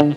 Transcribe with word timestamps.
Hace 0.00 0.10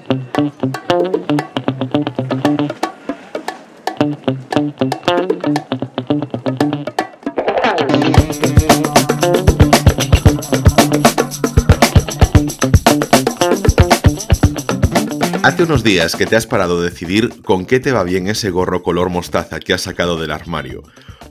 unos 15.64 15.84
días 15.84 16.16
que 16.16 16.28
te 16.28 16.36
has 16.36 16.46
parado 16.46 16.78
a 16.78 16.84
decidir 16.84 17.42
con 17.42 17.66
qué 17.66 17.80
te 17.80 17.92
va 17.92 18.04
bien 18.04 18.28
ese 18.28 18.52
gorro 18.52 18.84
color 18.84 19.10
mostaza 19.10 19.60
que 19.60 19.74
has 19.74 19.82
sacado 19.82 20.20
del 20.20 20.30
armario. 20.30 20.84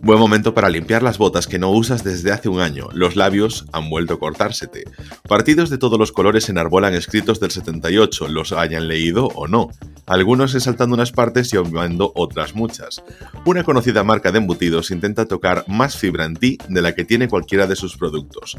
Buen 0.03 0.19
momento 0.19 0.55
para 0.55 0.71
limpiar 0.71 1.03
las 1.03 1.19
botas 1.19 1.47
que 1.47 1.59
no 1.59 1.71
usas 1.71 2.03
desde 2.03 2.33
hace 2.33 2.49
un 2.49 2.61
año. 2.61 2.89
Los 2.95 3.17
labios 3.17 3.67
han 3.73 3.91
vuelto 3.91 4.15
a 4.15 4.19
cortársete. 4.19 4.85
Partidos 5.29 5.69
de 5.69 5.77
todos 5.77 5.99
los 5.99 6.11
colores 6.11 6.49
enarbolan 6.49 6.95
escritos 6.95 7.39
del 7.39 7.51
78, 7.51 8.29
los 8.29 8.53
hayan 8.53 8.89
leído 8.89 9.27
o 9.35 9.47
no. 9.47 9.69
Algunos 10.07 10.53
saltando 10.53 10.95
unas 10.95 11.13
partes 11.13 11.53
y 11.53 11.59
obviando 11.59 12.13
otras 12.17 12.55
muchas. 12.55 13.05
Una 13.45 13.63
conocida 13.63 14.03
marca 14.03 14.33
de 14.33 14.39
embutidos 14.39 14.91
intenta 14.91 15.27
tocar 15.27 15.65
más 15.69 15.97
fibra 15.97 16.25
en 16.25 16.35
ti 16.35 16.59
de 16.69 16.83
la 16.83 16.95
que 16.95 17.05
tiene 17.05 17.29
cualquiera 17.29 17.67
de 17.67 17.77
sus 17.77 17.97
productos. 17.97 18.57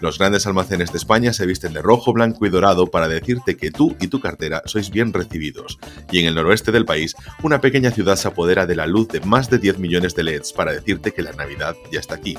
Los 0.00 0.18
grandes 0.18 0.46
almacenes 0.46 0.90
de 0.90 0.98
España 0.98 1.32
se 1.32 1.46
visten 1.46 1.74
de 1.74 1.82
rojo, 1.82 2.12
blanco 2.12 2.46
y 2.46 2.50
dorado 2.50 2.86
para 2.86 3.08
decirte 3.08 3.56
que 3.56 3.70
tú 3.70 3.94
y 4.00 4.08
tu 4.08 4.20
cartera 4.20 4.62
sois 4.64 4.90
bien 4.90 5.12
recibidos. 5.12 5.78
Y 6.10 6.20
en 6.20 6.26
el 6.26 6.34
noroeste 6.34 6.72
del 6.72 6.86
país, 6.86 7.14
una 7.42 7.60
pequeña 7.60 7.90
ciudad 7.90 8.16
se 8.16 8.28
apodera 8.28 8.66
de 8.66 8.74
la 8.74 8.86
luz 8.86 9.08
de 9.08 9.20
más 9.20 9.50
de 9.50 9.58
10 9.58 9.78
millones 9.78 10.14
de 10.14 10.24
LEDs 10.24 10.52
para 10.52 10.77
decirte 10.78 11.12
que 11.12 11.22
la 11.22 11.32
Navidad 11.32 11.76
ya 11.92 12.00
está 12.00 12.14
aquí. 12.14 12.36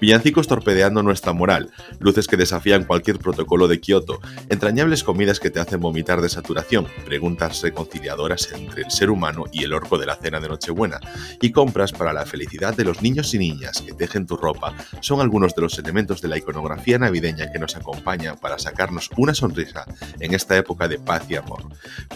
Villancicos 0.00 0.46
torpedeando 0.46 1.02
nuestra 1.02 1.32
moral, 1.32 1.70
luces 1.98 2.26
que 2.26 2.36
desafían 2.36 2.84
cualquier 2.84 3.18
protocolo 3.18 3.68
de 3.68 3.80
Kioto, 3.80 4.20
entrañables 4.48 5.04
comidas 5.04 5.40
que 5.40 5.50
te 5.50 5.60
hacen 5.60 5.80
vomitar 5.80 6.20
de 6.20 6.28
saturación, 6.28 6.86
preguntas 7.04 7.62
reconciliadoras 7.62 8.52
entre 8.52 8.82
el 8.82 8.90
ser 8.90 9.10
humano 9.10 9.44
y 9.52 9.64
el 9.64 9.72
orco 9.72 9.98
de 9.98 10.06
la 10.06 10.16
cena 10.16 10.40
de 10.40 10.48
Nochebuena, 10.48 11.00
y 11.40 11.52
compras 11.52 11.92
para 11.92 12.12
la 12.12 12.26
felicidad 12.26 12.74
de 12.74 12.84
los 12.84 13.02
niños 13.02 13.34
y 13.34 13.38
niñas 13.38 13.82
que 13.82 13.92
tejen 13.92 14.26
tu 14.26 14.36
ropa 14.36 14.74
son 15.00 15.20
algunos 15.20 15.54
de 15.54 15.62
los 15.62 15.78
elementos 15.78 16.20
de 16.20 16.28
la 16.28 16.38
iconografía 16.38 16.98
navideña 16.98 17.52
que 17.52 17.58
nos 17.58 17.76
acompaña 17.76 18.36
para 18.36 18.58
sacarnos 18.58 19.10
una 19.16 19.34
sonrisa 19.34 19.84
en 20.20 20.34
esta 20.34 20.56
época 20.56 20.88
de 20.88 20.98
paz 20.98 21.24
y 21.28 21.36
amor. 21.36 21.62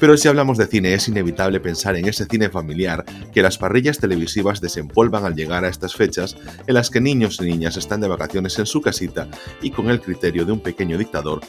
Pero 0.00 0.17
si 0.17 0.28
hablamos 0.28 0.59
de 0.59 0.67
cine 0.67 0.95
es 0.95 1.09
inevitable 1.09 1.61
pensar 1.61 1.97
en 1.97 2.09
ese 2.09 2.27
cine 2.27 2.48
familiar 2.48 3.05
que 3.33 3.43
las 3.43 3.59
parrillas 3.59 3.98
televisivas 3.98 4.61
desempolvan 4.61 5.25
al 5.25 5.34
llegar 5.34 5.58
a 5.64 5.69
estas 5.69 5.95
fechas 5.95 6.37
en 6.67 6.75
las 6.75 6.91
que 6.91 7.01
niños 7.01 7.39
y 7.41 7.45
niñas 7.45 7.77
están 7.77 8.01
de 8.01 8.09
vacaciones 8.09 8.59
en 8.59 8.67
su 8.67 8.81
casita 8.81 9.28
y 9.62 9.70
con 9.70 9.91
el 9.91 10.00
criterio 10.00 10.45
de 10.45 10.53
un 10.53 10.61
pequeño 10.61 10.98
dictador 10.98 11.41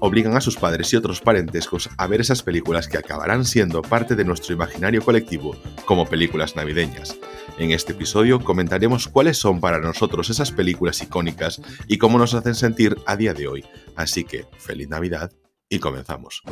obligan 0.00 0.36
a 0.36 0.40
sus 0.40 0.56
padres 0.56 0.92
y 0.92 0.96
otros 0.96 1.20
parentescos 1.20 1.90
a 1.96 2.06
ver 2.06 2.20
esas 2.20 2.42
películas 2.42 2.88
que 2.88 2.98
acabarán 2.98 3.44
siendo 3.44 3.82
parte 3.82 4.16
de 4.16 4.24
nuestro 4.24 4.54
imaginario 4.54 5.02
colectivo 5.02 5.56
como 5.84 6.06
películas 6.06 6.56
navideñas. 6.56 7.16
En 7.58 7.72
este 7.72 7.92
episodio 7.92 8.40
comentaremos 8.40 9.08
cuáles 9.08 9.38
son 9.38 9.60
para 9.60 9.80
nosotros 9.80 10.30
esas 10.30 10.52
películas 10.52 11.02
icónicas 11.02 11.60
y 11.86 11.98
cómo 11.98 12.18
nos 12.18 12.34
hacen 12.34 12.54
sentir 12.54 12.96
a 13.06 13.16
día 13.16 13.34
de 13.34 13.48
hoy. 13.48 13.64
Así 13.96 14.24
que, 14.24 14.46
feliz 14.58 14.88
Navidad 14.88 15.32
y 15.68 15.78
comenzamos. 15.78 16.42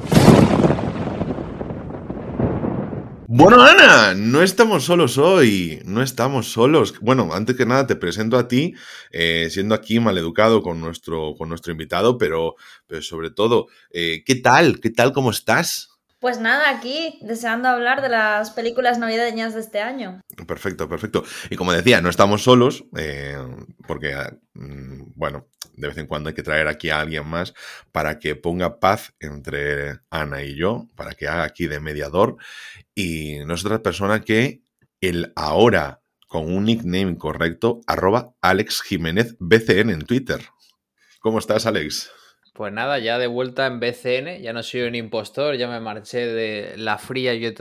Bueno, 3.39 3.61
Ana, 3.61 4.15
no 4.15 4.43
estamos 4.43 4.85
solos 4.85 5.19
hoy, 5.19 5.83
no 5.85 6.01
estamos 6.03 6.51
solos. 6.51 6.99
Bueno, 7.01 7.29
antes 7.35 7.55
que 7.55 7.67
nada 7.67 7.87
te 7.87 7.95
presento 7.95 8.39
a 8.39 8.49
ti, 8.49 8.73
eh, 9.11 9.49
siendo 9.51 9.75
aquí 9.75 10.01
maleducado 10.01 10.63
con 10.63 10.81
nuestro, 10.81 11.35
con 11.37 11.51
nuestro 11.51 11.71
invitado, 11.71 12.17
pero, 12.17 12.55
pero 12.87 13.03
sobre 13.03 13.31
todo, 13.31 13.67
eh, 13.91 14.25
¿qué 14.25 14.37
tal? 14.37 14.81
¿Qué 14.81 14.89
tal? 14.89 15.13
¿Cómo 15.13 15.31
estás? 15.31 15.91
Pues 16.19 16.41
nada, 16.41 16.71
aquí 16.71 17.19
deseando 17.21 17.69
hablar 17.69 18.01
de 18.01 18.09
las 18.09 18.53
películas 18.53 18.99
navideñas 18.99 19.53
de 19.53 19.61
este 19.61 19.81
año. 19.83 20.23
Perfecto, 20.47 20.89
perfecto. 20.89 21.23
Y 21.51 21.57
como 21.57 21.75
decía, 21.75 22.01
no 22.01 22.09
estamos 22.09 22.43
solos, 22.43 22.87
eh, 22.97 23.37
porque, 23.87 24.17
mm, 24.55 25.13
bueno, 25.15 25.47
de 25.77 25.89
vez 25.89 25.99
en 25.99 26.07
cuando 26.07 26.29
hay 26.29 26.35
que 26.35 26.43
traer 26.43 26.69
aquí 26.69 26.91
a 26.91 27.01
alguien 27.01 27.27
más 27.27 27.55
para 27.93 28.19
que 28.19 28.35
ponga 28.35 28.81
paz 28.81 29.15
entre 29.21 30.01
Ana 30.11 30.43
y 30.43 30.55
yo, 30.55 30.89
para 30.97 31.15
que 31.15 31.29
haga 31.29 31.45
aquí 31.45 31.67
de 31.67 31.81
mediador. 31.81 32.37
Y 32.95 33.39
no 33.47 33.55
es 33.55 33.65
otra 33.65 33.83
persona 33.83 34.23
que 34.23 34.63
el 35.01 35.33
ahora 35.37 36.01
con 36.27 36.53
un 36.53 36.65
nickname 36.65 37.17
correcto, 37.17 37.81
arroba 37.87 38.35
Alex 38.41 38.83
Jiménez 38.83 39.37
BCN 39.39 39.91
en 39.91 40.03
Twitter. 40.03 40.41
¿Cómo 41.21 41.39
estás, 41.39 41.67
Alex? 41.67 42.11
Pues 42.57 42.73
nada, 42.73 42.99
ya 42.99 43.19
de 43.19 43.27
vuelta 43.27 43.67
en 43.67 43.81
BCN, 43.81 44.41
ya 44.41 44.55
no 44.55 44.63
soy 44.63 44.81
un 44.81 44.95
impostor, 44.95 45.57
ya 45.57 45.69
me 45.69 45.79
marché 45.79 46.27
de 46.27 46.73
la 46.79 46.97
fría 46.97 47.35
y 47.35 47.55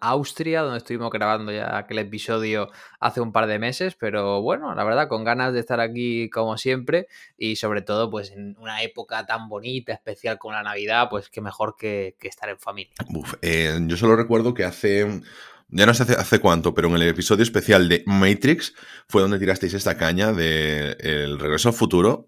Austria, 0.00 0.62
donde 0.62 0.78
estuvimos 0.78 1.12
grabando 1.12 1.52
ya 1.52 1.78
aquel 1.78 2.00
episodio 2.00 2.68
hace 2.98 3.20
un 3.20 3.30
par 3.30 3.46
de 3.46 3.60
meses, 3.60 3.94
pero 3.94 4.42
bueno, 4.42 4.74
la 4.74 4.82
verdad, 4.82 5.06
con 5.06 5.22
ganas 5.22 5.52
de 5.52 5.60
estar 5.60 5.78
aquí 5.78 6.30
como 6.30 6.58
siempre 6.58 7.06
y 7.38 7.54
sobre 7.54 7.82
todo 7.82 8.10
pues 8.10 8.32
en 8.32 8.56
una 8.58 8.82
época 8.82 9.24
tan 9.24 9.48
bonita, 9.48 9.92
especial 9.92 10.36
como 10.36 10.54
la 10.54 10.64
Navidad, 10.64 11.06
pues 11.08 11.28
qué 11.28 11.40
mejor 11.40 11.76
que, 11.78 12.16
estar 12.20 12.48
en 12.48 12.58
familia. 12.58 12.94
Eh, 13.40 13.78
yo 13.82 13.96
solo 13.96 14.16
recuerdo 14.16 14.52
que 14.52 14.64
hace 14.64 15.22
ya 15.68 15.86
no 15.86 15.94
sé 15.94 16.02
hace, 16.02 16.14
hace, 16.14 16.40
cuánto, 16.40 16.74
pero 16.74 16.88
en 16.88 16.96
el 16.96 17.02
episodio 17.02 17.44
especial 17.44 17.88
de 17.88 18.02
Matrix 18.06 18.74
fue 19.06 19.22
donde 19.22 19.38
tirasteis 19.38 19.74
esta 19.74 19.96
caña 19.96 20.32
de 20.32 20.96
El 20.98 21.38
Regreso 21.38 21.68
al 21.68 21.74
Futuro. 21.76 22.26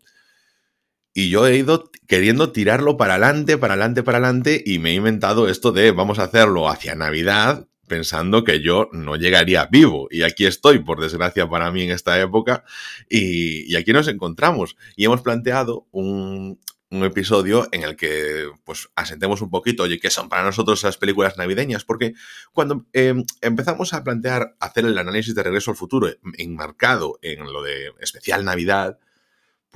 Y 1.16 1.31
yo 1.31 1.47
he 1.47 1.56
ido 1.56 1.91
queriendo 2.06 2.53
tirarlo 2.53 2.99
para 2.99 3.15
adelante, 3.15 3.56
para 3.56 3.72
adelante, 3.72 4.03
para 4.03 4.19
adelante, 4.19 4.62
y 4.66 4.78
me 4.78 4.91
he 4.91 4.94
inventado 4.97 5.49
esto 5.49 5.72
de 5.72 5.91
vamos 5.91 6.19
a 6.19 6.25
hacerlo 6.25 6.69
hacia 6.69 6.94
Navidad, 6.94 7.66
pensando 7.88 8.44
que 8.44 8.60
yo 8.60 8.91
no 8.93 9.16
llegaría 9.16 9.65
vivo. 9.65 10.09
Y 10.10 10.25
aquí 10.25 10.44
estoy, 10.44 10.81
por 10.81 11.00
desgracia 11.00 11.49
para 11.49 11.72
mí 11.72 11.84
en 11.84 11.91
esta 11.91 12.21
época, 12.21 12.65
y, 13.09 13.75
aquí 13.77 13.94
nos 13.94 14.09
encontramos. 14.09 14.77
Y 14.94 15.06
hemos 15.06 15.22
planteado 15.22 15.87
un, 15.91 16.60
episodio 16.91 17.66
en 17.72 17.83
el 17.83 17.97
que 17.97 18.50
pues 18.65 18.91
asentemos 18.94 19.41
un 19.41 19.48
poquito, 19.48 19.84
oye, 19.84 19.98
¿qué 19.98 20.10
son 20.10 20.28
para 20.28 20.44
nosotros 20.44 20.81
esas 20.81 20.98
películas 20.98 21.38
navideñas? 21.38 21.84
Porque 21.84 22.12
cuando 22.53 22.84
em, 22.93 23.25
empezamos 23.41 23.94
a 23.94 24.04
plantear 24.04 24.54
hacer 24.60 24.84
el 24.84 24.98
análisis 24.98 25.34
de 25.34 25.43
Regreso 25.43 25.71
al 25.71 25.78
Futuro 25.78 26.10
enmarcado 26.37 27.19
en 27.22 27.50
lo 27.50 27.62
de 27.62 27.93
especial 28.00 28.44
Navidad, 28.44 28.98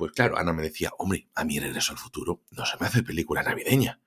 pues 0.01 0.13
claro, 0.13 0.39
Ana 0.39 0.51
me 0.51 0.63
decía, 0.63 0.89
hombre, 0.97 1.29
a 1.35 1.43
mí 1.43 1.59
Regreso 1.59 1.91
al 1.91 1.99
Futuro 1.99 2.41
no 2.49 2.65
se 2.65 2.75
me 2.79 2.87
hace 2.87 3.03
película 3.03 3.43
navideña. 3.43 4.01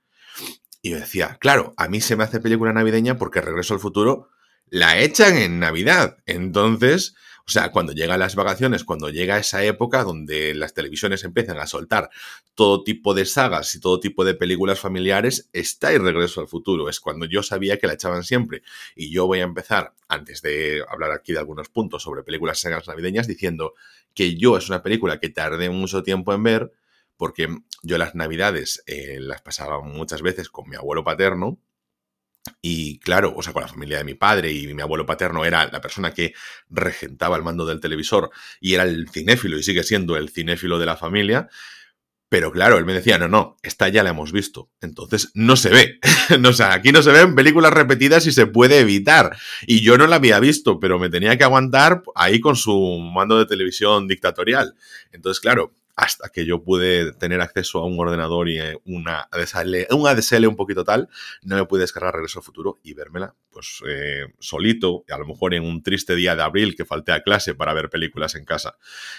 Y 0.83 0.91
yo 0.91 0.97
decía, 0.99 1.37
claro, 1.39 1.73
a 1.77 1.87
mí 1.87 2.01
se 2.01 2.17
me 2.17 2.25
hace 2.25 2.41
película 2.41 2.73
navideña 2.73 3.17
porque 3.17 3.41
Regreso 3.41 3.75
al 3.75 3.81
Futuro 3.81 4.29
la 4.67 4.99
echan 4.99 5.37
en 5.37 5.61
Navidad. 5.61 6.17
Entonces, 6.27 7.15
o 7.47 7.51
sea, 7.51 7.71
cuando 7.73 7.93
llegan 7.93 8.19
las 8.21 8.37
vacaciones, 8.37 8.85
cuando 8.85 9.11
llega 9.11 9.37
esa 9.37 9.63
época 9.63 10.03
donde 10.03 10.55
las 10.55 10.73
televisiones 10.73 11.25
empiezan 11.25 11.59
a 11.59 11.67
soltar 11.67 12.09
todo 12.55 12.83
tipo 12.83 13.13
de 13.13 13.27
sagas 13.27 13.75
y 13.75 13.81
todo 13.81 14.01
tipo 14.01 14.25
de 14.25 14.35
películas 14.35 14.81
familiares, 14.81 15.51
está 15.53 15.93
el 15.93 16.03
Regreso 16.03 16.41
al 16.41 16.49
Futuro. 16.49 16.89
Es 16.89 17.01
cuando 17.01 17.27
yo 17.27 17.43
sabía 17.43 17.79
que 17.79 17.87
la 17.87 17.93
echaban 17.95 18.25
siempre. 18.25 18.63
Y 18.97 19.11
yo 19.11 19.27
voy 19.27 19.41
a 19.41 19.43
empezar, 19.43 19.93
antes 20.09 20.41
de 20.41 20.83
hablar 20.89 21.11
aquí 21.13 21.35
de 21.35 21.41
algunos 21.41 21.69
puntos 21.69 22.03
sobre 22.03 22.23
películas 22.23 22.61
sagas 22.61 22.89
navideñas, 22.89 23.27
diciendo 23.27 23.75
que 24.15 24.37
yo 24.37 24.57
es 24.57 24.71
una 24.71 24.83
película 24.83 25.21
que 25.21 25.29
tardé 25.29 25.69
mucho 25.69 26.03
tiempo 26.03 26.33
en 26.33 26.43
ver, 26.45 26.73
porque 27.19 27.49
yo 27.83 27.99
las 27.99 28.15
navidades 28.15 28.83
eh, 28.87 29.19
las 29.21 29.43
pasaba 29.43 29.83
muchas 29.83 30.23
veces 30.23 30.49
con 30.49 30.69
mi 30.69 30.77
abuelo 30.77 31.05
paterno, 31.05 31.59
y 32.61 32.99
claro, 32.99 33.35
o 33.37 33.43
sea, 33.43 33.53
con 33.53 33.63
la 33.63 33.69
familia 33.69 33.99
de 33.99 34.05
mi 34.05 34.15
padre 34.15 34.53
y 34.53 34.73
mi 34.75 34.83
abuelo 34.83 35.07
paterno 35.07 35.45
era 35.45 35.67
la 35.71 35.81
persona 35.81 36.13
que 36.13 36.35
regentaba 36.69 37.37
el 37.37 37.43
mando 37.43 37.65
del 37.67 37.81
televisor 37.81 38.31
y 38.61 38.75
era 38.75 38.85
el 38.85 39.09
cinéfilo 39.09 39.59
y 39.59 39.63
sigue 39.63 39.83
siendo 39.83 40.17
el 40.17 40.29
cinéfilo 40.31 40.79
de 40.79 40.87
la 40.87 40.97
familia. 40.97 41.49
Pero 42.29 42.51
claro, 42.51 42.79
él 42.79 42.85
me 42.85 42.95
decía, 42.95 43.17
no, 43.17 43.29
no, 43.29 43.57
esta 43.63 43.89
ya 43.89 44.03
la 44.03 44.11
hemos 44.11 44.33
visto. 44.33 44.69
Entonces 44.81 45.31
no 45.35 45.57
se 45.57 45.71
ve. 45.71 46.01
o 46.49 46.53
sea, 46.53 46.75
aquí 46.75 46.91
no 46.91 47.03
se 47.03 47.13
ven 47.13 47.35
películas 47.35 47.73
repetidas 47.73 48.27
y 48.27 48.33
se 48.33 48.47
puede 48.47 48.81
evitar. 48.81 49.37
Y 49.67 49.83
yo 49.83 49.97
no 49.97 50.07
la 50.07 50.17
había 50.17 50.41
visto, 50.41 50.81
pero 50.81 50.99
me 50.99 51.11
tenía 51.11 51.39
que 51.39 51.45
aguantar 51.45 52.03
ahí 52.15 52.41
con 52.41 52.57
su 52.57 52.99
mando 52.99 53.39
de 53.39 53.47
televisión 53.47 54.09
dictatorial. 54.09 54.75
Entonces, 55.13 55.41
claro, 55.41 55.75
hasta 55.97 56.29
que 56.29 56.45
yo 56.45 56.63
pude 56.63 57.13
tener 57.13 57.41
acceso 57.41 57.79
a 57.79 57.87
un 57.87 57.99
ordenador 57.99 58.49
y 58.49 58.59
eh, 58.59 58.79
una 58.85 59.29
ADSL, 59.31 59.87
un 59.91 60.07
ADSL 60.07 60.47
un 60.47 60.57
poquito 60.57 60.85
tal, 60.85 61.09
no 61.43 61.57
me 61.57 61.65
pude 61.67 61.83
descargar 61.83 62.15
Regreso 62.15 62.41
al 62.41 62.45
Futuro 62.45 62.81
y 62.83 62.95
vérmela 62.95 63.35
pues 63.51 63.83
eh, 63.87 64.27
solito, 64.41 65.05
a 65.09 65.19
lo 65.19 65.27
mejor 65.27 65.55
en 65.55 65.65
un 65.65 65.83
triste 65.83 66.17
día 66.17 66.35
de 66.35 66.43
abril 66.43 66.75
que 66.77 66.85
falté 66.85 67.13
a 67.13 67.23
clase 67.23 67.55
para 67.55 67.73
ver 67.73 67.89
películas 67.89 68.35
en 68.35 68.45
casa. 68.45 68.77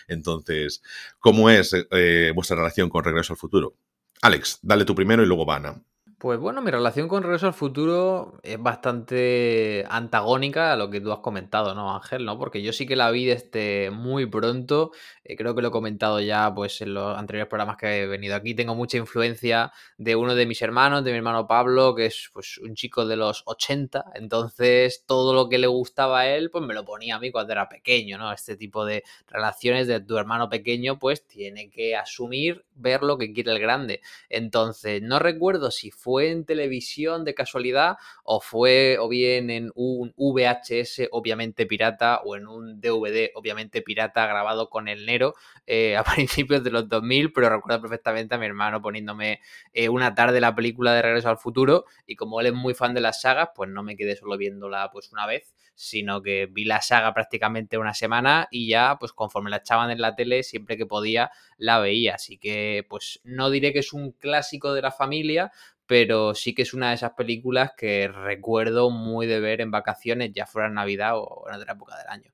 Entonces, 0.08 0.84
¿cómo 1.20 1.50
es 1.50 1.74
eh, 1.92 2.32
vuestra 2.36 2.58
relación 2.58 2.90
con 2.90 3.04
Regreso 3.04 3.34
al 3.34 3.38
Futuro? 3.38 3.76
Alex, 4.22 4.60
dale 4.62 4.86
tú 4.86 4.94
primero 4.94 5.24
y 5.24 5.26
luego 5.26 5.46
Vana. 5.46 5.82
Pues 6.18 6.40
bueno, 6.40 6.62
mi 6.62 6.72
relación 6.72 7.10
con 7.10 7.24
Regreso 7.24 7.48
al 7.48 7.54
Futuro 7.54 8.40
es 8.42 8.58
bastante 8.58 9.86
antagónica 9.90 10.72
a 10.72 10.78
lo 10.78 10.90
que 10.90 11.02
tú 11.02 11.12
has 11.12 11.20
comentado, 11.20 11.76
¿no, 11.76 11.94
Ángel? 11.94 12.24
¿no? 12.24 12.40
Porque 12.40 12.62
yo 12.62 12.72
sí 12.72 12.86
que 12.88 12.96
la 12.96 13.12
vi 13.12 13.26
desde 13.26 13.92
muy 13.92 14.26
pronto. 14.26 14.92
Eh, 15.26 15.36
creo 15.36 15.54
que 15.54 15.62
lo 15.62 15.68
he 15.68 15.72
comentado 15.72 16.22
ya 16.22 16.54
pues, 16.56 16.80
en 16.82 16.94
los 16.94 17.18
anteriores 17.18 17.50
programas 17.50 17.76
que 17.76 18.04
he 18.04 18.08
venido 18.08 18.34
aquí. 18.36 18.56
Tengo 18.56 18.76
mucha 18.76 18.98
influencia 18.98 19.74
de 19.98 20.16
uno 20.16 20.36
de 20.36 20.46
mis 20.46 20.62
hermanos, 20.62 21.04
de 21.04 21.12
mi 21.12 21.18
hermano 21.18 21.48
Pablo, 21.48 21.94
que 21.94 22.06
es 22.06 22.30
pues, 22.34 22.60
un 22.60 22.76
chico 22.76 23.06
de 23.06 23.18
los 23.18 23.44
80. 23.46 24.06
Entonces, 24.16 25.04
todo 25.06 25.34
lo 25.34 25.50
que 25.50 25.58
le 25.58 25.68
gustaba 25.68 26.22
a 26.22 26.30
él, 26.30 26.50
pues 26.50 26.64
me 26.64 26.74
lo 26.74 26.86
ponía 26.86 27.18
a 27.18 27.20
mí 27.20 27.30
cuando 27.30 27.52
era 27.52 27.68
pequeño, 27.68 28.18
¿no? 28.18 28.32
Este 28.32 28.56
tipo 28.56 28.86
de 28.86 29.04
relaciones 29.28 29.88
de 29.88 30.00
tu 30.00 30.18
hermano 30.18 30.50
pequeño, 30.50 30.98
pues 30.98 31.28
tiene 31.28 31.70
que 31.70 31.98
asumir, 31.98 32.66
ver 32.74 33.04
lo 33.04 33.18
que 33.18 33.34
quiere 33.34 33.52
el 33.52 33.60
grande. 33.60 34.00
Entonces, 34.30 35.02
no 35.02 35.20
recuerdo 35.20 35.72
si 35.72 35.92
fue 35.92 36.05
fue 36.06 36.30
en 36.30 36.46
televisión 36.46 37.26
de 37.26 37.34
casualidad 37.34 37.98
o 38.24 38.40
fue 38.40 38.98
o 39.00 39.10
bien 39.10 39.50
en 39.50 39.72
un 39.74 40.14
VHS 40.16 41.08
obviamente 41.10 41.66
pirata 41.66 42.22
o 42.24 42.36
en 42.36 42.48
un 42.48 42.80
DVD 42.80 43.32
obviamente 43.34 43.82
pirata 43.82 44.28
grabado 44.28 44.70
con 44.70 44.88
el 44.88 45.08
Nero 45.08 45.34
eh, 45.66 45.98
a 45.98 46.04
principios 46.04 46.64
de 46.64 46.70
los 46.70 46.88
2000, 46.88 47.34
pero 47.34 47.50
recuerdo 47.50 47.82
perfectamente 47.82 48.36
a 48.36 48.38
mi 48.38 48.46
hermano 48.46 48.84
poniéndome 48.84 49.42
eh, 49.74 49.90
una 49.90 50.14
tarde 50.14 50.40
la 50.40 50.54
película 50.54 50.94
de 50.94 51.02
Regreso 51.02 51.30
al 51.30 51.40
Futuro 51.40 51.86
y 52.06 52.16
como 52.16 52.40
él 52.40 52.46
es 52.46 52.54
muy 52.54 52.76
fan 52.76 52.94
de 52.94 53.02
las 53.02 53.22
sagas, 53.22 53.50
pues 53.56 53.72
no 53.72 53.82
me 53.82 53.98
quedé 53.98 54.16
solo 54.16 54.38
viéndola 54.38 54.92
pues 54.94 55.12
una 55.12 55.26
vez, 55.26 55.56
sino 55.74 56.22
que 56.22 56.46
vi 56.46 56.66
la 56.66 56.84
saga 56.84 57.16
prácticamente 57.16 57.80
una 57.80 57.96
semana 57.96 58.48
y 58.52 58.70
ya 58.70 58.98
pues 59.00 59.12
conforme 59.12 59.50
la 59.50 59.58
echaban 59.58 59.90
en 59.90 60.02
la 60.02 60.16
tele 60.16 60.44
siempre 60.44 60.78
que 60.78 60.86
podía 60.86 61.32
la 61.58 61.80
veía, 61.80 62.14
así 62.16 62.38
que 62.38 62.86
pues 62.88 63.22
no 63.24 63.50
diré 63.50 63.74
que 63.74 63.80
es 63.80 63.92
un 63.92 64.12
clásico 64.12 64.74
de 64.74 64.84
la 64.84 64.92
familia, 64.92 65.52
pero 65.88 66.34
sí 66.34 66.56
que 66.56 66.64
es 66.64 66.74
una 66.74 66.90
de 66.90 66.96
esas 66.96 67.14
películas 67.14 67.72
que 67.78 68.08
recuerdo 68.08 68.90
muy 68.90 69.28
de 69.28 69.40
ver 69.40 69.62
en 69.62 69.72
vacaciones, 69.72 70.32
ya 70.34 70.46
fuera 70.46 70.68
en 70.68 70.76
Navidad 70.76 71.18
o 71.18 71.46
en 71.48 71.56
otra 71.56 71.74
época 71.74 71.98
del 71.98 72.08
año. 72.08 72.32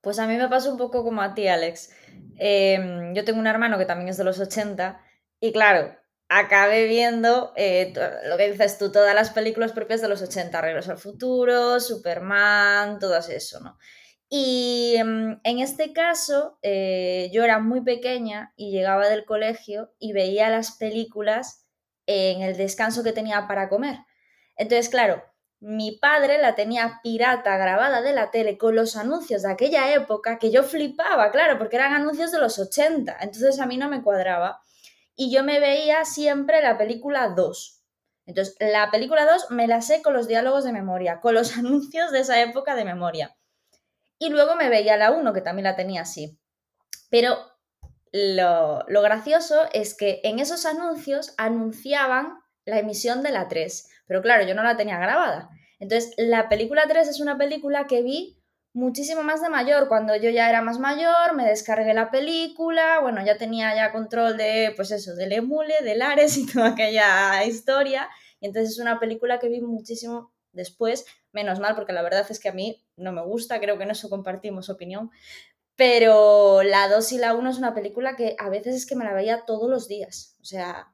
Pues 0.00 0.20
a 0.20 0.28
mí 0.28 0.36
me 0.36 0.48
pasa 0.48 0.70
un 0.70 0.78
poco 0.78 1.02
como 1.02 1.20
a 1.20 1.34
ti, 1.34 1.48
Alex. 1.48 1.90
Em, 2.38 3.12
yo 3.12 3.24
tengo 3.24 3.40
un 3.40 3.48
hermano 3.48 3.76
que 3.76 3.86
también 3.86 4.08
es 4.08 4.16
de 4.16 4.24
los 4.24 4.38
80 4.38 5.00
y 5.40 5.52
claro, 5.52 5.96
acabé 6.28 6.86
viendo 6.86 7.52
eh, 7.56 7.92
lo 8.28 8.36
que 8.36 8.50
dices 8.50 8.78
tú, 8.78 8.92
todas 8.92 9.14
las 9.14 9.30
películas 9.30 9.72
propias 9.72 10.00
de 10.00 10.08
los 10.08 10.22
80, 10.22 10.60
Regreso 10.60 10.92
al 10.92 10.98
Futuro, 10.98 11.80
Superman, 11.80 12.98
todo 13.00 13.16
eso, 13.18 13.60
¿no? 13.60 13.78
Y 14.28 14.94
em, 14.96 15.40
en 15.44 15.58
este 15.60 15.92
caso, 15.92 16.58
eh, 16.62 17.30
yo 17.32 17.44
era 17.44 17.58
muy 17.58 17.82
pequeña 17.82 18.52
y 18.56 18.72
llegaba 18.72 19.08
del 19.08 19.24
colegio 19.24 19.92
y 19.98 20.12
veía 20.12 20.50
las 20.50 20.76
películas 20.76 21.65
en 22.06 22.42
el 22.42 22.56
descanso 22.56 23.02
que 23.02 23.12
tenía 23.12 23.46
para 23.46 23.68
comer. 23.68 23.98
Entonces, 24.56 24.88
claro, 24.88 25.22
mi 25.60 25.92
padre 25.92 26.38
la 26.38 26.54
tenía 26.54 27.00
pirata 27.02 27.56
grabada 27.56 28.02
de 28.02 28.12
la 28.12 28.30
tele 28.30 28.58
con 28.58 28.74
los 28.74 28.96
anuncios 28.96 29.42
de 29.42 29.52
aquella 29.52 29.92
época 29.94 30.38
que 30.38 30.50
yo 30.50 30.62
flipaba, 30.62 31.30
claro, 31.30 31.58
porque 31.58 31.76
eran 31.76 31.94
anuncios 31.94 32.30
de 32.30 32.38
los 32.38 32.58
80, 32.58 33.16
entonces 33.20 33.58
a 33.60 33.66
mí 33.66 33.76
no 33.76 33.88
me 33.88 34.02
cuadraba. 34.02 34.60
Y 35.14 35.32
yo 35.32 35.42
me 35.42 35.60
veía 35.60 36.04
siempre 36.04 36.60
la 36.60 36.76
película 36.76 37.28
2. 37.28 37.82
Entonces, 38.26 38.56
la 38.60 38.90
película 38.90 39.24
2 39.24 39.50
me 39.50 39.66
la 39.66 39.80
sé 39.80 40.02
con 40.02 40.12
los 40.12 40.28
diálogos 40.28 40.64
de 40.64 40.72
memoria, 40.72 41.20
con 41.20 41.34
los 41.34 41.56
anuncios 41.58 42.12
de 42.12 42.20
esa 42.20 42.40
época 42.42 42.74
de 42.74 42.84
memoria. 42.84 43.36
Y 44.18 44.28
luego 44.28 44.56
me 44.56 44.68
veía 44.68 44.96
la 44.96 45.12
1, 45.12 45.32
que 45.32 45.40
también 45.40 45.64
la 45.64 45.76
tenía 45.76 46.02
así. 46.02 46.38
Pero 47.08 47.38
lo, 48.16 49.02
gracioso 49.02 49.62
es 49.72 49.94
que 49.94 50.20
en 50.24 50.38
esos 50.38 50.66
anuncios 50.66 51.34
anunciaban 51.36 52.38
la 52.64 52.78
emisión 52.78 53.22
de 53.22 53.30
la 53.30 53.48
3, 53.48 53.88
pero 54.06 54.22
claro, 54.22 54.46
yo 54.46 54.54
no 54.54 54.62
la 54.62 54.76
tenía 54.76 54.98
grabada. 54.98 55.50
Entonces, 55.78 56.14
la 56.16 56.48
película 56.48 56.84
3 56.88 57.08
es 57.08 57.20
una 57.20 57.36
película 57.36 57.86
que 57.86 58.02
vi 58.02 58.42
muchísimo 58.72 59.22
más 59.22 59.40
de 59.40 59.48
mayor, 59.48 59.88
cuando 59.88 60.16
yo 60.16 60.30
ya 60.30 60.48
era 60.48 60.62
más 60.62 60.78
mayor, 60.78 61.34
me 61.34 61.46
descargué 61.46 61.94
la 61.94 62.10
película, 62.10 63.00
bueno, 63.00 63.24
ya 63.24 63.38
tenía 63.38 63.74
ya 63.74 63.92
control 63.92 64.36
de, 64.36 64.72
pues 64.76 64.90
eso, 64.90 65.14
del 65.14 65.32
emule, 65.32 65.74
del 65.82 66.02
Ares 66.02 66.36
y 66.36 66.46
toda 66.52 66.68
aquella 66.68 67.44
historia, 67.44 68.08
y 68.40 68.46
entonces 68.46 68.72
es 68.72 68.78
una 68.78 69.00
película 69.00 69.38
que 69.38 69.48
vi 69.48 69.60
muchísimo 69.60 70.32
después, 70.52 71.06
menos 71.32 71.58
mal, 71.58 71.74
porque 71.74 71.92
la 71.92 72.02
verdad 72.02 72.26
es 72.28 72.40
que 72.40 72.48
a 72.48 72.52
mí 72.52 72.84
no 72.96 73.12
me 73.12 73.22
gusta, 73.22 73.60
creo 73.60 73.78
que 73.78 73.84
en 73.84 73.92
eso 73.92 74.10
compartimos 74.10 74.68
opinión, 74.68 75.10
pero 75.76 76.62
la 76.62 76.88
2 76.88 77.12
y 77.12 77.18
la 77.18 77.34
1 77.34 77.50
es 77.50 77.58
una 77.58 77.74
película 77.74 78.16
que 78.16 78.34
a 78.38 78.48
veces 78.48 78.74
es 78.74 78.86
que 78.86 78.96
me 78.96 79.04
la 79.04 79.12
veía 79.12 79.44
todos 79.44 79.70
los 79.70 79.88
días. 79.88 80.36
O 80.40 80.44
sea, 80.44 80.92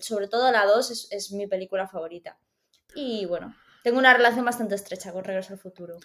sobre 0.00 0.28
todo 0.28 0.52
la 0.52 0.66
2 0.66 1.08
es, 1.10 1.32
mi 1.32 1.46
película 1.46 1.88
favorita. 1.88 2.38
Y 2.94 3.24
bueno, 3.24 3.54
tengo 3.82 3.98
una 3.98 4.12
relación 4.12 4.44
bastante 4.44 4.74
estrecha 4.74 5.12
con 5.12 5.24
Regreso 5.24 5.54
al 5.54 5.58
Futuro. 5.58 5.96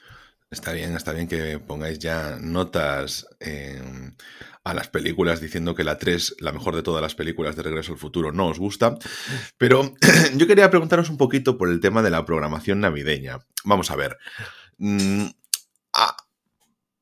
Está 0.50 0.72
bien, 0.72 0.96
está 0.96 1.12
bien 1.12 1.28
que 1.28 1.60
pongáis 1.60 2.00
ya 2.00 2.38
notas 2.40 3.28
a 4.64 4.74
las 4.74 4.88
películas 4.88 5.42
diciendo 5.42 5.76
que 5.76 5.84
la 5.84 5.98
3, 5.98 6.38
la 6.40 6.54
mejor 6.54 6.76
de 6.76 6.84
todas 6.84 7.02
las 7.02 7.16
películas 7.16 7.58
de 7.58 7.64
Regreso 7.64 7.92
al 7.92 7.98
Futuro, 7.98 8.32
no 8.32 8.48
os 8.48 8.60
gusta. 8.60 8.98
Pero 9.58 9.94
yo 10.36 10.48
quería 10.48 10.70
preguntaros 10.70 11.10
un 11.10 11.18
poquito 11.18 11.58
por 11.58 11.70
el 11.70 11.82
tema 11.82 12.02
de 12.02 12.12
la 12.12 12.24
programación 12.26 12.80
navideña. 12.80 13.40
Vamos 13.66 13.92
a 13.92 13.98
ver. 13.98 14.18
Mm, 14.78 15.28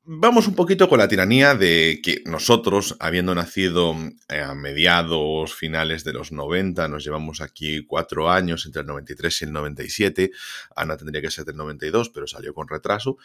Vamos 0.05 0.49
un 0.49 0.55
poquito 0.55 0.89
con 0.89 0.99
la 0.99 1.07
tiranía 1.07 1.55
de 1.55 2.01
que 2.03 2.23
nosotros, 2.25 2.97
habiendo 2.99 3.33
nacido 3.33 3.95
eh, 4.27 4.41
a 4.41 4.53
mediados, 4.53 5.55
finales 5.55 6.03
de 6.03 6.11
los 6.11 6.33
90, 6.33 6.89
nos 6.89 7.05
llevamos 7.05 7.39
aquí 7.39 7.85
cuatro 7.85 8.29
años, 8.29 8.65
entre 8.65 8.81
el 8.81 8.87
93 8.87 9.41
y 9.41 9.45
el 9.45 9.53
97, 9.53 10.31
Ana 10.75 10.97
tendría 10.97 11.21
que 11.21 11.31
ser 11.31 11.45
del 11.45 11.55
92, 11.55 12.09
pero 12.09 12.27
salió 12.27 12.53
con 12.53 12.67
retraso, 12.67 13.17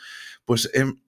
pues 0.45 0.71
em, 0.73 1.01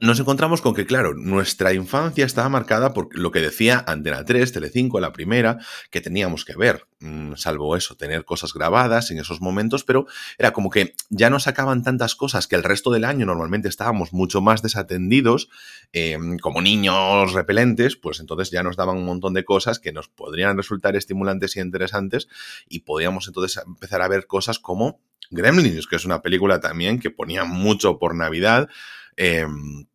nos 0.00 0.20
encontramos 0.20 0.60
con 0.60 0.72
que, 0.72 0.86
claro, 0.86 1.14
nuestra 1.14 1.72
infancia 1.74 2.24
estaba 2.24 2.48
marcada 2.48 2.92
por 2.92 3.16
lo 3.18 3.32
que 3.32 3.40
decía 3.40 3.82
Antena 3.88 4.24
3, 4.24 4.52
Telecinco, 4.52 5.00
la 5.00 5.12
primera, 5.12 5.58
que 5.90 6.00
teníamos 6.00 6.44
que 6.44 6.54
ver, 6.56 6.86
mm, 7.00 7.34
salvo 7.34 7.76
eso, 7.76 7.96
tener 7.96 8.24
cosas 8.24 8.54
grabadas 8.54 9.10
en 9.10 9.18
esos 9.18 9.40
momentos, 9.40 9.82
pero 9.82 10.06
era 10.38 10.52
como 10.52 10.70
que 10.70 10.94
ya 11.08 11.28
nos 11.28 11.42
sacaban 11.42 11.82
tantas 11.82 12.14
cosas 12.14 12.46
que 12.46 12.54
el 12.54 12.62
resto 12.62 12.92
del 12.92 13.04
año 13.04 13.26
normalmente 13.26 13.68
estábamos 13.68 14.12
mucho 14.12 14.40
más 14.40 14.62
desatendidos, 14.62 15.48
em, 15.92 16.38
como 16.38 16.62
niños 16.62 17.32
repelentes, 17.32 17.96
pues 17.96 18.20
entonces 18.20 18.52
ya 18.52 18.62
nos 18.62 18.76
daban 18.76 18.96
un 18.96 19.06
montón 19.06 19.34
de 19.34 19.44
cosas 19.44 19.80
que 19.80 19.92
nos 19.92 20.06
podrían 20.08 20.56
resultar 20.56 20.94
estimulantes 20.94 21.56
y 21.56 21.60
interesantes 21.60 22.28
y 22.68 22.80
podíamos 22.80 23.26
entonces 23.26 23.60
empezar 23.66 24.02
a 24.02 24.08
ver 24.08 24.28
cosas 24.28 24.60
como 24.60 25.00
Gremlins, 25.30 25.86
que 25.88 25.96
es 25.96 26.04
una 26.04 26.22
película 26.22 26.60
también 26.60 27.00
que 27.00 27.10
ponía 27.10 27.44
mucho 27.44 27.98
por 27.98 28.14
Navidad, 28.14 28.68
Em, 29.16 29.86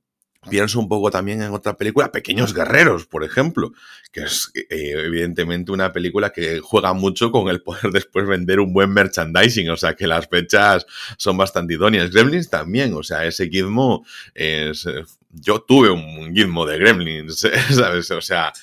pienso 0.50 0.80
un 0.80 0.88
poco 0.88 1.10
también 1.12 1.42
en 1.42 1.52
otra 1.52 1.78
película, 1.78 2.12
Pequeños 2.12 2.54
Guerreros, 2.54 3.06
por 3.06 3.24
ejemplo, 3.24 3.72
que 4.12 4.22
es 4.22 4.52
eh, 4.56 4.94
evidentemente 5.06 5.72
una 5.72 5.92
película 5.92 6.32
que 6.32 6.60
juega 6.60 6.94
mucho 6.94 7.32
con 7.32 7.50
el 7.50 7.62
poder 7.62 7.90
después 7.92 8.28
vender 8.28 8.60
un 8.60 8.74
buen 8.74 8.92
merchandising, 8.92 9.70
o 9.70 9.78
sea 9.78 9.96
que 9.96 10.08
las 10.08 10.28
fechas 10.28 10.86
son 11.18 11.38
bastante 11.38 11.74
idóneas. 11.74 12.12
Gremlins 12.12 12.50
también, 12.50 12.94
o 12.94 13.04
sea, 13.04 13.26
ese 13.26 13.50
gizmo 13.50 14.06
es... 14.34 14.86
Eh, 14.86 15.04
yo 15.38 15.60
tuve 15.62 15.90
un 15.90 16.34
gizmo 16.34 16.66
de 16.66 16.78
Gremlins, 16.78 17.48
¿sabes? 17.72 18.10
O 18.12 18.22
sea... 18.22 18.54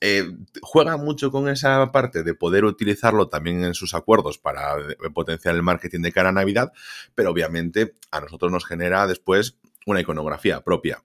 Eh, 0.00 0.30
juega 0.60 0.96
mucho 0.96 1.30
con 1.30 1.48
esa 1.48 1.90
parte 1.90 2.22
de 2.22 2.34
poder 2.34 2.64
utilizarlo 2.64 3.28
también 3.28 3.64
en 3.64 3.74
sus 3.74 3.94
acuerdos 3.94 4.38
para 4.38 4.76
potenciar 5.14 5.54
el 5.54 5.62
marketing 5.62 6.00
de 6.00 6.12
cara 6.12 6.28
a 6.28 6.32
Navidad, 6.32 6.72
pero 7.14 7.30
obviamente 7.30 7.94
a 8.10 8.20
nosotros 8.20 8.52
nos 8.52 8.66
genera 8.66 9.06
después 9.06 9.56
una 9.86 10.00
iconografía 10.00 10.62
propia. 10.62 11.02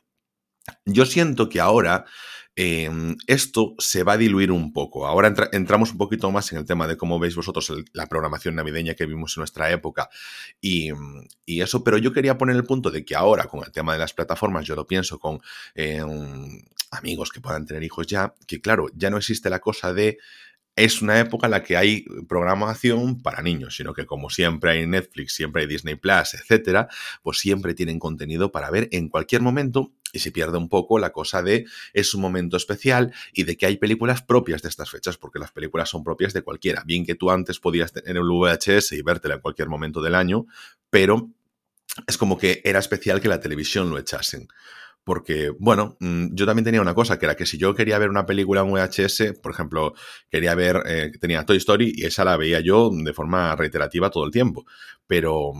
Yo 0.86 1.06
siento 1.06 1.50
que 1.50 1.60
ahora 1.60 2.06
em, 2.56 3.16
esto 3.28 3.76
se 3.78 4.04
va 4.04 4.14
a 4.14 4.18
diluir 4.18 4.52
un 4.52 4.74
poco. 4.74 5.08
Ahora 5.08 5.34
entramos 5.52 5.92
un 5.92 5.98
poquito 5.98 6.32
más 6.32 6.52
en 6.52 6.60
el 6.60 6.66
tema 6.66 6.88
de 6.88 6.98
cómo 6.98 7.20
veis 7.20 7.36
vosotros 7.36 7.72
la 7.94 8.08
programación 8.08 8.56
navideña 8.56 8.94
que 8.94 9.06
vimos 9.06 9.38
en 9.38 9.42
nuestra 9.42 9.72
época 9.72 10.10
y, 10.60 10.92
eso, 11.46 11.84
pero 11.84 11.98
yo 11.98 12.14
quería 12.14 12.38
poner 12.38 12.56
el 12.56 12.64
punto 12.64 12.92
de 12.92 13.06
que 13.06 13.16
ahora 13.16 13.46
con 13.46 13.64
el 13.64 13.72
tema 13.72 13.94
de 13.94 14.00
las 14.00 14.14
plataformas, 14.14 14.66
yo 14.66 14.76
lo 14.76 14.88
pienso 14.88 15.20
con 15.20 15.40
em, 15.76 16.62
amigos 16.92 17.30
que 17.32 17.42
puedan 17.42 17.66
tener 17.66 17.84
hijos 17.84 18.08
ya, 18.08 18.34
que 18.48 18.62
claro, 18.62 18.88
ya 18.96 19.10
no 19.10 19.18
existe 19.18 19.50
la 19.50 19.60
cosa 19.60 19.94
de 19.94 20.18
es 20.76 21.02
una 21.02 21.20
época 21.20 21.48
en 21.48 21.52
la 21.52 21.64
que 21.64 21.78
hay 21.78 22.06
programación 22.28 23.22
para 23.22 23.42
niños, 23.42 23.76
sino 23.76 23.94
que 23.94 24.06
como 24.06 24.30
siempre 24.30 24.72
hay 24.72 24.88
Netflix, 24.88 25.34
siempre 25.34 25.64
hay 25.64 25.68
Disney 25.68 25.96
Plus, 25.96 26.34
etcétera, 26.34 26.88
pues 27.22 27.40
siempre 27.40 27.74
tienen 27.74 28.00
contenido 28.00 28.52
para 28.52 28.70
ver 28.70 28.88
en 28.92 29.10
cualquier 29.10 29.42
momento 29.42 29.92
y 30.14 30.20
se 30.20 30.32
pierde 30.32 30.58
un 30.58 30.70
poco 30.70 31.00
la 31.00 31.12
cosa 31.12 31.42
de 31.42 31.66
es 31.94 32.14
un 32.14 32.22
momento 32.22 32.58
especial 32.58 33.14
y 33.34 33.44
de 33.44 33.58
que 33.58 33.66
hay 33.66 33.78
películas 33.78 34.22
propias 34.22 34.62
de 34.62 34.70
estas 34.70 34.90
fechas, 34.90 35.18
porque 35.18 35.40
las 35.40 35.52
películas 35.52 35.90
son 35.90 36.04
propias 36.04 36.34
de 36.34 36.42
cualquiera. 36.42 36.84
Bien 36.86 37.06
que 37.06 37.16
tú 37.16 37.32
antes 37.32 37.60
podías 37.60 37.92
tener 37.92 38.18
el 38.18 38.24
VHS 38.24 38.94
y 38.94 39.02
vértela 39.02 39.36
en 39.36 39.42
cualquier 39.42 39.70
momento 39.70 40.02
del 40.02 40.16
año, 40.16 40.46
pero 40.90 41.30
es 42.08 42.18
como 42.18 42.38
que 42.38 42.62
era 42.64 42.80
especial 42.80 43.22
que 43.22 43.28
la 43.28 43.40
televisión 43.40 43.90
lo 43.90 43.98
echasen. 43.98 44.48
porque, 45.04 45.52
bueno, 45.58 45.98
mm, 46.00 46.36
yo 46.36 46.46
también 46.46 46.64
tenía 46.64 46.80
una 46.82 46.94
cosa, 46.94 47.18
que 47.18 47.26
era 47.26 47.36
que 47.36 47.48
si 47.48 47.58
yo 47.58 47.74
quería 47.74 47.98
ver 47.98 48.10
una 48.10 48.28
película 48.28 48.62
en 48.62 48.72
VHS, 48.72 49.34
por 49.42 49.52
ejemplo, 49.52 49.96
quería 50.30 50.54
ver, 50.54 50.84
eh, 50.86 51.12
tenía 51.20 51.44
Toy 51.44 51.58
Story 51.58 51.92
y 51.96 52.06
esa 52.06 52.24
la 52.24 52.38
veía 52.38 52.60
yo 52.60 52.92
de 52.94 53.12
forma 53.12 53.56
reiterativa 53.56 54.12
todo 54.12 54.26
el 54.26 54.32
tiempo, 54.32 54.64
pero 55.08 55.54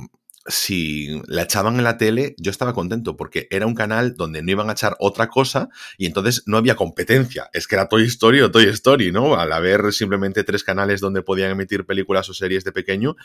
si 0.48 1.22
la 1.28 1.44
echaban 1.44 1.78
en 1.78 1.84
la 1.84 1.98
tele, 1.98 2.36
yo 2.38 2.50
estaba 2.50 2.74
contento 2.74 3.16
porque 3.16 3.48
era 3.52 3.68
un 3.68 3.76
canal 3.76 4.16
donde 4.16 4.42
no 4.42 4.52
iban 4.52 4.70
a 4.70 4.74
echar 4.74 4.96
otra 5.00 5.28
cosa 5.28 5.70
y 5.98 6.06
entonces 6.06 6.44
no 6.46 6.58
había 6.58 6.76
competencia. 6.76 7.50
Es 7.54 7.68
que 7.68 7.76
era 7.76 7.88
Toy 7.88 8.04
Story 8.04 8.42
o 8.42 8.52
Toy 8.52 8.66
Story, 8.66 9.12
¿no? 9.12 9.36
Al 9.36 9.52
haber 9.52 9.94
simplemente 9.94 10.44
tres 10.44 10.64
canales 10.64 11.00
donde 11.00 11.22
podían 11.22 11.52
emitir 11.52 11.86
películas 11.86 12.30
o 12.30 12.34
series 12.34 12.64
de 12.64 12.72
pequeño, 12.72 13.16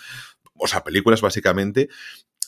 o 0.59 0.67
sea, 0.67 0.85
películas 0.85 1.21
básicamente, 1.21 1.89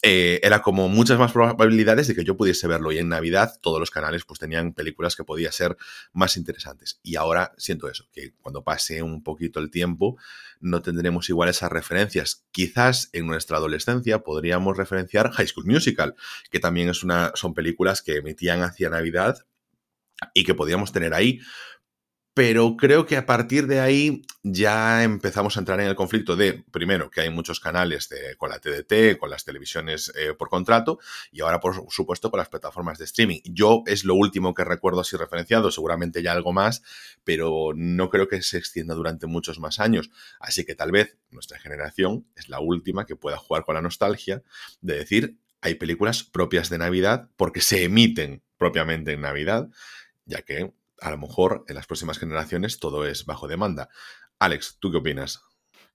eh, 0.03 0.41
era 0.43 0.63
como 0.63 0.89
muchas 0.89 1.19
más 1.19 1.33
probabilidades 1.33 2.07
de 2.07 2.15
que 2.15 2.25
yo 2.25 2.37
pudiese 2.37 2.67
verlo. 2.69 2.93
Y 2.93 2.99
en 2.99 3.09
Navidad 3.09 3.59
todos 3.61 3.81
los 3.81 3.91
canales 3.91 4.25
pues 4.25 4.39
tenían 4.39 4.73
películas 4.73 5.17
que 5.17 5.25
podían 5.25 5.53
ser 5.53 5.77
más 6.13 6.37
interesantes. 6.37 7.01
Y 7.03 7.17
ahora 7.17 7.53
siento 7.57 7.89
eso, 7.89 8.07
que 8.13 8.33
cuando 8.41 8.63
pase 8.63 9.03
un 9.03 9.23
poquito 9.23 9.61
el 9.61 9.71
tiempo 9.71 10.17
no 10.61 10.83
tendremos 10.83 11.29
igual 11.29 11.49
esas 11.49 11.71
referencias. 11.71 12.45
Quizás 12.51 13.11
en 13.13 13.27
nuestra 13.27 13.57
adolescencia 13.57 14.21
podríamos 14.21 14.77
referenciar 14.77 15.31
High 15.31 15.49
School 15.49 15.67
Musical, 15.67 16.15
que 16.51 16.61
también 16.61 16.89
es 16.89 17.03
una, 17.03 17.33
son 17.35 17.55
películas 17.55 18.03
que 18.03 18.17
emitían 18.17 18.63
hacia 18.63 18.91
Navidad 18.91 19.45
y 20.35 20.45
que 20.45 20.55
podíamos 20.55 20.93
tener 20.93 21.15
ahí, 21.15 21.41
pero 22.39 22.77
creo 22.77 23.05
que 23.05 23.17
a 23.17 23.27
partir 23.27 23.67
de 23.67 23.81
ahí 23.81 24.23
ya 24.45 25.03
empezamos 25.03 25.57
a 25.57 25.59
entrar 25.59 25.81
en 25.81 25.89
el 25.89 25.97
conflicto 25.97 26.37
de, 26.37 26.63
primero, 26.71 27.11
que 27.11 27.23
hay 27.23 27.31
muchos 27.31 27.59
canales 27.59 28.09
con 28.37 28.51
la 28.51 28.61
TDT, 28.61 29.19
con 29.19 29.29
las 29.29 29.45
televisiones 29.45 30.13
eh, 30.15 30.35
por 30.35 30.49
contrato, 30.49 31.01
y 31.33 31.41
ahora, 31.41 31.59
por 31.59 31.91
supuesto, 31.91 32.31
con 32.31 32.39
las 32.39 32.49
plataformas 32.49 32.97
de 32.99 33.07
streaming. 33.07 33.41
Yo 33.43 33.83
es 33.87 34.05
lo 34.05 34.15
último 34.15 34.55
que 34.55 34.63
recuerdo 34.63 35.01
así 35.01 35.17
referenciado, 35.17 35.73
seguramente 35.73 36.23
ya 36.23 36.31
algo 36.31 36.53
más, 36.53 36.85
pero 37.25 37.73
no 37.75 38.09
creo 38.09 38.29
que 38.29 38.41
se 38.41 38.57
extienda 38.57 38.95
durante 38.95 39.27
muchos 39.27 39.59
más 39.59 39.81
años. 39.81 40.09
Así 40.39 40.65
que 40.65 40.77
tal 40.77 40.93
vez 40.93 41.17
nuestra 41.33 41.59
generación 41.59 42.25
es 42.37 42.49
la 42.49 42.61
última 42.61 43.05
que 43.05 43.17
pueda 43.17 43.37
jugar 43.37 43.65
con 43.65 43.75
la 43.75 43.83
nostalgia 43.83 44.45
de 44.81 44.97
decir, 44.97 45.39
hay 45.61 45.75
películas 45.75 46.23
propias 46.23 46.71
de 46.71 46.79
Navidad 46.79 47.31
porque 47.37 47.61
se 47.61 47.83
emiten 47.83 48.45
propiamente 48.59 49.15
en 49.15 49.23
Navidad, 49.23 49.71
ya 50.25 50.43
que 50.43 50.73
a 51.01 51.11
lo 51.11 51.19
mejor 51.19 51.65
en 51.69 51.75
las 51.75 51.87
próximas 51.87 52.19
generaciones 52.19 52.79
todo 52.79 53.07
es 53.07 53.25
bajo 53.25 53.49
demanda. 53.49 53.89
Alex, 54.39 54.79
¿tú 54.81 54.91
qué 54.91 54.99
opinas? 54.99 55.43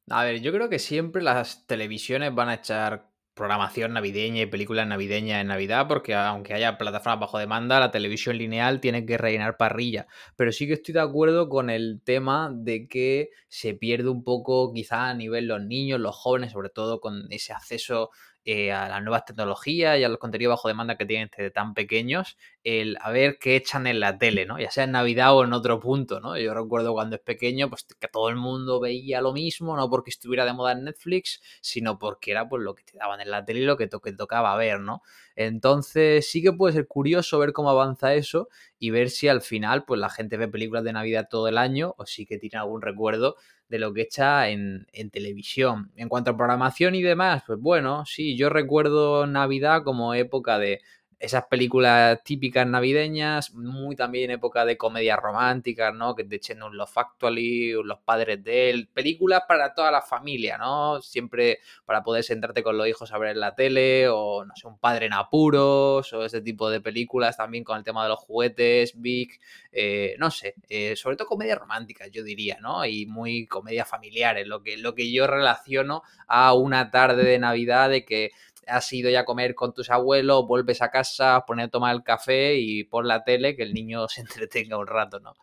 A 0.09 0.23
ver, 0.23 0.41
yo 0.41 0.51
creo 0.51 0.69
que 0.69 0.79
siempre 0.79 1.21
las 1.21 1.65
televisiones 1.65 2.33
van 2.35 2.49
a 2.49 2.55
echar 2.55 3.13
programación 3.33 3.93
navideña 3.93 4.41
y 4.41 4.45
películas 4.45 4.85
navideñas 4.87 5.41
en 5.41 5.47
Navidad, 5.47 5.87
porque 5.87 6.13
aunque 6.13 6.53
haya 6.53 6.77
plataformas 6.77 7.21
bajo 7.21 7.39
demanda, 7.39 7.79
la 7.79 7.89
televisión 7.89 8.37
lineal 8.37 8.79
tiene 8.79 9.05
que 9.05 9.17
rellenar 9.17 9.57
parrilla. 9.57 10.07
Pero 10.35 10.51
sí 10.51 10.67
que 10.67 10.73
estoy 10.73 10.93
de 10.93 11.01
acuerdo 11.01 11.49
con 11.49 11.69
el 11.69 12.01
tema 12.03 12.51
de 12.53 12.87
que 12.87 13.29
se 13.47 13.73
pierde 13.73 14.09
un 14.09 14.23
poco, 14.23 14.71
quizá 14.73 15.09
a 15.09 15.13
nivel 15.13 15.47
los 15.47 15.63
niños, 15.63 15.99
los 15.99 16.15
jóvenes, 16.15 16.51
sobre 16.51 16.69
todo 16.69 16.99
con 16.99 17.25
ese 17.31 17.53
acceso 17.53 18.11
eh, 18.45 18.71
a 18.71 18.89
las 18.89 19.01
nuevas 19.01 19.25
tecnologías 19.25 19.97
y 19.97 20.03
a 20.03 20.09
los 20.09 20.19
contenidos 20.19 20.53
bajo 20.53 20.67
demanda 20.67 20.97
que 20.97 21.05
tienen 21.05 21.29
desde 21.35 21.49
tan 21.49 21.73
pequeños, 21.73 22.37
el 22.63 22.97
a 23.01 23.11
ver 23.11 23.37
qué 23.39 23.55
echan 23.57 23.87
en 23.87 23.99
la 23.99 24.17
tele, 24.17 24.45
¿no? 24.45 24.57
Ya 24.57 24.71
sea 24.71 24.85
en 24.85 24.91
Navidad 24.91 25.35
o 25.35 25.43
en 25.43 25.51
otro 25.53 25.79
punto, 25.79 26.21
¿no? 26.21 26.37
Yo 26.37 26.53
recuerdo 26.53 26.93
cuando 26.93 27.17
es 27.17 27.21
pequeño, 27.21 27.69
pues 27.69 27.85
que 27.99 28.07
todo 28.07 28.29
el 28.29 28.37
mundo 28.37 28.79
veía 28.79 29.21
lo 29.21 29.33
mismo, 29.33 29.75
no 29.75 29.89
porque 29.89 30.11
estuviera 30.11 30.45
de 30.45 30.53
moda 30.53 30.71
en 30.71 30.85
Netflix, 30.85 31.41
sino 31.61 31.99
porque 31.99 32.31
era 32.31 32.47
pues 32.47 32.63
lo 32.63 32.73
que 32.73 32.83
te 32.83 32.97
daban 32.97 33.19
en 33.19 33.31
la 33.31 33.43
tele 33.43 33.61
y 33.61 33.65
lo 33.65 33.75
que, 33.77 33.87
to 33.87 33.99
tocaba 34.17 34.55
ver, 34.55 34.79
¿no? 34.79 35.01
Entonces 35.35 36.29
sí 36.29 36.41
que 36.41 36.53
puede 36.53 36.73
ser 36.73 36.87
curioso 36.87 37.37
ver 37.39 37.51
cómo 37.51 37.69
avanza 37.69 38.13
eso 38.13 38.47
y 38.79 38.91
ver 38.91 39.09
si 39.09 39.27
al 39.27 39.41
final 39.41 39.83
pues 39.83 39.99
la 39.99 40.09
gente 40.09 40.37
ve 40.37 40.47
películas 40.47 40.83
de 40.83 40.93
Navidad 40.93 41.27
todo 41.29 41.47
el 41.47 41.57
año 41.57 41.95
o 41.97 42.05
sí 42.05 42.25
que 42.25 42.37
tiene 42.37 42.59
algún 42.59 42.81
recuerdo 42.81 43.35
de 43.67 43.79
lo 43.79 43.93
que 43.93 44.01
echa 44.01 44.49
en, 44.49 44.87
en, 44.93 45.09
televisión. 45.09 45.91
En 45.95 46.07
cuanto 46.07 46.31
a 46.31 46.37
programación 46.37 46.95
y 46.95 47.01
demás, 47.01 47.43
pues 47.47 47.59
bueno, 47.59 48.05
sí, 48.05 48.37
yo 48.37 48.49
recuerdo 48.49 49.25
Navidad 49.25 49.83
como 49.83 50.13
época 50.13 50.59
de 50.59 50.81
esas 51.23 51.45
películas 51.45 52.21
típicas 52.21 52.67
navideñas, 52.67 53.53
muy 53.53 53.95
también 53.95 54.29
época 54.29 54.65
de 54.65 54.77
comedias 54.77 55.17
románticas, 55.17 55.93
¿no? 55.95 56.15
Que 56.15 56.25
te 56.25 56.35
echen 56.35 56.61
un 56.61 56.75
Love 56.75 56.97
Actually, 56.97 57.71
Los 57.81 57.99
Padres 57.99 58.43
de 58.43 58.69
él, 58.69 58.89
películas 58.93 59.43
para 59.47 59.73
toda 59.73 59.89
la 59.89 60.01
familia, 60.01 60.57
¿no? 60.57 61.01
Siempre 61.01 61.59
para 61.85 62.03
poder 62.03 62.25
sentarte 62.25 62.61
con 62.61 62.77
los 62.77 62.89
hijos 62.89 63.13
a 63.13 63.17
ver 63.17 63.29
en 63.29 63.39
la 63.39 63.55
tele, 63.55 64.09
o 64.09 64.43
no 64.43 64.53
sé, 64.53 64.67
Un 64.67 64.77
Padre 64.77 65.05
en 65.05 65.13
Apuros, 65.13 66.11
o 66.11 66.25
ese 66.25 66.41
tipo 66.41 66.69
de 66.69 66.81
películas 66.81 67.37
también 67.37 67.63
con 67.63 67.77
el 67.77 67.85
tema 67.85 68.03
de 68.03 68.09
los 68.09 68.19
juguetes, 68.19 68.99
Big, 68.99 69.39
eh, 69.71 70.17
no 70.19 70.29
sé, 70.29 70.55
eh, 70.67 70.97
sobre 70.97 71.15
todo 71.15 71.29
comedias 71.29 71.57
románticas, 71.57 72.11
yo 72.11 72.21
diría, 72.25 72.57
¿no? 72.59 72.85
Y 72.85 73.05
muy 73.05 73.47
comedias 73.47 73.87
familiares, 73.87 74.45
lo 74.45 74.61
que, 74.61 74.75
lo 74.75 74.93
que 74.93 75.09
yo 75.09 75.25
relaciono 75.25 76.03
a 76.27 76.53
una 76.53 76.91
tarde 76.91 77.23
de 77.23 77.39
Navidad 77.39 77.89
de 77.89 78.03
que 78.03 78.31
has 78.67 78.91
ido 78.93 79.09
ya 79.09 79.21
a 79.21 79.25
comer 79.25 79.55
con 79.55 79.73
tus 79.73 79.89
abuelos, 79.89 80.47
vuelves 80.47 80.81
a 80.81 80.89
casa, 80.89 81.43
pones 81.45 81.67
a 81.67 81.69
tomar 81.69 81.95
el 81.95 82.03
café 82.03 82.55
y 82.55 82.83
por 82.83 83.05
la 83.05 83.23
tele 83.23 83.55
que 83.55 83.63
el 83.63 83.73
niño 83.73 84.07
se 84.09 84.21
entretenga 84.21 84.77
un 84.77 84.87
rato, 84.87 85.19
¿no? 85.19 85.33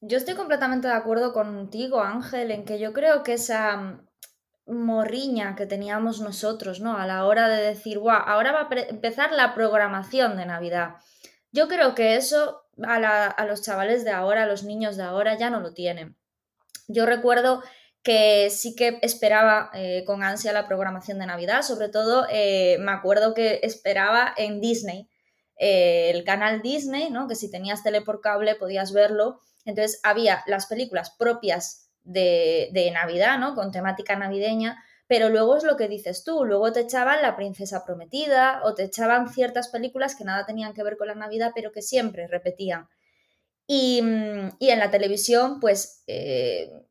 Yo 0.00 0.16
estoy 0.16 0.34
completamente 0.34 0.86
de 0.86 0.94
acuerdo 0.94 1.32
contigo, 1.32 2.00
Ángel, 2.00 2.52
en 2.52 2.64
que 2.64 2.78
yo 2.78 2.92
creo 2.92 3.24
que 3.24 3.32
esa 3.32 3.76
mm, 3.76 4.06
morriña 4.66 5.56
que 5.56 5.66
teníamos 5.66 6.20
nosotros, 6.20 6.80
¿no? 6.80 6.96
A 6.96 7.06
la 7.06 7.24
hora 7.24 7.48
de 7.48 7.62
decir, 7.62 7.98
guau, 7.98 8.22
ahora 8.24 8.52
va 8.52 8.68
a 8.70 8.80
empezar 8.88 9.32
la 9.32 9.54
programación 9.54 10.36
de 10.36 10.46
Navidad. 10.46 10.96
Yo 11.50 11.66
creo 11.66 11.94
que 11.94 12.14
eso 12.14 12.62
a, 12.84 13.26
a 13.26 13.46
los 13.46 13.62
chavales 13.62 14.04
de 14.04 14.12
ahora, 14.12 14.44
a 14.44 14.46
los 14.46 14.62
niños 14.62 14.96
de 14.96 15.02
ahora, 15.02 15.36
ya 15.36 15.50
no 15.50 15.60
lo 15.60 15.72
tienen. 15.74 16.16
Yo 16.86 17.04
recuerdo 17.04 17.62
que 18.02 18.50
sí 18.50 18.74
que 18.74 18.98
esperaba 19.02 19.70
eh, 19.74 20.04
con 20.06 20.22
ansia 20.22 20.52
la 20.52 20.66
programación 20.66 21.18
de 21.18 21.26
Navidad, 21.26 21.62
sobre 21.62 21.88
todo 21.88 22.26
eh, 22.30 22.78
me 22.80 22.92
acuerdo 22.92 23.34
que 23.34 23.60
esperaba 23.62 24.32
en 24.36 24.60
Disney, 24.60 25.08
eh, 25.56 26.10
el 26.10 26.24
canal 26.24 26.62
Disney, 26.62 27.10
¿no? 27.10 27.26
que 27.26 27.34
si 27.34 27.50
tenías 27.50 27.82
tele 27.82 28.00
por 28.00 28.20
cable 28.20 28.54
podías 28.54 28.92
verlo, 28.92 29.40
entonces 29.64 30.00
había 30.04 30.42
las 30.46 30.66
películas 30.66 31.14
propias 31.18 31.90
de, 32.04 32.70
de 32.72 32.90
Navidad, 32.90 33.38
¿no? 33.38 33.54
con 33.54 33.72
temática 33.72 34.16
navideña, 34.16 34.82
pero 35.08 35.30
luego 35.30 35.56
es 35.56 35.64
lo 35.64 35.76
que 35.76 35.88
dices 35.88 36.22
tú, 36.22 36.44
luego 36.44 36.72
te 36.72 36.80
echaban 36.80 37.22
La 37.22 37.34
Princesa 37.34 37.84
Prometida 37.84 38.60
o 38.64 38.74
te 38.74 38.84
echaban 38.84 39.28
ciertas 39.28 39.68
películas 39.68 40.14
que 40.14 40.24
nada 40.24 40.46
tenían 40.46 40.74
que 40.74 40.82
ver 40.82 40.96
con 40.96 41.08
la 41.08 41.14
Navidad, 41.14 41.52
pero 41.54 41.72
que 41.72 41.82
siempre 41.82 42.28
repetían. 42.28 42.88
Y, 43.68 44.02
mm, 44.02 44.56
y 44.58 44.70
en 44.70 44.80
la 44.80 44.90
televisión, 44.90 45.60
pues 45.60 46.02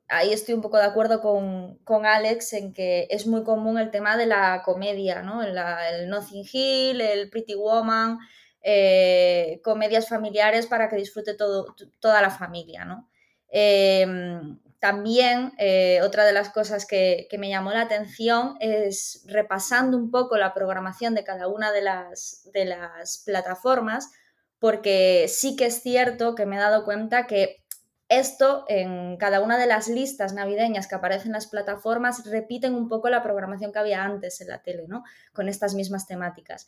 ahí 0.09 0.31
estoy 0.31 0.55
un 0.55 0.61
poco 0.61 0.77
de 0.77 0.85
acuerdo 0.85 1.21
con, 1.21 2.05
Alex 2.05 2.53
en 2.53 2.73
que 2.73 3.07
es 3.09 3.27
muy 3.27 3.43
común 3.43 3.77
el 3.77 3.91
tema 3.91 4.17
de 4.17 4.25
la 4.25 4.61
comedia, 4.63 5.21
¿no? 5.21 5.43
el 5.43 6.09
Nothing 6.09 6.45
Hill, 6.51 7.01
el 7.01 7.29
Pretty 7.29 7.55
Woman, 7.55 8.19
eh, 8.61 9.61
comedias 9.63 10.07
familiares 10.07 10.67
para 10.67 10.89
que 10.89 10.95
disfrute 10.95 11.35
toda 11.35 12.21
la 12.21 12.29
familia, 12.29 12.85
¿no? 12.85 13.09
Em, 13.49 14.59
también 14.79 15.53
eh, 15.57 16.01
otra 16.03 16.25
de 16.25 16.33
las 16.33 16.49
cosas 16.49 16.85
que, 16.85 17.27
me 17.39 17.49
llamó 17.49 17.71
la 17.71 17.81
atención 17.81 18.57
es 18.59 19.23
repasando 19.27 19.97
un 19.97 20.11
poco 20.11 20.37
la 20.37 20.53
programación 20.53 21.15
de 21.15 21.23
cada 21.23 21.47
una 21.47 21.71
de 21.71 21.81
las, 21.81 22.49
de 22.53 22.65
las 22.65 23.23
plataformas, 23.25 24.11
porque 24.59 25.25
sí 25.27 25.55
que 25.55 25.67
es 25.67 25.81
cierto 25.81 26.35
que 26.35 26.45
me 26.45 26.55
he 26.55 26.59
dado 26.59 26.83
cuenta 26.83 27.27
que 27.27 27.63
esto, 28.09 28.63
en 28.69 29.17
cada 29.17 29.41
una 29.41 29.57
de 29.57 29.67
las 29.67 29.89
listas 29.89 30.33
navideñas 30.33 30.87
que 30.87 30.95
aparecen 30.95 31.27
en 31.27 31.33
las 31.33 31.47
plataformas, 31.47 32.25
repiten 32.25 32.73
un 32.73 32.87
poco 32.87 33.09
la 33.09 33.21
programación 33.21 33.73
que 33.73 33.79
había 33.79 34.03
antes 34.03 34.39
en 34.39 34.47
la 34.47 34.61
tele, 34.61 34.85
¿no? 34.87 35.03
Con 35.33 35.49
estas 35.49 35.73
mismas 35.73 36.07
temáticas. 36.07 36.67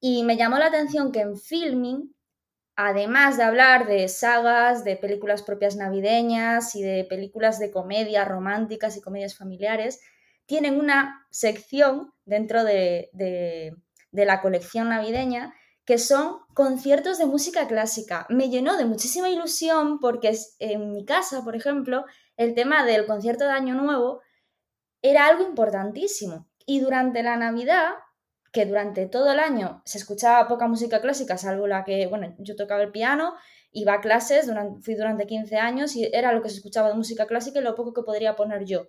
Y 0.00 0.22
me 0.22 0.36
llamó 0.36 0.58
la 0.58 0.66
atención 0.66 1.10
que 1.10 1.20
en 1.20 1.36
Filming, 1.36 2.14
además 2.76 3.36
de 3.36 3.42
hablar 3.42 3.86
de 3.88 4.06
sagas, 4.08 4.84
de 4.84 4.96
películas 4.96 5.42
propias 5.42 5.74
navideñas 5.74 6.76
y 6.76 6.82
de 6.82 7.04
películas 7.04 7.58
de 7.58 7.72
comedia 7.72 8.24
románticas 8.24 8.96
y 8.96 9.00
comedias 9.00 9.36
familiares, 9.36 10.00
tienen 10.44 10.78
una 10.78 11.26
sección 11.30 12.12
dentro 12.24 12.62
de, 12.62 13.10
de 13.12 14.24
la 14.24 14.40
colección 14.40 14.90
navideña 14.90 15.52
que 15.86 15.98
son 15.98 16.40
conciertos 16.52 17.16
de 17.18 17.26
música 17.26 17.68
clásica. 17.68 18.26
Me 18.28 18.50
llenó 18.50 18.76
de 18.76 18.84
muchísima 18.84 19.30
ilusión 19.30 20.00
porque 20.00 20.36
en 20.58 20.92
mi 20.92 21.04
casa, 21.04 21.44
por 21.44 21.54
ejemplo, 21.54 22.04
el 22.36 22.54
tema 22.54 22.84
del 22.84 23.06
concierto 23.06 23.44
de 23.44 23.52
Año 23.52 23.74
Nuevo 23.74 24.20
era 25.00 25.26
algo 25.26 25.44
importantísimo. 25.44 26.48
Y 26.66 26.80
durante 26.80 27.22
la 27.22 27.36
Navidad, 27.36 27.92
que 28.52 28.66
durante 28.66 29.06
todo 29.06 29.30
el 29.32 29.38
año 29.38 29.82
se 29.84 29.98
escuchaba 29.98 30.48
poca 30.48 30.66
música 30.66 31.00
clásica, 31.00 31.38
salvo 31.38 31.68
la 31.68 31.84
que, 31.84 32.08
bueno, 32.08 32.34
yo 32.38 32.56
tocaba 32.56 32.82
el 32.82 32.90
piano, 32.90 33.34
iba 33.70 33.94
a 33.94 34.00
clases, 34.00 34.50
fui 34.80 34.94
durante 34.96 35.26
15 35.26 35.56
años 35.56 35.94
y 35.94 36.10
era 36.12 36.32
lo 36.32 36.42
que 36.42 36.48
se 36.48 36.56
escuchaba 36.56 36.88
de 36.88 36.94
música 36.94 37.26
clásica 37.26 37.60
y 37.60 37.62
lo 37.62 37.76
poco 37.76 37.94
que 37.94 38.02
podría 38.02 38.34
poner 38.34 38.64
yo. 38.64 38.88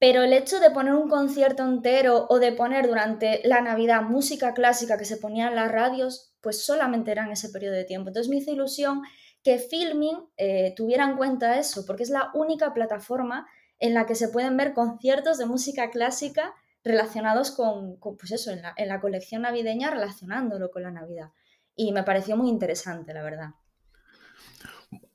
Pero 0.00 0.22
el 0.22 0.32
hecho 0.32 0.60
de 0.60 0.70
poner 0.70 0.94
un 0.94 1.10
concierto 1.10 1.62
entero 1.62 2.26
o 2.30 2.38
de 2.38 2.52
poner 2.52 2.88
durante 2.88 3.42
la 3.44 3.60
Navidad 3.60 4.02
música 4.02 4.54
clásica 4.54 4.96
que 4.96 5.04
se 5.04 5.18
ponía 5.18 5.48
en 5.48 5.54
las 5.54 5.70
radios, 5.70 6.32
pues 6.40 6.64
solamente 6.64 7.10
era 7.10 7.26
en 7.26 7.32
ese 7.32 7.50
periodo 7.50 7.74
de 7.74 7.84
tiempo. 7.84 8.08
Entonces 8.08 8.30
me 8.30 8.36
hizo 8.36 8.50
ilusión 8.50 9.02
que 9.44 9.58
Filming 9.58 10.16
eh, 10.38 10.72
tuviera 10.74 11.04
en 11.04 11.18
cuenta 11.18 11.58
eso, 11.58 11.84
porque 11.84 12.02
es 12.02 12.08
la 12.08 12.30
única 12.32 12.72
plataforma 12.72 13.46
en 13.78 13.92
la 13.92 14.06
que 14.06 14.14
se 14.14 14.28
pueden 14.28 14.56
ver 14.56 14.72
conciertos 14.72 15.36
de 15.36 15.44
música 15.44 15.90
clásica 15.90 16.54
relacionados 16.82 17.50
con, 17.50 17.98
pues 18.00 18.32
eso, 18.32 18.50
en 18.50 18.88
la, 18.88 19.00
colección 19.00 19.42
navideña 19.42 19.90
relacionándolo 19.90 20.70
con 20.70 20.82
la 20.82 20.90
Navidad. 20.90 21.30
Y 21.76 21.92
me 21.92 22.04
pareció 22.04 22.38
muy 22.38 22.48
interesante, 22.48 23.12
la 23.12 23.22
verdad. 23.22 23.50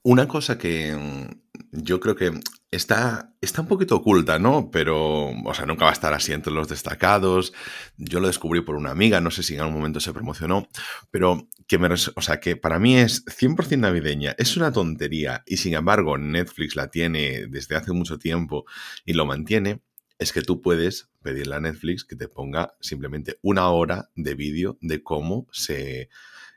Una 0.04 0.28
cosa 0.28 0.60
que 0.60 0.96
mm, 0.96 1.45
yo 1.76 2.00
creo 2.00 2.16
que 2.16 2.32
está, 2.72 3.34
está 3.42 3.62
un 3.62 3.68
poquito 3.68 3.96
oculta, 3.96 4.40
¿no? 4.40 4.70
Pero, 4.72 5.30
o 5.30 5.54
sea, 5.54 5.66
nunca 5.66 5.86
va 5.86 5.92
a 5.92 5.94
estar 5.94 6.14
así 6.14 6.32
entre 6.34 6.54
los 6.54 6.68
destacados. 6.68 7.54
Yo 7.98 8.20
lo 8.20 8.28
descubrí 8.28 8.62
por 8.62 8.76
una 8.76 8.92
amiga, 8.92 9.22
no 9.22 9.32
sé 9.32 9.44
si 9.44 9.56
en 9.56 9.62
algún 9.62 9.76
momento 9.76 10.00
se 10.00 10.14
promocionó, 10.14 10.68
pero 11.12 11.48
que 11.68 11.78
me, 11.78 11.88
o 11.88 12.22
sea, 12.22 12.40
que 12.40 12.56
para 12.56 12.80
mí 12.80 12.98
es 12.98 13.26
100% 13.26 13.80
navideña. 13.80 14.36
Es 14.38 14.58
una 14.58 14.72
tontería 14.72 15.44
y 15.46 15.58
sin 15.58 15.74
embargo 15.74 16.18
Netflix 16.18 16.76
la 16.76 16.90
tiene 16.90 17.48
desde 17.48 17.76
hace 17.76 17.92
mucho 17.92 18.18
tiempo 18.18 18.66
y 19.06 19.14
lo 19.14 19.26
mantiene. 19.26 19.82
Es 20.18 20.32
que 20.32 20.42
tú 20.42 20.62
puedes 20.62 21.10
pedirle 21.22 21.56
a 21.56 21.60
Netflix 21.60 22.06
que 22.06 22.16
te 22.16 22.30
ponga 22.30 22.76
simplemente 22.80 23.38
una 23.42 23.70
hora 23.70 24.10
de 24.16 24.36
vídeo 24.36 24.78
de 24.82 25.04
cómo 25.04 25.48
se 25.52 26.10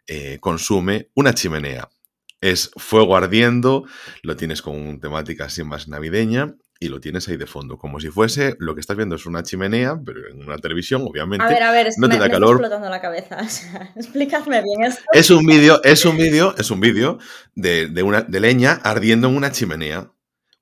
eh, 0.07 0.39
consume 0.41 1.11
una 1.15 1.35
chimenea 1.35 1.89
es 2.41 2.71
fuego 2.77 3.17
ardiendo, 3.17 3.85
lo 4.23 4.37
tienes 4.37 4.63
con 4.63 5.01
temática 5.01 5.47
así 5.47 5.65
más 5.65 5.89
navideña 5.89 6.55
y 6.81 6.89
lo 6.89 7.01
tienes 7.01 7.29
ahí 7.29 7.37
de 7.37 7.47
fondo, 7.47 7.77
como 7.77 7.99
si 7.99 8.09
fuese 8.09 8.55
lo 8.61 8.75
que 8.75 8.81
estás 8.81 8.97
viendo 8.97 9.17
es 9.17 9.27
una 9.27 9.43
chimenea, 9.43 10.01
pero 10.05 10.29
en 10.29 10.45
una 10.45 10.59
televisión, 10.59 11.03
obviamente. 11.03 11.45
A 11.45 11.49
ver, 11.49 11.63
a 11.63 11.73
ver, 11.73 11.89
no 11.97 12.09
te 12.09 12.19
da 12.19 12.31
calor. 12.31 12.53
explotando 12.53 12.89
la 12.89 13.01
cabeza. 13.01 13.39
explícame 13.97 14.63
bien 14.63 14.85
esto. 14.85 15.03
Es 15.13 15.31
un 15.31 15.45
vídeo, 15.45 15.83
es 15.83 16.05
un 16.05 16.17
vídeo, 16.17 16.55
es 16.57 16.71
un 16.71 16.81
vídeo 16.81 17.19
de, 17.55 18.03
una 18.03 18.23
de 18.23 18.41
leña 18.41 18.73
ardiendo 18.85 19.29
en 19.29 19.37
una 19.37 19.51
chimenea. 19.51 20.13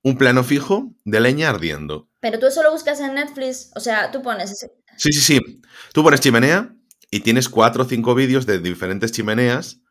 Un 0.03 0.17
plano 0.17 0.45
fijo 0.45 0.95
de 1.05 1.21
leña 1.21 1.51
ardiendo. 1.51 2.09
Pero 2.21 2.39
tú 2.39 2.47
eso 2.47 2.63
lo 2.63 2.71
buscas 2.71 3.01
en 3.01 3.15
Netflix, 3.15 3.73
o 3.75 3.81
sea, 3.81 4.11
tú 4.13 4.23
pones 4.23 4.53
ese... 4.53 4.71
Sí, 4.97 5.13
sí, 5.13 5.21
sí. 5.21 5.61
Tú 5.93 6.03
pones 6.03 6.21
chimenea 6.21 6.75
y 7.11 7.21
tienes 7.21 7.49
cuatro 7.49 7.83
o 7.83 7.87
cinco 7.87 8.15
vídeos 8.15 8.47
de 8.47 8.61
diferentes 8.61 9.13
chimeneas 9.13 9.83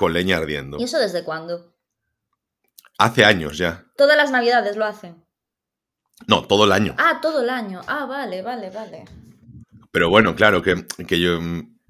con 0.00 0.14
leña 0.14 0.38
ardiendo. 0.38 0.78
¿Y 0.80 0.84
eso 0.84 0.98
desde 0.98 1.24
cuándo? 1.24 1.74
Hace 2.96 3.22
años 3.22 3.58
ya. 3.58 3.84
Todas 3.98 4.16
las 4.16 4.30
navidades 4.30 4.78
lo 4.78 4.86
hacen. 4.86 5.22
No, 6.26 6.46
todo 6.46 6.64
el 6.64 6.72
año. 6.72 6.94
Ah, 6.96 7.18
todo 7.20 7.42
el 7.42 7.50
año. 7.50 7.82
Ah, 7.86 8.06
vale, 8.06 8.40
vale, 8.40 8.70
vale. 8.70 9.04
Pero 9.92 10.08
bueno, 10.08 10.34
claro 10.34 10.62
que, 10.62 10.86
que 11.06 11.20
yo 11.20 11.38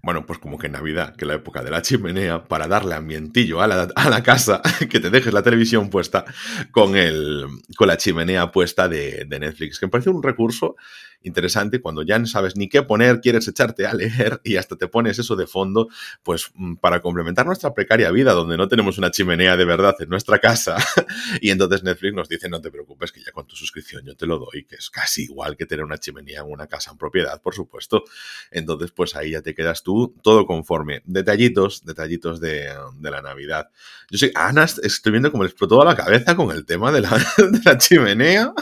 bueno, 0.03 0.25
pues 0.25 0.39
como 0.39 0.59
que 0.59 0.67
en 0.67 0.73
Navidad, 0.73 1.15
que 1.15 1.25
es 1.25 1.29
la 1.29 1.35
época 1.35 1.63
de 1.63 1.71
la 1.71 1.83
chimenea, 1.83 2.49
para 2.49 2.67
darle 2.67 2.95
ambientillo 2.95 3.61
a 3.61 3.67
la, 3.67 3.89
a 3.95 4.11
la 4.11 4.23
casa, 4.23 4.63
que 4.91 4.99
te 4.99 5.11
dejes 5.11 5.33
la 5.33 5.43
televisión 5.43 5.91
puesta 5.91 6.25
con, 6.71 6.97
el, 6.97 7.47
con 7.77 7.87
la 7.87 7.97
chimenea 7.97 8.51
puesta 8.51 8.89
de, 8.89 9.27
de, 9.27 9.39
Netflix, 9.39 9.79
que 9.79 9.87
me 9.87 9.91
parece 9.91 10.11
un 10.11 10.23
recurso 10.23 10.77
interesante 11.23 11.81
cuando 11.81 12.03
ya 12.03 12.19
no 12.19 12.27
sabes 12.27 12.57
ni 12.57 12.69
qué 12.69 12.83
poner, 12.83 13.21
quieres 13.21 13.47
echarte 13.49 13.87
a 13.87 13.95
leer 13.95 14.41
y 14.45 14.57
hasta 14.57 14.77
te 14.77 14.89
pones 14.89 15.19
eso 15.19 15.37
de 15.37 15.47
fondo, 15.47 15.89
pues 16.23 16.51
mm, 16.55 16.77
para 16.77 17.01
complementar 17.01 17.47
nuestra 17.47 17.75
precaria 17.75 18.11
vida, 18.11 18.33
donde 18.33 18.57
no 18.57 18.69
tenemos 18.69 18.99
una 18.99 19.11
chimenea 19.11 19.57
de 19.57 19.65
verdad 19.65 19.95
en 20.01 20.09
nuestra 20.09 20.39
casa. 20.39 20.77
y 21.41 21.51
entonces 21.51 21.83
Netflix 21.83 22.15
nos 22.15 22.29
dice, 22.29 22.49
no 22.49 22.61
te 22.61 22.71
preocupes, 22.71 23.13
que 23.13 23.21
ya 23.23 23.33
con 23.33 23.47
tu 23.47 23.57
suscripción 23.57 24.05
yo 24.05 24.17
te 24.17 24.27
lo 24.27 24.39
doy, 24.39 24.65
que 24.65 24.77
es 24.77 24.91
casi 24.91 25.25
igual 25.25 25.57
que 25.57 25.67
tener 25.67 25.85
una 25.85 25.99
chimenea 25.99 26.41
en 26.41 26.51
una 26.51 26.67
casa 26.67 26.91
en 26.91 26.99
propiedad, 26.99 27.41
por 27.41 27.55
supuesto. 27.55 28.05
Entonces, 28.51 28.91
pues 28.93 29.17
ahí 29.17 29.33
ya 29.33 29.43
te 29.43 29.55
quedas 29.55 29.83
tú 29.83 30.15
todo 30.23 30.47
conforme. 30.47 31.03
Detallitos, 31.05 31.85
detallitos 31.85 32.41
de, 32.41 32.71
la 33.01 33.23
Navidad. 33.23 33.71
Yo 34.11 34.19
sé, 34.19 34.33
Ana, 34.35 34.65
estoy 34.65 35.13
viendo 35.13 35.31
cómo 35.31 35.43
le 35.43 35.51
explotó 35.51 35.85
la 35.85 35.97
cabeza 35.97 36.37
con 36.37 36.51
el 36.51 36.65
tema 36.65 36.93
de 36.93 37.01
la, 37.01 37.11
de 37.37 37.61
la 37.65 37.79
chimenea. 37.79 38.53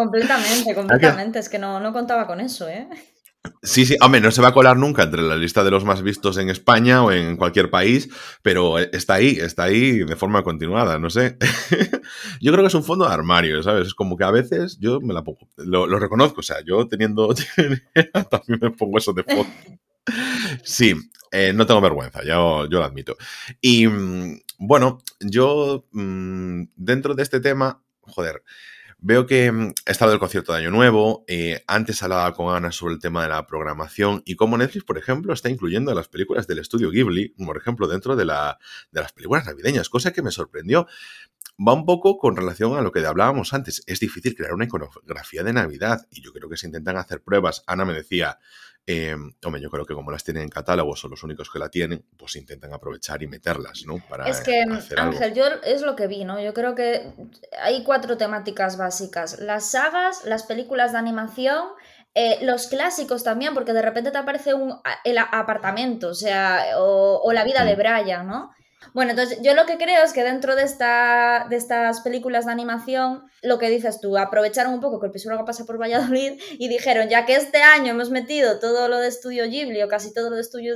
Completamente, 0.00 0.74
completamente. 0.74 1.38
Es 1.38 1.50
que 1.50 1.58
no, 1.58 1.78
no 1.78 1.92
contaba 1.92 2.26
con 2.26 2.40
eso, 2.40 2.66
¿eh? 2.66 2.88
Sí, 3.62 3.84
sí, 3.84 3.94
hombre, 4.00 4.22
no 4.22 4.30
se 4.30 4.40
va 4.40 4.48
a 4.48 4.54
colar 4.54 4.78
nunca 4.78 5.02
entre 5.02 5.20
la 5.20 5.36
lista 5.36 5.62
de 5.62 5.70
los 5.70 5.84
más 5.84 6.00
vistos 6.00 6.38
en 6.38 6.48
España 6.48 7.04
o 7.04 7.12
en 7.12 7.36
cualquier 7.36 7.68
país, 7.68 8.08
pero 8.40 8.78
está 8.78 9.14
ahí, 9.14 9.36
está 9.38 9.64
ahí 9.64 9.98
de 9.98 10.16
forma 10.16 10.42
continuada, 10.42 10.98
no 10.98 11.10
sé. 11.10 11.36
yo 12.40 12.50
creo 12.50 12.62
que 12.62 12.68
es 12.68 12.74
un 12.74 12.82
fondo 12.82 13.06
de 13.06 13.12
armario, 13.12 13.62
¿sabes? 13.62 13.88
Es 13.88 13.94
como 13.94 14.16
que 14.16 14.24
a 14.24 14.30
veces 14.30 14.78
yo 14.80 15.02
me 15.02 15.12
la 15.12 15.22
pongo, 15.22 15.40
lo, 15.58 15.86
reconozco, 15.98 16.40
o 16.40 16.42
sea, 16.42 16.64
yo 16.64 16.88
teniendo 16.88 17.28
también 18.30 18.58
me 18.58 18.70
pongo 18.70 18.96
eso 18.96 19.12
de 19.12 19.24
fondo. 19.24 19.52
Sí, 20.62 20.94
eh, 21.30 21.52
no 21.54 21.66
tengo 21.66 21.82
vergüenza, 21.82 22.22
yo, 22.24 22.64
yo 22.70 22.78
lo 22.78 22.84
admito. 22.84 23.18
Y 23.60 23.86
mm, 23.86 24.40
bueno, 24.60 25.02
yo 25.20 25.86
mm, 25.92 26.62
dentro 26.74 27.14
de 27.14 27.22
este 27.22 27.40
tema, 27.40 27.82
joder, 28.00 28.42
Veo 29.02 29.26
que 29.26 29.50
mm, 29.50 29.72
he 29.86 29.92
estado 29.92 30.10
del 30.10 30.20
concierto 30.20 30.52
de 30.52 30.58
Año 30.58 30.70
Nuevo, 30.70 31.24
eh, 31.26 31.62
antes 31.66 32.02
hablaba 32.02 32.34
con 32.34 32.54
Ana 32.54 32.70
sobre 32.70 32.94
el 32.94 33.00
tema 33.00 33.22
de 33.22 33.30
la 33.30 33.46
programación 33.46 34.22
y 34.26 34.36
cómo 34.36 34.58
Netflix, 34.58 34.84
por 34.84 34.98
ejemplo, 34.98 35.32
está 35.32 35.48
incluyendo 35.48 35.94
las 35.94 36.08
películas 36.08 36.46
del 36.46 36.58
estudio 36.58 36.90
Ghibli, 36.90 37.30
por 37.46 37.56
ejemplo, 37.56 37.88
dentro 37.88 38.14
de, 38.14 38.26
la, 38.26 38.58
de 38.92 39.00
las 39.00 39.12
películas 39.12 39.46
navideñas, 39.46 39.88
cosa 39.88 40.12
que 40.12 40.20
me 40.20 40.30
sorprendió. 40.30 40.86
Va 41.66 41.72
un 41.72 41.86
poco 41.86 42.18
con 42.18 42.36
relación 42.36 42.76
a 42.76 42.82
lo 42.82 42.92
que 42.92 43.04
hablábamos 43.04 43.54
antes. 43.54 43.82
Es 43.86 44.00
difícil 44.00 44.34
crear 44.34 44.52
una 44.52 44.64
iconografía 44.66 45.42
de 45.42 45.52
Navidad 45.52 46.06
y 46.10 46.22
yo 46.22 46.32
creo 46.32 46.48
que 46.48 46.56
se 46.56 46.66
intentan 46.66 46.96
hacer 46.96 47.22
pruebas. 47.22 47.62
Ana 47.66 47.84
me 47.84 47.92
decía, 47.94 48.38
eh, 48.92 49.16
hombre, 49.44 49.62
yo 49.62 49.70
creo 49.70 49.86
que 49.86 49.94
como 49.94 50.10
las 50.10 50.24
tienen 50.24 50.42
en 50.42 50.48
catálogo, 50.48 50.96
son 50.96 51.12
los 51.12 51.22
únicos 51.22 51.48
que 51.48 51.60
la 51.60 51.68
tienen, 51.68 52.04
pues 52.16 52.34
intentan 52.34 52.72
aprovechar 52.72 53.22
y 53.22 53.28
meterlas, 53.28 53.84
¿no? 53.86 53.98
Para 54.08 54.28
es 54.28 54.40
que, 54.40 54.64
Ángel, 54.96 55.32
yo 55.32 55.44
es 55.62 55.82
lo 55.82 55.94
que 55.94 56.08
vi, 56.08 56.24
¿no? 56.24 56.40
Yo 56.40 56.52
creo 56.52 56.74
que 56.74 57.12
hay 57.62 57.84
cuatro 57.84 58.16
temáticas 58.16 58.76
básicas. 58.76 59.38
Las 59.38 59.70
sagas, 59.70 60.24
las 60.24 60.42
películas 60.42 60.90
de 60.90 60.98
animación, 60.98 61.68
eh, 62.16 62.38
los 62.42 62.66
clásicos 62.66 63.22
también, 63.22 63.54
porque 63.54 63.72
de 63.72 63.82
repente 63.82 64.10
te 64.10 64.18
aparece 64.18 64.54
un, 64.54 64.80
el 65.04 65.18
apartamento, 65.18 66.08
o 66.08 66.14
sea, 66.14 66.64
o, 66.78 67.32
la 67.32 67.44
vida 67.44 67.64
de 67.64 67.76
mm. 67.76 67.78
Brian, 67.78 68.26
¿no? 68.26 68.50
Bueno, 68.94 69.10
entonces 69.10 69.38
yo 69.42 69.54
lo 69.54 69.66
que 69.66 69.76
creo 69.76 70.02
es 70.02 70.12
que 70.12 70.24
dentro 70.24 70.56
de, 70.56 70.62
esta, 70.62 71.46
de 71.48 71.56
estas 71.56 72.00
películas 72.00 72.46
de 72.46 72.52
animación, 72.52 73.24
lo 73.42 73.58
que 73.58 73.68
dices 73.68 74.00
tú, 74.00 74.16
aprovecharon 74.16 74.72
un 74.72 74.80
poco 74.80 74.98
que 74.98 75.06
el 75.06 75.10
episodio 75.10 75.44
pasa 75.44 75.64
por 75.64 75.80
Valladolid 75.80 76.40
y 76.52 76.68
dijeron, 76.68 77.08
ya 77.08 77.26
que 77.26 77.36
este 77.36 77.62
año 77.62 77.90
hemos 77.90 78.10
metido 78.10 78.58
todo 78.58 78.88
lo 78.88 78.98
de 78.98 79.08
Estudio 79.08 79.44
Ghibli 79.44 79.82
o 79.82 79.88
casi 79.88 80.12
todo 80.14 80.30
lo 80.30 80.36
de 80.36 80.42
Estudio 80.42 80.74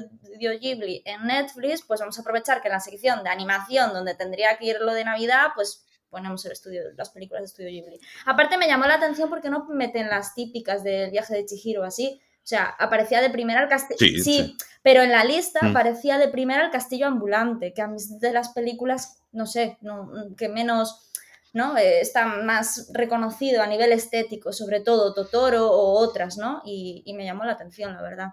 Ghibli 0.60 1.02
en 1.04 1.26
Netflix, 1.26 1.82
pues 1.82 2.00
vamos 2.00 2.18
a 2.18 2.20
aprovechar 2.20 2.60
que 2.60 2.68
en 2.68 2.74
la 2.74 2.80
sección 2.80 3.24
de 3.24 3.30
animación, 3.30 3.92
donde 3.92 4.14
tendría 4.14 4.56
que 4.58 4.66
ir 4.66 4.80
lo 4.80 4.92
de 4.92 5.04
Navidad, 5.04 5.48
pues 5.54 5.84
ponemos 6.10 6.44
el 6.44 6.52
estudio, 6.52 6.82
las 6.96 7.10
películas 7.10 7.42
de 7.42 7.46
Estudio 7.46 7.70
Ghibli. 7.70 7.98
Aparte 8.26 8.56
me 8.56 8.68
llamó 8.68 8.86
la 8.86 8.94
atención 8.94 9.28
porque 9.28 9.50
no 9.50 9.66
meten 9.70 10.08
las 10.08 10.34
típicas 10.34 10.84
del 10.84 11.10
viaje 11.10 11.34
de 11.34 11.44
Chihiro 11.44 11.82
así, 11.82 12.20
o 12.44 12.46
sea, 12.46 12.66
aparecía 12.78 13.22
de 13.22 13.30
primera 13.30 13.62
el 13.62 13.70
castillo. 13.70 14.22
Sí, 14.22 14.54
pero 14.82 15.00
en 15.00 15.10
la 15.10 15.24
lista 15.24 15.60
mm. 15.62 15.68
aparecía 15.68 16.18
de 16.18 16.28
primera 16.28 16.62
el 16.62 16.70
castillo 16.70 17.06
ambulante, 17.06 17.72
que 17.72 17.80
a 17.80 17.88
mí 17.88 17.96
de 18.20 18.32
las 18.34 18.50
películas, 18.50 19.22
no 19.32 19.46
sé, 19.46 19.78
no, 19.80 20.12
que 20.36 20.50
menos. 20.50 21.10
¿no? 21.54 21.78
Eh, 21.78 22.00
está 22.00 22.26
más 22.26 22.90
reconocido 22.92 23.62
a 23.62 23.68
nivel 23.68 23.92
estético, 23.92 24.52
sobre 24.52 24.80
todo 24.80 25.14
Totoro 25.14 25.70
o 25.70 26.00
otras, 26.00 26.36
¿no? 26.36 26.60
Y, 26.66 27.04
me 27.16 27.24
llamó 27.24 27.44
la 27.44 27.52
atención, 27.52 27.94
la 27.94 28.02
verdad. 28.02 28.30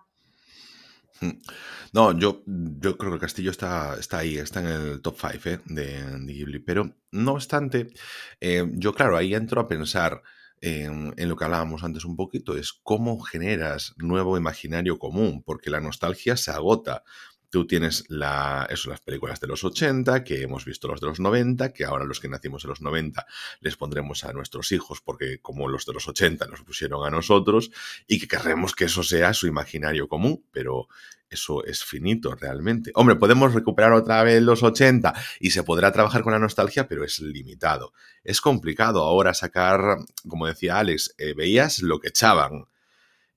Mm. 1.20 1.38
No, 1.94 2.18
yo, 2.18 2.42
yo 2.48 2.98
creo 2.98 3.12
que 3.12 3.16
el 3.16 3.22
castillo 3.22 3.52
está, 3.52 3.96
está 4.00 4.18
ahí, 4.18 4.38
está 4.38 4.62
en 4.62 4.66
el 4.66 5.02
top 5.04 5.18
5 5.22 5.50
¿eh? 5.50 5.60
de, 5.66 6.34
Ghibli. 6.34 6.60
Pero 6.60 6.96
no 7.12 7.34
obstante, 7.34 7.94
eh, 8.40 8.68
yo, 8.74 8.92
claro, 8.96 9.16
ahí 9.16 9.36
entro 9.36 9.62
a 9.62 9.68
pensar 9.68 10.24
en, 10.62 11.14
lo 11.18 11.36
que 11.36 11.44
hablábamos 11.44 11.84
antes 11.84 12.06
un 12.06 12.16
poquito, 12.16 12.56
es 12.56 12.72
cómo 12.72 13.20
generas 13.20 13.94
nuevo 13.98 14.38
imaginario 14.38 15.00
común, 15.00 15.44
porque 15.44 15.72
la 15.72 15.82
nostalgia 15.82 16.38
se 16.38 16.52
agota. 16.52 17.04
Tú 17.52 17.68
tienes 17.68 18.06
la, 18.08 18.66
eso, 18.70 18.90
las 18.90 19.02
películas 19.02 19.42
de 19.42 19.48
los 19.48 19.66
80, 19.66 20.24
que 20.24 20.42
hemos 20.42 20.64
visto 20.64 20.88
los 20.88 21.02
de 21.02 21.08
los 21.08 21.20
90, 21.20 21.74
que 21.74 21.84
ahora 21.84 22.06
los 22.06 22.22
que 22.22 22.30
nacimos 22.30 22.64
en 22.64 22.70
los 22.70 22.82
90 22.82 23.28
les 23.60 23.76
pondremos 23.76 24.24
a 24.24 24.32
nuestros 24.32 24.72
hijos, 24.72 25.02
porque 25.02 25.40
como 25.42 25.68
los 25.68 25.86
de 25.86 25.92
los 25.92 26.08
80 26.08 26.48
nos 26.48 26.62
pusieron 26.64 27.06
a 27.06 27.10
nosotros, 27.10 27.70
y 28.08 28.20
que 28.20 28.30
querremos 28.30 28.74
que 28.74 28.86
eso 28.86 29.04
sea 29.04 29.34
su 29.34 29.48
imaginario 29.48 30.08
común, 30.08 30.46
pero 30.52 30.88
eso 31.30 31.66
es 31.66 31.84
finito 31.84 32.36
realmente. 32.36 32.92
Hombre, 32.94 33.18
podemos 33.18 33.54
recuperar 33.54 33.92
otra 33.92 34.24
vez 34.24 34.42
los 34.42 34.64
80 34.64 35.14
y 35.42 35.52
se 35.52 35.64
podrá 35.64 35.92
trabajar 35.92 36.24
con 36.24 36.32
la 36.32 36.40
nostalgia, 36.40 36.88
pero 36.88 37.04
es 37.04 37.20
limitado. 37.20 37.92
Es 38.24 38.40
complicado 38.40 39.04
ahora 39.04 39.34
sacar, 39.34 39.98
como 40.26 40.48
decía 40.48 40.80
Alex, 40.80 41.16
eh, 41.18 41.34
veías 41.34 41.82
lo 41.82 42.00
que 42.00 42.10
echaban 42.10 42.66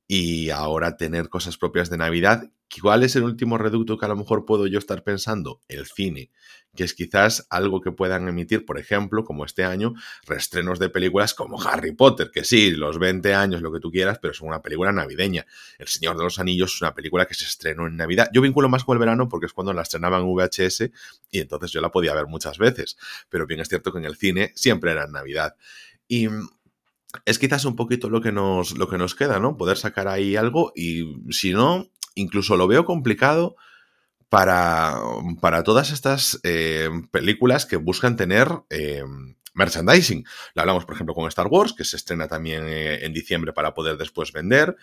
y 0.07 0.51
ahora 0.51 0.97
tener 0.97 1.29
cosas 1.29 1.57
propias 1.57 1.91
de 1.91 1.97
Navidad 1.97 2.51
¿cuál 2.81 3.05
es 3.05 3.17
el 3.17 3.25
último 3.25 3.59
reducto 3.59 3.99
que 3.99 4.05
a 4.05 4.09
lo 4.09 4.17
mejor 4.17 4.45
puedo 4.45 4.67
yo 4.67 4.79
estar 4.79 5.03
pensando? 5.03 5.61
El 5.69 5.87
cine, 5.87 6.31
que 6.75 6.85
es 6.85 6.95
quizás 6.95 7.47
algo 7.51 7.81
que 7.81 7.93
puedan 7.93 8.29
emitir, 8.29 8.65
por 8.65 8.79
ejemplo, 8.79 9.25
como 9.25 9.45
este 9.45 9.65
año, 9.65 9.95
restrenos 10.27 10.79
de 10.79 10.89
películas 10.89 11.35
como 11.35 11.61
Harry 11.63 11.93
Potter, 11.93 12.31
que 12.33 12.45
sí, 12.45 12.73
los 12.73 12.99
20 12.99 13.35
años, 13.35 13.63
lo 13.63 13.73
que 13.73 13.81
tú 13.81 13.91
quieras, 13.91 14.19
pero 14.21 14.33
es 14.33 14.41
una 14.41 14.61
película 14.63 14.93
navideña. 14.93 15.47
El 15.79 15.89
Señor 15.89 16.17
de 16.17 16.25
los 16.25 16.39
Anillos 16.39 16.75
es 16.75 16.83
una 16.83 16.95
película 16.95 17.27
que 17.27 17.35
se 17.35 17.45
estrenó 17.45 17.87
en 17.87 17.97
Navidad. 17.97 18.29
Yo 18.33 18.41
vinculo 18.41 18.69
más 18.69 18.85
con 18.85 18.97
el 18.97 19.01
verano 19.01 19.29
porque 19.29 19.47
es 19.47 19.53
cuando 19.53 19.73
la 19.73 19.83
estrenaban 19.83 20.23
en 20.23 20.35
VHS 20.35 20.91
y 21.31 21.41
entonces 21.41 21.71
yo 21.71 21.81
la 21.81 21.91
podía 21.91 22.15
ver 22.15 22.27
muchas 22.27 22.59
veces, 22.59 22.97
pero 23.29 23.47
bien 23.47 23.61
es 23.61 23.69
cierto 23.69 23.93
que 23.93 23.99
en 23.99 24.05
el 24.05 24.17
cine 24.17 24.53
siempre 24.55 24.93
era 24.93 25.05
en 25.05 25.13
Navidad. 25.13 25.57
Y 26.09 26.29
es 27.25 27.39
quizás 27.39 27.65
un 27.65 27.77
poquito 27.77 28.11
lo 28.11 28.21
que 28.21 28.33
nos, 28.33 28.77
lo 28.77 28.89
que 28.89 28.99
nos 28.99 29.15
queda, 29.15 29.39
¿no? 29.39 29.57
Poder 29.57 29.77
sacar 29.77 30.09
ahí 30.09 30.37
algo 30.37 30.73
y 30.75 31.17
si 31.31 31.53
no, 31.53 31.89
incluso 32.15 32.57
lo 32.57 32.67
veo 32.67 32.85
complicado 32.85 33.57
para, 34.29 34.99
para 35.41 35.63
todas 35.63 35.93
estas 35.93 36.41
eh, 36.43 36.89
películas 37.11 37.67
que 37.67 37.77
buscan 37.77 38.17
tener 38.17 38.49
eh, 38.71 39.05
merchandising. 39.55 40.25
Lo 40.55 40.63
hablamos, 40.63 40.85
por 40.85 40.95
ejemplo, 40.95 41.15
con 41.15 41.27
Star 41.29 41.47
Wars, 41.47 41.73
que 41.73 41.85
se 41.85 41.97
estrena 41.97 42.29
también 42.29 42.65
eh, 42.67 43.05
en 43.05 43.13
diciembre 43.13 43.53
para 43.53 43.73
poder 43.75 43.97
después 43.97 44.33
vender. 44.33 44.77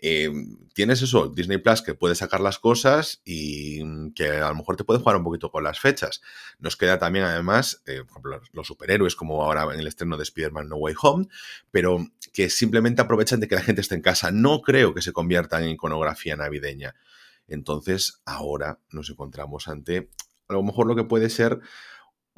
Eh, 0.00 0.30
tienes 0.74 1.02
eso, 1.02 1.28
Disney 1.28 1.58
Plus, 1.58 1.82
que 1.82 1.94
puede 1.94 2.14
sacar 2.14 2.40
las 2.40 2.60
cosas 2.60 3.20
y 3.24 4.12
que 4.12 4.28
a 4.28 4.48
lo 4.50 4.54
mejor 4.54 4.76
te 4.76 4.84
puede 4.84 5.00
jugar 5.00 5.16
un 5.16 5.24
poquito 5.24 5.50
con 5.50 5.64
las 5.64 5.80
fechas. 5.80 6.20
Nos 6.60 6.76
queda 6.76 6.98
también, 6.98 7.24
además, 7.24 7.82
eh, 7.86 8.02
por 8.04 8.12
ejemplo, 8.12 8.40
los 8.52 8.66
superhéroes, 8.66 9.16
como 9.16 9.42
ahora 9.42 9.64
en 9.74 9.80
el 9.80 9.88
estreno 9.88 10.16
de 10.16 10.22
Spider-Man 10.22 10.68
No 10.68 10.76
Way 10.76 10.94
Home, 11.02 11.26
pero 11.72 12.06
que 12.32 12.48
simplemente 12.48 13.02
aprovechan 13.02 13.40
de 13.40 13.48
que 13.48 13.56
la 13.56 13.62
gente 13.62 13.80
esté 13.80 13.96
en 13.96 14.02
casa. 14.02 14.30
No 14.30 14.60
creo 14.62 14.94
que 14.94 15.02
se 15.02 15.12
conviertan 15.12 15.64
en 15.64 15.70
iconografía 15.70 16.36
navideña. 16.36 16.94
Entonces, 17.48 18.20
ahora 18.24 18.78
nos 18.90 19.10
encontramos 19.10 19.66
ante 19.66 20.10
a 20.48 20.54
lo 20.54 20.62
mejor 20.62 20.86
lo 20.86 20.96
que 20.96 21.04
puede 21.04 21.28
ser 21.28 21.60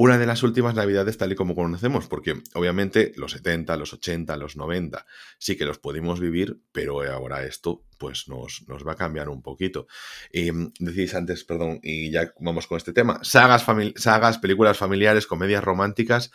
una 0.03 0.17
de 0.17 0.25
las 0.25 0.43
últimas 0.43 0.75
navidades 0.75 1.19
tal 1.19 1.33
y 1.33 1.35
como 1.35 1.55
conocemos, 1.55 2.07
porque 2.07 2.43
obviamente 2.55 3.13
los 3.17 3.33
70, 3.33 3.77
los 3.77 3.93
80, 3.93 4.35
los 4.39 4.57
90 4.57 5.05
sí 5.37 5.59
que 5.59 5.67
los 5.67 5.79
pudimos 5.79 6.21
vivir, 6.21 6.59
pero 6.73 7.03
ahora 7.03 7.45
esto 7.45 7.85
pues 7.99 8.27
nos, 8.27 8.67
nos 8.67 8.87
va 8.87 8.93
a 8.93 8.97
cambiar 8.97 9.29
un 9.29 9.43
poquito. 9.43 9.89
Y 10.33 10.53
mm, 10.53 10.73
decís 10.79 11.15
antes, 11.15 11.45
perdón, 11.45 11.81
y 11.83 12.11
ya 12.11 12.33
vamos 12.41 12.67
con 12.67 12.79
este 12.79 12.95
tema, 12.95 13.21
sagas, 13.23 13.67
sagas 13.97 14.39
películas 14.39 14.79
familiares, 14.79 15.27
comedias 15.27 15.63
románticas, 15.63 16.33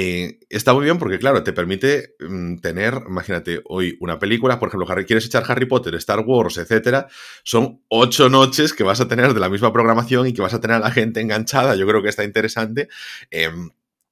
eh, 0.00 0.38
está 0.48 0.74
muy 0.74 0.84
bien 0.84 0.96
porque, 0.96 1.18
claro, 1.18 1.42
te 1.42 1.52
permite 1.52 2.14
mm, 2.20 2.58
tener, 2.58 3.02
imagínate, 3.08 3.62
hoy 3.64 3.96
una 3.98 4.20
película, 4.20 4.60
por 4.60 4.68
ejemplo, 4.68 4.86
quieres 5.04 5.26
echar 5.26 5.42
Harry 5.48 5.66
Potter, 5.66 5.92
Star 5.96 6.20
Wars, 6.20 6.56
etcétera, 6.56 7.08
son 7.42 7.82
ocho 7.88 8.28
noches 8.28 8.74
que 8.74 8.84
vas 8.84 9.00
a 9.00 9.08
tener 9.08 9.34
de 9.34 9.40
la 9.40 9.48
misma 9.48 9.72
programación 9.72 10.28
y 10.28 10.32
que 10.32 10.40
vas 10.40 10.54
a 10.54 10.60
tener 10.60 10.76
a 10.76 10.78
la 10.78 10.92
gente 10.92 11.20
enganchada. 11.20 11.74
Yo 11.74 11.84
creo 11.84 12.00
que 12.00 12.10
está 12.10 12.22
interesante. 12.22 12.88
Em, 13.32 13.70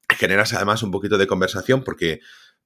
generas 0.08 0.52
además 0.54 0.82
un 0.82 0.90
poquito 0.90 1.18
de 1.18 1.28
conversación 1.28 1.84
porque 1.84 2.18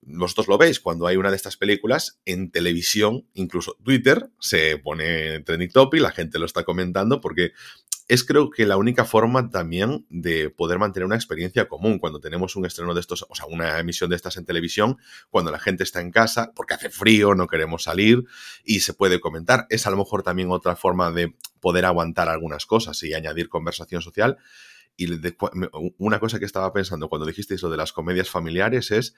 vosotros 0.03 0.49
lo 0.49 0.59
veis, 0.59 0.81
cuando 0.81 1.07
hay 1.07 1.17
una 1.17 1.31
de 1.31 1.37
estas 1.37 1.57
películas 1.57 2.21
en 2.25 2.51
televisión, 2.51 3.27
incluso 3.35 3.77
Twitter 3.85 4.31
se 4.41 4.79
pone 4.79 5.41
trending 5.41 5.71
topic, 5.71 6.01
la 6.01 6.11
gente 6.11 6.39
lo 6.39 6.47
está 6.47 6.65
comentando 6.65 7.21
porque 7.21 7.53
es 8.11 8.25
creo 8.25 8.51
que 8.51 8.67
la 8.67 8.77
única 8.77 9.05
forma 9.05 9.51
también 9.51 10.05
de 10.11 10.51
poder 10.51 10.81
mantener 10.81 11.07
una 11.07 11.15
experiencia 11.15 11.69
común 11.69 12.01
cuando 12.01 12.19
tenemos 12.19 12.57
un 12.57 12.67
estreno 12.67 12.93
de 12.93 13.01
estos, 13.01 13.25
o 13.29 13.37
sea, 13.37 13.47
una 13.47 13.79
emisión 13.79 14.11
de 14.11 14.17
estas 14.17 14.37
en 14.37 14.45
televisión, 14.45 14.99
cuando 15.29 15.53
la 15.53 15.61
gente 15.61 15.85
está 15.85 16.01
en 16.01 16.11
casa, 16.11 16.51
porque 16.57 16.75
hace 16.75 16.91
frío, 16.91 17.37
no 17.37 17.47
queremos 17.47 17.85
salir 17.85 18.25
y 18.65 18.81
se 18.81 18.95
puede 18.95 19.21
comentar. 19.21 19.67
Es 19.71 19.87
a 19.87 19.91
lo 19.91 19.97
mejor 19.97 20.25
también 20.25 20.51
otra 20.51 20.75
forma 20.75 21.13
de 21.13 21.37
poder 21.61 21.85
aguantar 21.85 22.29
algunas 22.29 22.67
cosas 22.67 23.01
y 23.05 23.15
añadir 23.15 23.49
conversación 23.49 24.03
social. 24.03 24.39
Y 24.97 25.07
una 25.99 26.19
cosa 26.19 26.41
que 26.41 26.47
estaba 26.47 26.73
pensando 26.73 27.09
cuando 27.09 27.27
dijisteis 27.27 27.63
lo 27.63 27.71
de 27.71 27.77
las 27.77 27.93
comedias 27.93 28.29
familiares 28.29 28.91
es, 28.91 29.15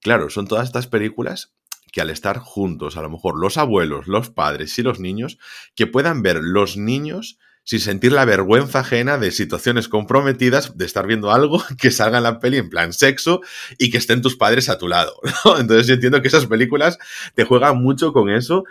claro, 0.00 0.30
son 0.30 0.46
todas 0.46 0.66
estas 0.66 0.86
películas 0.86 1.52
que 1.92 2.00
al 2.00 2.10
estar 2.10 2.38
juntos, 2.38 2.96
a 2.96 3.02
lo 3.02 3.10
mejor 3.10 3.38
los 3.38 3.56
abuelos, 3.56 4.06
los 4.06 4.30
padres 4.30 4.78
y 4.78 4.82
los 4.82 5.00
niños, 5.00 5.38
que 5.74 5.86
puedan 5.86 6.22
ver 6.22 6.40
los 6.42 6.76
niños 6.76 7.38
sin 7.64 7.80
sentir 7.80 8.12
la 8.12 8.24
vergüenza 8.24 8.80
ajena 8.80 9.18
de 9.18 9.30
situaciones 9.30 9.88
comprometidas, 9.88 10.78
de 10.78 10.86
estar 10.86 11.06
viendo 11.06 11.30
algo 11.32 11.62
que 11.78 11.90
salga 11.90 12.16
en 12.16 12.24
la 12.24 12.40
peli 12.40 12.56
en 12.56 12.70
plan 12.70 12.94
sexo 12.94 13.42
y 13.76 13.90
que 13.90 13.98
estén 13.98 14.22
tus 14.22 14.36
padres 14.36 14.70
a 14.70 14.78
tu 14.78 14.88
lado. 14.88 15.20
Entonces 15.58 15.86
yo 15.86 15.94
entiendo 15.94 16.22
que 16.22 16.28
esas 16.28 16.46
películas 16.46 16.98
te 17.34 17.44
juegan 17.44 17.82
mucho 17.82 18.14
con 18.14 18.30
eso 18.30 18.64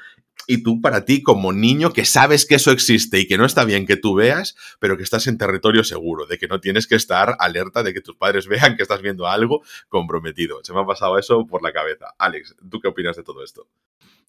y 0.46 0.64
tú 0.64 0.82
para 0.82 1.06
ti 1.06 1.24
como 1.24 1.54
niño 1.54 1.92
que 1.92 2.06
sabes 2.06 2.46
que 2.46 2.56
eso 2.56 2.72
existe 2.72 3.20
y 3.20 3.28
que 3.28 3.38
no 3.38 3.46
está 3.46 3.66
bien 3.66 3.86
que 3.86 3.98
tú 3.98 4.16
veas, 4.16 4.56
pero 4.80 4.98
que 4.98 5.04
estás 5.04 5.28
en 5.28 5.38
territorio 5.38 5.84
seguro, 5.84 6.26
de 6.26 6.38
que 6.38 6.48
no 6.48 6.60
tienes 6.60 6.88
que 6.88 6.96
estar 6.96 7.36
alerta 7.40 7.84
de 7.84 7.94
que 7.94 8.02
tus 8.02 8.16
padres 8.16 8.48
vean 8.48 8.76
que 8.76 8.84
estás 8.84 9.02
viendo 9.02 9.28
algo 9.28 9.62
comprometido. 9.90 10.64
Se 10.64 10.74
me 10.74 10.82
ha 10.82 10.86
pasado 10.86 11.18
eso 11.18 11.46
por 11.46 11.64
la 11.64 11.74
cabeza. 11.74 12.14
Alex, 12.18 12.56
¿tú 12.70 12.80
qué 12.80 12.88
opinas 12.88 13.16
de 13.16 13.24
todo 13.24 13.44
esto? 13.44 13.68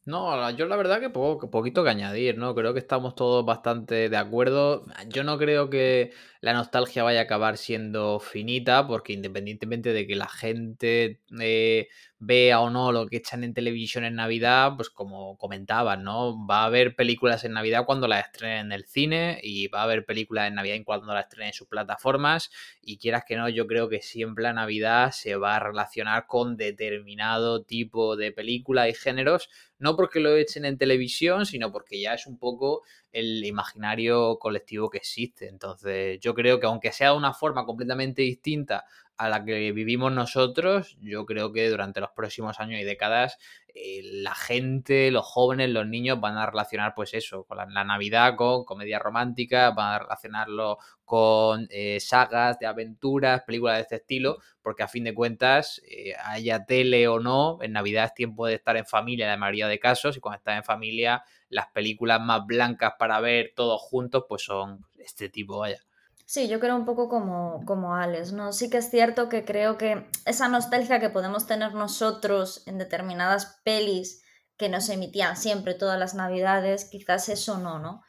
No, 0.09 0.51
yo 0.53 0.64
la 0.64 0.77
verdad 0.77 1.01
que 1.01 1.11
poco, 1.11 1.51
poquito 1.51 1.85
que 1.85 1.90
añadir, 1.90 2.38
¿no? 2.38 2.55
Creo 2.55 2.73
que 2.73 2.79
estamos 2.79 3.14
todos 3.14 3.44
bastante 3.44 4.09
de 4.09 4.16
acuerdo. 4.16 4.87
Yo 5.09 5.23
no 5.23 5.37
creo 5.37 5.68
que 5.68 6.12
la 6.40 6.53
nostalgia 6.53 7.03
vaya 7.03 7.20
a 7.20 7.22
acabar 7.24 7.57
siendo 7.57 8.20
finita, 8.20 8.87
porque 8.87 9.12
independientemente 9.12 9.92
de 9.92 10.07
que 10.07 10.14
la 10.16 10.29
gente 10.29 11.20
eh, 11.40 11.88
vea 12.20 12.61
o 12.61 12.70
no 12.70 12.92
lo 12.92 13.07
que 13.07 13.16
echan 13.18 13.44
en 13.44 13.55
televisión 13.55 14.05
en 14.05 14.16
Navidad, 14.16 14.72
pues 14.77 14.90
como 14.90 15.37
comentaban, 15.38 16.03
¿no? 16.03 16.46
Va 16.46 16.62
a 16.62 16.64
haber 16.66 16.96
películas 16.96 17.44
en 17.44 17.53
Navidad 17.53 17.85
cuando 17.87 18.09
las 18.09 18.27
estrenen 18.27 18.66
en 18.66 18.72
el 18.72 18.87
cine 18.87 19.40
y 19.42 19.68
va 19.68 19.81
a 19.81 19.85
haber 19.85 20.05
películas 20.05 20.48
en 20.48 20.55
Navidad 20.55 20.77
cuando 20.85 21.12
las 21.12 21.24
estrenen 21.24 21.48
en 21.48 21.55
sus 21.55 21.68
plataformas 21.68 22.51
y 22.83 22.98
quieras 22.98 23.24
que 23.27 23.37
no, 23.37 23.48
yo 23.48 23.66
creo 23.66 23.88
que 23.88 24.03
siempre 24.03 24.42
la 24.42 24.53
Navidad 24.53 25.12
se 25.12 25.37
va 25.37 25.57
a 25.57 25.61
relacionar 25.61 26.27
con 26.27 26.57
determinado 26.57 27.62
tipo 27.62 28.16
de 28.16 28.33
película 28.33 28.88
y 28.88 28.94
géneros, 28.94 29.48
no 29.79 29.96
porque 29.96 30.20
lo 30.20 30.37
echen 30.37 30.64
en 30.64 30.79
televisión, 30.79 31.46
sino 31.46 31.70
porque 31.70 32.01
ya 32.01 32.14
es 32.14 32.27
un 32.27 32.38
poco 32.38 32.83
el 33.12 33.44
imaginario 33.44 34.38
colectivo 34.38 34.90
que 34.90 34.99
existe. 34.99 35.49
Entonces, 35.49 36.18
yo 36.21 36.35
creo 36.35 36.61
que 36.61 36.66
aunque 36.66 36.92
sea 36.92 37.11
de 37.11 37.16
una 37.16 37.33
forma 37.35 37.64
completamente 37.64 38.23
distinta 38.23 38.85
a 39.19 39.29
la 39.29 39.45
que 39.45 39.73
vivimos 39.73 40.13
nosotros, 40.13 40.97
yo 41.01 41.27
creo 41.27 41.53
que 41.53 41.69
durante 41.69 42.01
los 42.01 42.11
próximos 42.11 42.61
años 42.61 42.81
y 42.81 42.85
décadas 42.85 43.37
eh, 43.75 44.01
la 44.05 44.35
gente, 44.35 45.11
los 45.11 45.27
jóvenes, 45.27 45.71
los 45.71 45.87
niños 45.87 46.21
van 46.21 46.37
a 46.37 46.47
relacionar 46.47 46.95
pues 46.95 47.15
eso, 47.15 47.45
con 47.45 47.59
la, 47.59 47.67
Navidad, 47.85 48.37
con 48.37 48.65
comedia 48.65 48.99
romántica, 48.99 49.71
van 49.73 49.95
a 49.95 49.99
relacionarlo 49.99 50.79
con 51.05 51.67
eh, 51.71 51.99
sagas 52.01 52.59
de 52.59 52.67
aventuras, 52.67 53.43
películas 53.43 53.77
de 53.77 53.83
este 53.83 53.97
estilo, 53.97 54.39
porque 54.63 54.85
a 54.85 54.89
fin 54.89 55.05
de 55.05 55.15
cuentas, 55.15 55.83
eh, 55.89 56.15
haya 56.25 56.65
tele 56.65 57.09
o 57.09 57.19
no, 57.19 57.59
en 57.61 57.73
Navidad 57.73 58.05
es 58.07 58.15
tiempo 58.15 58.47
de 58.47 58.55
estar 58.55 58.77
en 58.77 58.87
familia 58.87 59.27
en 59.27 59.33
la 59.33 59.37
mayoría 59.37 59.69
de 59.69 59.81
casos 59.81 60.17
y 60.17 60.21
cuando 60.21 60.39
estás 60.39 60.57
en 60.57 60.65
familia, 60.65 61.25
las 61.49 61.67
películas 61.69 62.21
más 62.21 62.47
blancas 62.47 62.95
para 62.99 63.21
ver 63.21 63.53
todos 63.57 63.81
juntos 63.81 64.25
pues 64.29 64.43
son 64.43 64.87
este 64.97 65.29
tipo, 65.29 65.59
vaya. 65.59 65.88
Sí, 66.31 66.47
yo 66.47 66.61
creo 66.61 66.77
un 66.77 66.85
poco 66.85 67.09
como, 67.09 67.64
como 67.64 67.95
Alex, 67.95 68.35
¿no? 68.35 68.53
Sí 68.53 68.69
que 68.69 68.77
es 68.77 68.91
cierto 68.91 69.31
que 69.31 69.47
creo 69.47 69.79
que 69.79 70.07
esa 70.27 70.47
nostalgia 70.49 71.01
que 71.01 71.09
podemos 71.09 71.47
tener 71.47 71.73
nosotros 71.73 72.62
en 72.67 72.77
determinadas 72.77 73.59
pelis 73.64 74.23
que 74.59 74.69
nos 74.69 74.91
emitían 74.91 75.38
siempre 75.38 75.73
todas 75.73 75.99
las 75.99 76.14
navidades, 76.14 76.85
quizás 76.85 77.31
eso 77.31 77.57
no, 77.57 77.79
¿no? 77.79 78.03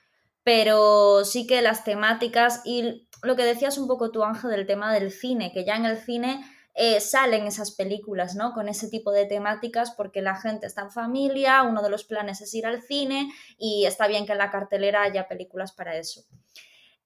Pero 0.43 1.23
sí 1.23 1.47
que 1.47 1.61
las 1.61 1.85
temáticas 1.85 2.59
y 2.65 3.07
lo 3.23 3.37
que 3.37 3.45
decías 3.45 3.77
un 3.77 3.87
poco 3.87 4.11
tú, 4.11 4.21
Ángel, 4.25 4.51
del 4.51 4.67
tema 4.67 4.93
del 4.93 5.13
cine, 5.13 5.53
que 5.53 5.63
ya 5.63 5.77
en 5.77 5.85
el 5.85 5.97
cine 5.97 6.43
eh, 6.75 6.99
salen 6.99 7.47
esas 7.47 7.71
películas, 7.71 8.35
¿no? 8.35 8.51
Con 8.51 8.67
ese 8.67 8.89
tipo 8.89 9.13
de 9.13 9.27
temáticas 9.27 9.91
porque 9.91 10.21
la 10.21 10.35
gente 10.35 10.67
está 10.67 10.81
en 10.81 10.91
familia, 10.91 11.63
uno 11.63 11.81
de 11.81 11.89
los 11.89 12.03
planes 12.03 12.41
es 12.41 12.53
ir 12.53 12.65
al 12.65 12.81
cine 12.81 13.31
y 13.57 13.85
está 13.85 14.07
bien 14.07 14.25
que 14.25 14.33
en 14.33 14.39
la 14.39 14.51
cartelera 14.51 15.03
haya 15.03 15.29
películas 15.29 15.71
para 15.71 15.95
eso. 15.95 16.25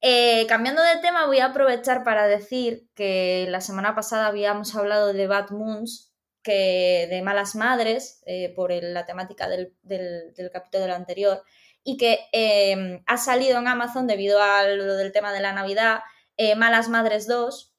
Eh, 0.06 0.46
cambiando 0.50 0.82
de 0.82 0.98
tema, 0.98 1.28
voy 1.28 1.40
a 1.40 1.46
aprovechar 1.46 2.04
para 2.04 2.28
decir 2.28 2.90
que 2.94 3.46
la 3.48 3.62
semana 3.62 3.96
pasada 3.96 4.28
habíamos 4.28 4.76
hablado 4.76 5.14
de 5.14 5.28
Bad 5.28 5.52
Moons, 5.52 6.14
que 6.44 7.08
de 7.10 7.22
malas 7.22 7.56
madres, 7.56 8.22
eh, 8.26 8.52
por 8.54 8.74
la 8.74 9.06
temática 9.06 9.48
del, 9.48 9.74
capítulo 10.52 10.94
anterior, 10.94 11.42
y 11.86 11.96
que 11.96 12.20
em, 12.34 13.02
ha 13.08 13.16
salido 13.16 13.60
en 13.60 13.70
Amazon 13.70 14.06
debido 14.06 14.42
a 14.42 14.64
lo 14.64 14.96
del 14.98 15.14
tema 15.14 15.32
de 15.32 15.40
la 15.40 15.54
Navidad, 15.54 16.02
eh, 16.36 16.56
Malas 16.56 16.90
Madres 16.90 17.26
2, 17.26 17.73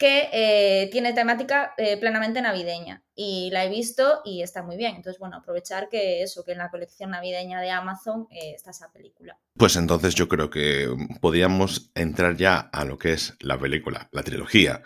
que 0.00 0.30
eh, 0.32 0.88
tiene 0.90 1.12
temática 1.12 1.74
eh, 1.76 1.98
plenamente 1.98 2.40
navideña 2.40 3.04
y 3.14 3.50
la 3.52 3.66
he 3.66 3.68
visto 3.68 4.22
y 4.24 4.40
está 4.40 4.62
muy 4.62 4.78
bien. 4.78 4.96
Entonces, 4.96 5.20
bueno, 5.20 5.36
aprovechar 5.36 5.90
que 5.90 6.22
eso, 6.22 6.42
que 6.42 6.52
en 6.52 6.58
la 6.58 6.70
colección 6.70 7.10
navideña 7.10 7.60
de 7.60 7.70
Amazon 7.70 8.26
eh, 8.30 8.54
está 8.54 8.70
esa 8.70 8.90
película. 8.90 9.38
Pues 9.58 9.76
entonces 9.76 10.14
yo 10.14 10.26
creo 10.26 10.48
que 10.48 10.88
podríamos 11.20 11.90
entrar 11.94 12.34
ya 12.34 12.58
a 12.58 12.86
lo 12.86 12.96
que 12.96 13.12
es 13.12 13.34
la 13.40 13.58
película, 13.58 14.08
la 14.10 14.22
trilogía 14.22 14.82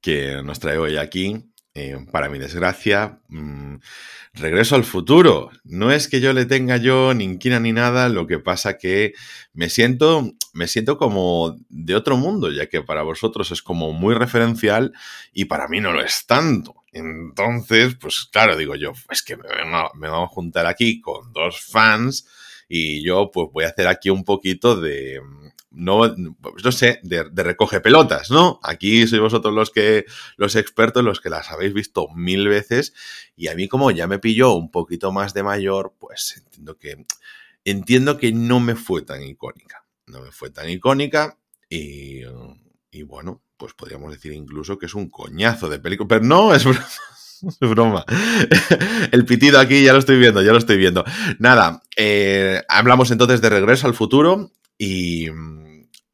que 0.00 0.40
nos 0.44 0.60
trae 0.60 0.78
hoy 0.78 0.98
aquí. 0.98 1.52
Para 2.12 2.28
mi 2.28 2.38
desgracia, 2.38 3.18
mm, 3.28 3.76
Regreso 4.34 4.74
al 4.74 4.82
futuro. 4.82 5.50
No 5.62 5.92
es 5.92 6.08
que 6.08 6.20
yo 6.20 6.32
le 6.32 6.44
tenga 6.44 6.76
yo 6.76 7.14
ni 7.14 7.22
inquina 7.22 7.60
ni 7.60 7.72
nada, 7.72 8.08
lo 8.08 8.26
que 8.26 8.40
pasa 8.40 8.78
que 8.78 9.14
me 9.52 9.70
siento, 9.70 10.32
me 10.52 10.66
siento 10.66 10.98
como 10.98 11.56
de 11.68 11.94
otro 11.94 12.16
mundo, 12.16 12.50
ya 12.50 12.66
que 12.66 12.82
para 12.82 13.02
vosotros 13.02 13.52
es 13.52 13.62
como 13.62 13.92
muy 13.92 14.12
referencial 14.14 14.92
y 15.32 15.44
para 15.44 15.68
mí 15.68 15.80
no 15.80 15.92
lo 15.92 16.02
es 16.02 16.26
tanto. 16.26 16.74
Entonces, 16.92 17.94
pues 17.94 18.28
claro, 18.32 18.56
digo 18.56 18.74
yo, 18.74 18.92
es 19.08 19.22
que 19.22 19.36
me, 19.36 19.44
me 19.94 20.08
vamos 20.08 20.30
a 20.30 20.34
juntar 20.34 20.66
aquí 20.66 21.00
con 21.00 21.32
dos 21.32 21.60
fans 21.60 22.26
y 22.68 23.04
yo 23.04 23.30
pues 23.32 23.48
voy 23.52 23.64
a 23.64 23.68
hacer 23.68 23.86
aquí 23.86 24.10
un 24.10 24.24
poquito 24.24 24.80
de, 24.80 25.20
no, 25.74 26.14
no 26.16 26.72
sé, 26.72 27.00
de, 27.02 27.24
recoge 27.24 27.80
pelotas, 27.80 28.30
¿no? 28.30 28.60
Aquí 28.62 29.06
sois 29.06 29.20
vosotros 29.20 29.54
los 29.54 29.70
que, 29.70 30.04
los 30.36 30.56
expertos, 30.56 31.04
los 31.04 31.20
que 31.20 31.30
las 31.30 31.50
habéis 31.50 31.74
visto 31.74 32.08
mil 32.14 32.48
veces 32.48 32.94
y 33.36 33.48
a 33.48 33.54
mí 33.54 33.68
como 33.68 33.90
ya 33.90 34.06
me 34.06 34.18
pilló 34.18 34.54
un 34.54 34.70
poquito 34.70 35.12
más 35.12 35.34
de 35.34 35.42
mayor, 35.42 35.94
pues 35.98 36.42
entiendo 36.44 36.78
que, 36.78 37.06
entiendo 37.64 38.18
que 38.18 38.32
no 38.32 38.60
me 38.60 38.74
fue 38.74 39.02
tan 39.02 39.22
icónica, 39.22 39.84
no 40.06 40.20
me 40.20 40.30
fue 40.30 40.50
tan 40.50 40.68
icónica 40.68 41.38
y, 41.68 42.20
y 42.90 43.02
bueno, 43.02 43.42
pues 43.56 43.74
podríamos 43.74 44.12
decir 44.12 44.32
incluso 44.32 44.78
que 44.78 44.86
es 44.86 44.94
un 44.94 45.08
coñazo 45.10 45.68
de 45.68 45.78
película, 45.78 46.08
pero 46.08 46.24
no, 46.24 46.54
es 46.54 46.64
broma. 46.64 46.86
Broma. 47.60 48.04
El 49.12 49.24
pitido 49.24 49.58
aquí 49.58 49.84
ya 49.84 49.92
lo 49.92 49.98
estoy 49.98 50.18
viendo, 50.18 50.42
ya 50.42 50.52
lo 50.52 50.58
estoy 50.58 50.76
viendo. 50.76 51.04
Nada, 51.38 51.82
eh, 51.96 52.62
hablamos 52.68 53.10
entonces 53.10 53.40
de 53.40 53.50
Regreso 53.50 53.86
al 53.86 53.94
Futuro 53.94 54.50
y, 54.78 55.28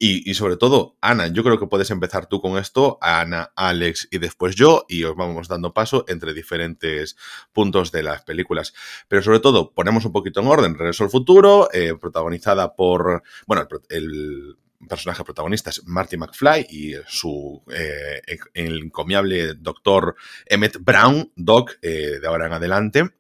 y, 0.03 0.33
sobre 0.33 0.57
todo, 0.57 0.97
Ana, 1.03 1.29
yo 1.29 1.45
creo 1.45 1.59
que 1.59 1.67
puedes 1.67 1.91
empezar 1.91 2.27
tú 2.27 2.41
con 2.41 2.57
esto, 2.57 2.99
Ana, 3.03 3.53
Alex 3.55 4.09
y 4.11 4.17
después 4.17 4.55
yo, 4.55 4.87
y 4.89 5.05
os 5.05 5.15
vamos 5.15 5.47
dando 5.47 5.75
paso 5.75 6.07
entre 6.09 6.33
diferentes 6.33 7.17
puntos 7.53 7.93
de 7.93 8.03
las 8.03 8.23
películas. 8.23 8.73
Pero 9.09 9.23
sobre 9.23 9.41
todo, 9.41 9.73
ponemos 9.73 10.07
un 10.07 10.13
poquito 10.13 10.41
en 10.41 10.47
orden. 10.47 10.75
Regreso 10.75 11.05
al 11.05 11.11
futuro, 11.11 11.69
eh, 11.75 11.95
protagonizada 12.01 12.75
por, 12.75 13.23
bueno, 13.47 13.69
el, 13.91 14.57
personaje 14.89 15.25
protagonista 15.25 15.71
es 15.71 15.85
Marty 15.87 16.17
McFly 16.17 16.67
y 16.71 16.95
su 17.07 17.63
eh, 17.71 18.23
el 18.55 18.79
encomiable 18.79 19.55
doctor 19.55 20.17
Emmett 20.47 20.79
Brown, 20.81 21.33
Doc, 21.37 21.79
eh, 21.83 22.19
de 22.21 22.27
ahora 22.27 22.47
en 22.47 22.53
adelante. 22.53 23.11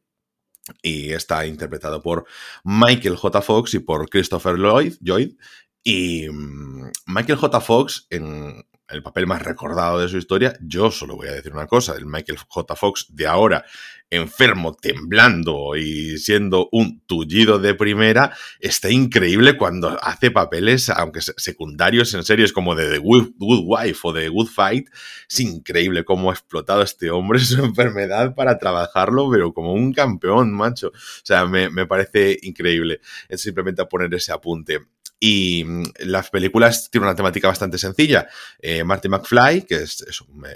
Y 0.83 1.13
está 1.13 1.47
interpretado 1.47 2.01
por 2.01 2.27
Michael 2.65 3.17
J. 3.17 3.43
Fox 3.43 3.75
y 3.75 3.81
por 3.81 4.09
Christopher 4.09 4.57
Lloyd, 4.57 4.95
Lloyd 5.01 5.35
y 5.83 6.29
mm, 6.29 6.91
Michael 7.07 7.39
J. 7.39 7.61
Fox, 7.61 8.07
en 8.11 8.65
el 8.89 9.03
papel 9.03 9.27
más 9.27 9.43
recordado 9.43 9.99
de 9.99 10.09
su 10.09 10.19
historia, 10.19 10.57
yo 10.61 10.91
solo 10.91 11.17
voy 11.17 11.29
a 11.29 11.33
decir 11.33 11.53
una 11.53 11.67
cosa, 11.67 11.95
el 11.95 12.07
Michael 12.07 12.39
J. 12.47 12.77
Fox 12.77 13.07
de 13.11 13.27
ahora, 13.27 13.65
enfermo, 14.11 14.75
temblando 14.75 15.77
y 15.77 16.19
siendo 16.19 16.69
un 16.73 17.01
tullido 17.07 17.59
de 17.59 17.75
primera, 17.75 18.37
está 18.59 18.91
increíble 18.91 19.57
cuando 19.57 19.99
hace 20.03 20.31
papeles, 20.31 20.91
aunque 20.91 21.21
secundarios 21.21 22.13
en 22.15 22.25
series 22.25 22.53
como 22.53 22.75
de 22.75 22.91
The 22.91 22.99
Good, 22.99 23.33
Wife 23.39 24.01
o 24.03 24.13
The 24.13 24.29
Good 24.29 24.49
Fight, 24.49 24.89
es 25.31 25.41
increíble 25.41 26.05
cómo 26.05 26.31
ha 26.31 26.35
explotado 26.35 26.83
este 26.83 27.11
hombre 27.11 27.39
su 27.41 27.65
enfermedad 27.65 28.35
para 28.35 28.59
trabajarlo, 28.59 29.31
pero 29.31 29.55
como 29.55 29.73
un 29.73 29.93
campeón, 29.93 30.53
macho. 30.53 30.89
O 30.89 31.25
sea, 31.25 31.47
me, 31.47 31.71
me 31.71 31.87
parece 31.87 32.39
increíble. 32.43 33.01
Es 33.29 33.43
simplemente 33.43 33.83
a 33.83 33.89
poner 33.89 34.13
ese 34.15 34.33
apunte. 34.33 34.81
Y 35.21 35.65
mm, 35.65 35.85
las 36.07 36.31
películas 36.31 36.91
tienen 36.91 37.09
una 37.09 37.15
temática 37.15 37.49
bastante 37.49 37.77
sencilla. 37.77 38.27
Eh, 38.59 38.83
Marty 38.83 39.09
McFly, 39.09 39.63
que 39.63 39.77
es 39.77 40.05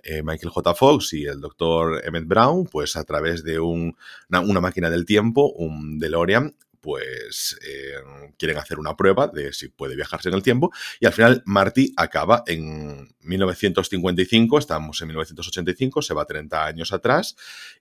eh, 0.03 0.23
Michael 0.23 0.51
J. 0.51 0.75
Fox 0.75 1.13
y 1.13 1.27
el 1.27 1.41
doctor 1.41 2.03
Emmett 2.05 2.27
Brown, 2.27 2.65
pues 2.65 2.97
a 2.97 3.05
través 3.05 3.45
de 3.45 3.61
una, 3.61 3.95
una, 4.31 4.61
máquina 4.61 4.89
del 4.89 5.05
tiempo, 5.05 5.53
un 5.53 5.99
DeLorean, 5.99 6.57
pues 6.85 7.59
eh, 7.67 7.95
quieren 8.39 8.59
hacer 8.59 8.79
una 8.79 8.95
prueba 8.95 9.27
de 9.27 9.55
si 9.55 9.69
puede 9.69 9.97
viajarse 9.97 10.29
en 10.29 10.35
el 10.35 10.43
tiempo 10.43 10.71
y 11.01 11.07
al 11.07 11.15
final 11.15 11.43
Marty 11.47 11.95
acaba 11.97 12.45
en 12.47 13.09
1955, 13.21 14.59
estamos 14.59 15.01
en 15.01 15.09
1985, 15.09 16.03
se 16.03 16.13
va 16.13 16.27
30 16.27 16.67
años 16.67 16.93
atrás 16.93 17.37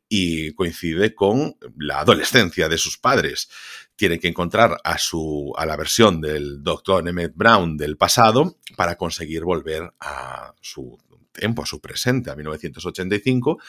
y 0.07 0.53
coincide 0.53 1.13
con 1.13 1.57
la 1.77 1.99
adolescencia 1.99 2.69
de 2.69 2.77
sus 2.77 2.97
padres. 2.97 3.49
Tiene 3.97 4.19
que 4.19 4.29
encontrar 4.29 4.77
a, 4.85 4.97
su, 4.97 5.53
a 5.57 5.65
la 5.65 5.75
versión 5.75 6.21
del 6.21 6.63
doctor 6.63 7.05
Emmett 7.05 7.33
Brown 7.35 7.75
del 7.75 7.97
pasado 7.97 8.57
para 8.77 8.95
conseguir 8.95 9.43
volver 9.43 9.93
a 9.99 10.53
su 10.61 10.97
tiempo, 11.33 11.63
a 11.63 11.65
su 11.65 11.81
presente, 11.81 12.31
a 12.31 12.37
1985 12.37 13.59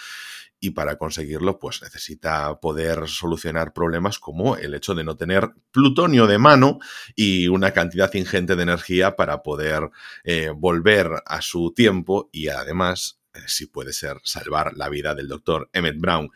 y 0.64 0.70
para 0.70 0.96
conseguirlo 0.96 1.58
pues 1.58 1.82
necesita 1.82 2.58
poder 2.58 3.06
solucionar 3.06 3.74
problemas 3.74 4.18
como 4.18 4.56
el 4.56 4.74
hecho 4.74 4.94
de 4.94 5.04
no 5.04 5.14
tener 5.14 5.50
plutonio 5.70 6.26
de 6.26 6.38
mano 6.38 6.78
y 7.14 7.48
una 7.48 7.72
cantidad 7.72 8.12
ingente 8.14 8.56
de 8.56 8.62
energía 8.62 9.14
para 9.14 9.42
poder 9.42 9.90
eh, 10.24 10.50
volver 10.56 11.22
a 11.26 11.42
su 11.42 11.74
tiempo 11.74 12.30
y 12.32 12.48
además, 12.48 13.20
eh, 13.34 13.40
si 13.46 13.66
puede 13.66 13.92
ser, 13.92 14.16
salvar 14.24 14.72
la 14.74 14.88
vida 14.88 15.14
del 15.14 15.28
doctor 15.28 15.68
Emmett 15.74 16.00
Brown. 16.00 16.30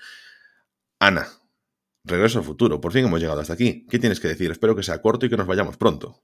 Ana, 0.99 1.27
regreso 2.05 2.41
al 2.41 2.45
futuro, 2.45 2.83
por 2.83 2.93
fin 2.93 3.07
hemos 3.07 3.21
llegado 3.21 3.41
hasta 3.41 3.55
aquí. 3.55 3.87
¿Qué 3.89 3.99
tienes 3.99 4.21
que 4.21 4.29
decir? 4.29 4.51
Espero 4.51 4.77
que 4.77 4.83
sea 4.83 5.01
corto 5.01 5.25
y 5.25 5.31
que 5.31 5.39
nos 5.39 5.47
vayamos 5.47 5.79
pronto. 5.79 6.23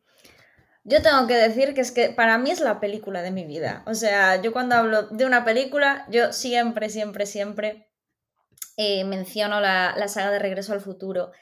Yo 0.82 1.00
tengo 1.00 1.26
que 1.26 1.36
decir 1.36 1.72
que 1.72 1.80
es 1.80 1.90
que 1.90 2.10
para 2.10 2.36
mí 2.36 2.50
es 2.50 2.60
la 2.60 2.80
película 2.80 3.22
de 3.22 3.30
mi 3.30 3.46
vida. 3.46 3.82
O 3.86 3.94
sea, 3.94 4.42
yo 4.42 4.52
cuando 4.52 4.74
hablo 4.74 5.04
de 5.04 5.24
una 5.24 5.42
película, 5.42 6.04
yo 6.10 6.34
siempre, 6.34 6.90
siempre, 6.90 7.24
siempre 7.24 7.88
eh, 8.76 9.04
menciono 9.04 9.60
la, 9.60 10.08
saga 10.08 10.30
de 10.30 10.38
Regreso 10.38 10.72
al 10.72 10.80
Futuro. 10.80 11.32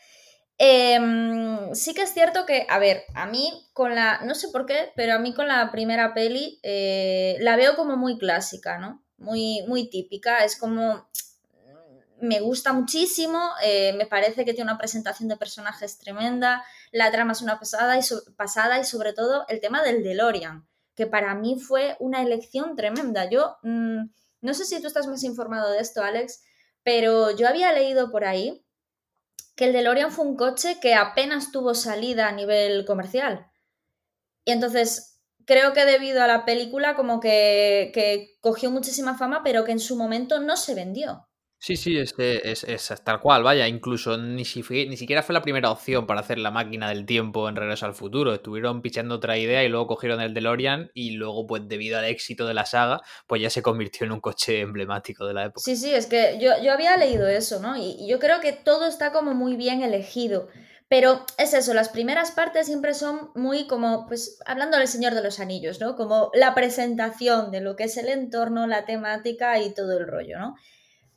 Em, 0.58 1.74
sí 1.74 1.94
que 1.94 2.02
es 2.02 2.12
cierto 2.12 2.46
que, 2.46 2.66
a 2.68 2.78
ver, 2.78 3.04
a 3.14 3.26
mí 3.26 3.68
con 3.72 3.94
la, 3.94 4.20
no 4.24 4.34
sé 4.34 4.48
por 4.48 4.66
qué, 4.66 4.92
pero 4.94 5.14
a 5.14 5.18
mí 5.18 5.34
con 5.34 5.48
la 5.48 5.70
primera 5.72 6.14
peli 6.14 6.60
eh, 6.62 7.36
la 7.40 7.56
veo 7.56 7.74
como 7.74 7.96
muy 7.96 8.18
clásica, 8.18 8.78
¿no? 8.78 9.02
Muy, 9.16 9.62
muy 9.66 9.88
típica, 9.88 10.44
es 10.44 10.56
como, 10.56 11.08
me 12.22 12.40
gusta 12.40 12.72
muchísimo, 12.72 13.50
eh, 13.64 13.92
me 13.94 14.06
parece 14.06 14.44
que 14.44 14.54
tiene 14.54 14.70
una 14.70 14.78
presentación 14.78 15.28
de 15.28 15.36
personajes 15.36 15.98
tremenda, 15.98 16.64
la 16.92 17.10
trama 17.10 17.32
es 17.32 17.42
una 17.42 17.58
pasada 17.58 17.98
y, 17.98 18.02
pasada 18.36 18.78
y 18.78 18.84
sobre 18.84 19.12
todo 19.12 19.44
el 19.48 19.60
tema 19.60 19.82
del 19.82 20.04
DeLorean, 20.04 20.64
que 20.94 21.08
para 21.08 21.34
mí 21.34 21.58
fue 21.58 21.96
una 21.98 22.22
elección 22.22 22.76
tremenda. 22.76 23.28
Yo, 23.28 23.56
mm, 23.62 24.04
no 24.40 24.54
sé 24.54 24.64
si 24.64 24.80
tú 24.80 24.86
estás 24.86 25.08
más 25.08 25.24
informado 25.24 25.72
de 25.72 25.80
esto, 25.80 26.04
Alex, 26.04 26.42
pero 26.82 27.30
yo 27.30 27.48
había 27.48 27.72
leído 27.72 28.10
por 28.10 28.24
ahí 28.24 28.64
que 29.56 29.66
el 29.66 29.72
DeLorean 29.72 30.12
fue 30.12 30.26
un 30.26 30.36
coche 30.36 30.78
que 30.80 30.94
apenas 30.94 31.52
tuvo 31.52 31.74
salida 31.74 32.28
a 32.28 32.32
nivel 32.32 32.84
comercial. 32.84 33.50
Y 34.44 34.52
entonces 34.52 35.20
creo 35.46 35.72
que 35.72 35.84
debido 35.84 36.22
a 36.22 36.26
la 36.26 36.44
película 36.44 36.94
como 36.94 37.20
que, 37.20 37.90
que 37.94 38.36
cogió 38.40 38.70
muchísima 38.70 39.16
fama, 39.16 39.42
pero 39.44 39.64
que 39.64 39.72
en 39.72 39.80
su 39.80 39.96
momento 39.96 40.40
no 40.40 40.56
se 40.56 40.74
vendió. 40.74 41.28
Sí, 41.64 41.76
sí, 41.76 41.96
es, 41.96 42.12
es, 42.18 42.92
tal 43.04 43.20
cual, 43.20 43.44
vaya, 43.44 43.68
incluso 43.68 44.18
ni, 44.18 44.42
ni 44.42 44.96
siquiera 44.96 45.22
fue 45.22 45.32
la 45.32 45.42
primera 45.42 45.70
opción 45.70 46.08
para 46.08 46.18
hacer 46.18 46.38
la 46.38 46.50
máquina 46.50 46.88
del 46.88 47.06
tiempo 47.06 47.48
en 47.48 47.54
Regreso 47.54 47.86
al 47.86 47.94
Futuro, 47.94 48.34
estuvieron 48.34 48.82
pichando 48.82 49.14
otra 49.14 49.38
idea 49.38 49.62
y 49.62 49.68
luego 49.68 49.86
cogieron 49.86 50.20
el 50.20 50.34
DeLorean 50.34 50.90
y 50.92 51.12
luego 51.12 51.46
pues 51.46 51.68
debido 51.68 52.00
al 52.00 52.06
éxito 52.06 52.48
de 52.48 52.54
la 52.54 52.66
saga 52.66 53.00
pues 53.28 53.40
ya 53.40 53.48
se 53.48 53.62
convirtió 53.62 54.04
en 54.04 54.10
un 54.10 54.20
coche 54.20 54.58
emblemático 54.58 55.24
de 55.24 55.34
la 55.34 55.44
época. 55.44 55.60
Sí, 55.60 55.76
sí, 55.76 55.94
es 55.94 56.06
que 56.06 56.36
yo, 56.40 56.50
yo 56.60 56.72
había 56.72 56.96
leído 56.96 57.28
eso, 57.28 57.60
¿no? 57.60 57.76
Y, 57.76 58.08
yo 58.08 58.18
creo 58.18 58.40
que 58.40 58.52
todo 58.52 58.88
está 58.88 59.12
como 59.12 59.32
muy 59.32 59.54
bien 59.54 59.82
elegido. 59.82 60.48
Pero 60.88 61.24
es 61.38 61.54
eso, 61.54 61.74
las 61.74 61.90
primeras 61.90 62.32
partes 62.32 62.66
siempre 62.66 62.92
son 62.92 63.30
muy 63.36 63.68
como, 63.68 64.08
pues 64.08 64.40
hablando 64.46 64.78
del 64.78 64.88
Señor 64.88 65.14
de 65.14 65.22
los 65.22 65.38
Anillos, 65.38 65.80
¿no? 65.80 65.94
Como 65.94 66.32
la 66.34 66.56
presentación 66.56 67.52
de 67.52 67.60
lo 67.60 67.76
que 67.76 67.84
es 67.84 67.96
el 67.98 68.08
entorno, 68.08 68.66
la 68.66 68.84
temática 68.84 69.60
y 69.60 69.72
todo 69.72 69.96
el 69.96 70.08
rollo, 70.08 70.40
¿no? 70.40 70.56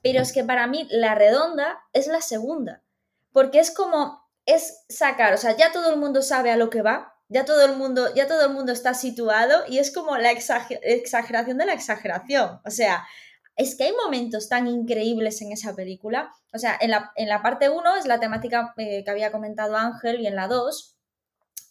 Pero 0.05 0.21
es 0.21 0.33
que 0.33 0.43
para 0.43 0.67
mí 0.67 0.87
la 0.91 1.15
redonda 1.15 1.79
es 1.91 2.05
la 2.05 2.21
segunda, 2.21 2.83
porque 3.31 3.57
es 3.57 3.71
como, 3.71 4.21
es 4.45 4.85
sacar, 4.87 5.33
o 5.33 5.37
sea, 5.37 5.57
ya 5.57 5.71
todo 5.71 5.91
el 5.91 5.97
mundo 5.97 6.21
sabe 6.21 6.51
a 6.51 6.57
lo 6.57 6.69
que 6.69 6.83
va, 6.83 7.15
ya 7.27 7.43
todo 7.43 7.65
el 7.65 7.75
mundo, 7.75 8.13
ya 8.13 8.27
todo 8.27 8.45
el 8.45 8.53
mundo 8.53 8.71
está 8.71 8.93
situado 8.93 9.63
y 9.67 9.79
es 9.79 9.91
como 9.91 10.15
la 10.17 10.29
exageración 10.29 11.57
de 11.57 11.65
la 11.65 11.73
exageración. 11.73 12.61
O 12.63 12.69
sea, 12.69 13.03
es 13.55 13.75
que 13.75 13.85
hay 13.85 13.93
momentos 13.93 14.47
tan 14.47 14.67
increíbles 14.67 15.41
en 15.41 15.51
esa 15.51 15.75
película. 15.75 16.31
O 16.53 16.59
sea, 16.59 16.77
en 16.79 16.91
la, 16.91 17.11
en 17.15 17.27
la 17.27 17.41
parte 17.41 17.69
1 17.69 17.95
es 17.95 18.05
la 18.05 18.19
temática 18.19 18.75
eh, 18.77 19.03
que 19.03 19.09
había 19.09 19.31
comentado 19.31 19.75
Ángel 19.75 20.21
y 20.21 20.27
en 20.27 20.35
la 20.35 20.47
2, 20.47 20.97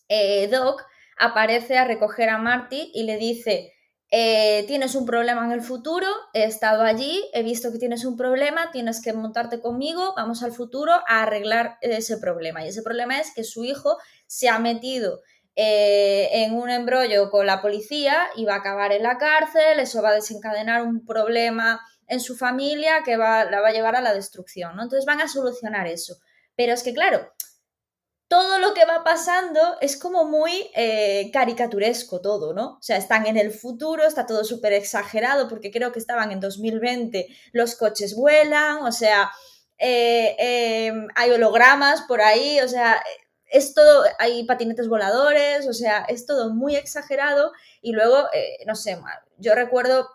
eh, 0.09 0.49
Doc 0.49 0.85
aparece 1.21 1.79
a 1.79 1.85
recoger 1.85 2.31
a 2.31 2.39
Marty 2.39 2.91
y 2.95 3.05
le 3.05 3.17
dice, 3.17 3.75
eh, 4.11 4.65
tienes 4.67 4.95
un 4.95 5.07
problema 5.07 5.45
en 5.45 5.53
el 5.53 5.63
futuro, 5.63 6.07
he 6.33 6.45
estado 6.45 6.83
allí, 6.83 7.25
he 7.33 7.43
visto 7.43 7.73
que 7.73 7.79
tienes 7.79 8.05
un 8.05 8.17
problema, 8.17 8.71
tienes 8.71 9.03
que 9.03 9.13
montarte 9.13 9.61
conmigo, 9.61 10.15
vamos 10.17 10.43
al 10.43 10.53
futuro 10.53 10.93
a 10.93 11.23
arreglar 11.23 11.79
ese 11.81 12.19
problema. 12.19 12.65
Y 12.65 12.69
ese 12.69 12.83
problema 12.83 13.19
es 13.19 13.33
que 13.35 13.45
su 13.45 13.65
hijo 13.65 13.97
se 14.27 14.49
ha 14.49 14.59
metido 14.59 15.23
eh, 15.57 16.29
en 16.33 16.55
un 16.55 16.71
embrollo 16.71 17.31
con 17.31 17.47
la 17.47 17.63
policía 17.63 18.29
y 18.37 18.45
va 18.45 18.55
a 18.55 18.59
acabar 18.59 18.93
en 18.93 19.03
la 19.03 19.19
cárcel, 19.19 19.79
eso 19.79 20.03
va 20.03 20.11
a 20.11 20.15
desencadenar 20.15 20.83
un 20.83 21.05
problema 21.05 21.81
en 22.07 22.21
su 22.21 22.37
familia 22.37 23.03
que 23.05 23.17
va, 23.17 23.45
la 23.45 23.61
va 23.61 23.69
a 23.69 23.73
llevar 23.73 23.97
a 23.97 24.01
la 24.01 24.15
destrucción, 24.15 24.77
¿no? 24.77 24.83
Entonces 24.83 25.07
van 25.07 25.21
a 25.21 25.29
solucionar 25.29 25.87
eso. 25.87 26.17
Pero 26.57 26.73
es 26.73 26.83
que, 26.83 26.93
claro, 26.93 27.33
todo 28.29 28.59
lo 28.59 28.75
que 28.75 28.85
va 28.87 29.05
pasando 29.05 29.77
es 29.81 29.97
como 29.97 30.25
muy 30.25 30.71
eh, 30.75 31.31
caricaturesco 31.33 32.21
todo, 32.21 32.55
¿no? 32.55 32.79
O 32.79 32.83
sea, 32.83 32.97
están 32.97 33.27
en 33.27 33.37
el 33.37 33.53
futuro, 33.53 34.05
está 34.05 34.27
todo 34.27 34.45
súper 34.45 34.73
exagerado, 34.73 35.49
porque 35.49 35.71
creo 35.71 35.93
que 35.93 35.99
estaban 35.99 36.33
en 36.33 36.41
2020, 36.41 37.29
los 37.53 37.77
coches 37.77 38.17
vuelan, 38.17 38.79
o 38.85 38.93
sea, 38.93 39.31
eh, 39.79 40.37
em, 40.39 41.09
hay 41.15 41.31
hologramas 41.31 42.03
por 42.03 42.23
ahí, 42.23 42.61
o 42.61 42.69
sea, 42.69 43.03
es 43.47 43.75
todo, 43.75 44.05
hay 44.19 44.45
patinetes 44.45 44.89
voladores, 44.89 45.69
o 45.69 45.73
sea, 45.73 46.05
es 46.09 46.27
todo 46.27 46.53
muy 46.55 46.77
exagerado 46.77 47.53
y 47.83 47.93
luego, 47.93 48.27
eh, 48.33 48.59
no 48.67 48.75
sé, 48.75 48.99
yo 49.39 49.55
recuerdo, 49.55 50.09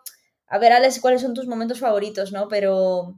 a 0.46 0.58
ver, 0.58 0.72
Alex, 0.72 1.00
¿cuáles 1.00 1.22
son 1.22 1.34
tus 1.34 1.46
momentos 1.46 1.80
favoritos, 1.80 2.32
no? 2.32 2.48
Pero 2.48 3.14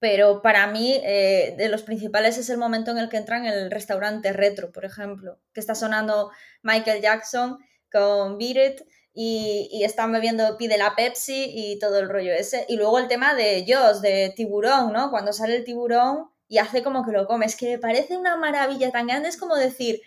pero 0.00 0.40
para 0.40 0.66
mí 0.66 0.98
eh, 1.04 1.54
de 1.56 1.68
los 1.68 1.82
principales 1.82 2.38
es 2.38 2.48
el 2.48 2.56
momento 2.56 2.90
en 2.90 2.98
el 2.98 3.10
que 3.10 3.18
entran 3.18 3.46
en 3.46 3.52
el 3.52 3.70
restaurante 3.70 4.32
retro, 4.32 4.72
por 4.72 4.86
ejemplo, 4.86 5.38
que 5.52 5.60
está 5.60 5.74
sonando 5.74 6.30
Michael 6.62 7.02
Jackson 7.02 7.58
con 7.92 8.38
Beat 8.38 8.82
y, 9.12 9.82
están 9.84 10.12
bebiendo, 10.12 10.56
pide 10.56 10.78
la 10.78 10.96
Pepsi 10.96 11.50
y 11.54 11.78
todo 11.78 11.98
el 11.98 12.08
rollo 12.08 12.32
ese. 12.32 12.64
Y 12.68 12.76
luego 12.76 12.98
el 12.98 13.08
tema 13.08 13.34
de 13.34 13.66
Joss, 13.68 14.00
de 14.00 14.32
tiburón, 14.34 14.92
¿no? 14.92 15.10
Cuando 15.10 15.32
sale 15.32 15.56
el 15.56 15.64
tiburón 15.64 16.30
y 16.48 16.58
hace 16.58 16.82
como 16.82 17.04
que 17.04 17.12
lo 17.12 17.26
come. 17.26 17.44
Es 17.44 17.56
que 17.56 17.72
me 17.72 17.78
parece 17.78 18.16
una 18.16 18.36
maravilla 18.36 18.90
tan 18.90 19.06
grande, 19.06 19.28
es 19.28 19.36
como 19.36 19.56
decir, 19.56 20.00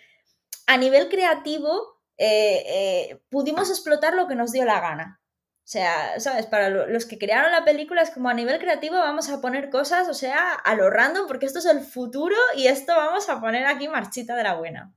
a 0.66 0.76
nivel 0.76 1.08
creativo 1.08 2.00
eh, 2.16 2.64
eh, 2.66 3.22
pudimos 3.30 3.70
explotar 3.70 4.14
lo 4.14 4.26
que 4.26 4.34
nos 4.34 4.52
dio 4.52 4.64
la 4.64 4.80
gana. 4.80 5.20
O 5.64 5.66
sea, 5.66 6.20
¿sabes? 6.20 6.44
Para 6.44 6.68
los 6.68 7.06
que 7.06 7.16
crearon 7.16 7.50
la 7.50 7.64
película 7.64 8.02
es 8.02 8.10
como 8.10 8.28
a 8.28 8.34
nivel 8.34 8.58
creativo 8.58 8.96
vamos 8.96 9.30
a 9.30 9.40
poner 9.40 9.70
cosas, 9.70 10.08
o 10.08 10.14
sea, 10.14 10.52
a 10.52 10.74
lo 10.74 10.90
random, 10.90 11.26
porque 11.26 11.46
esto 11.46 11.58
es 11.58 11.64
el 11.64 11.80
futuro 11.80 12.36
y 12.54 12.66
esto 12.66 12.92
vamos 12.94 13.30
a 13.30 13.40
poner 13.40 13.64
aquí 13.66 13.88
marchita 13.88 14.36
de 14.36 14.42
la 14.42 14.56
buena. 14.56 14.92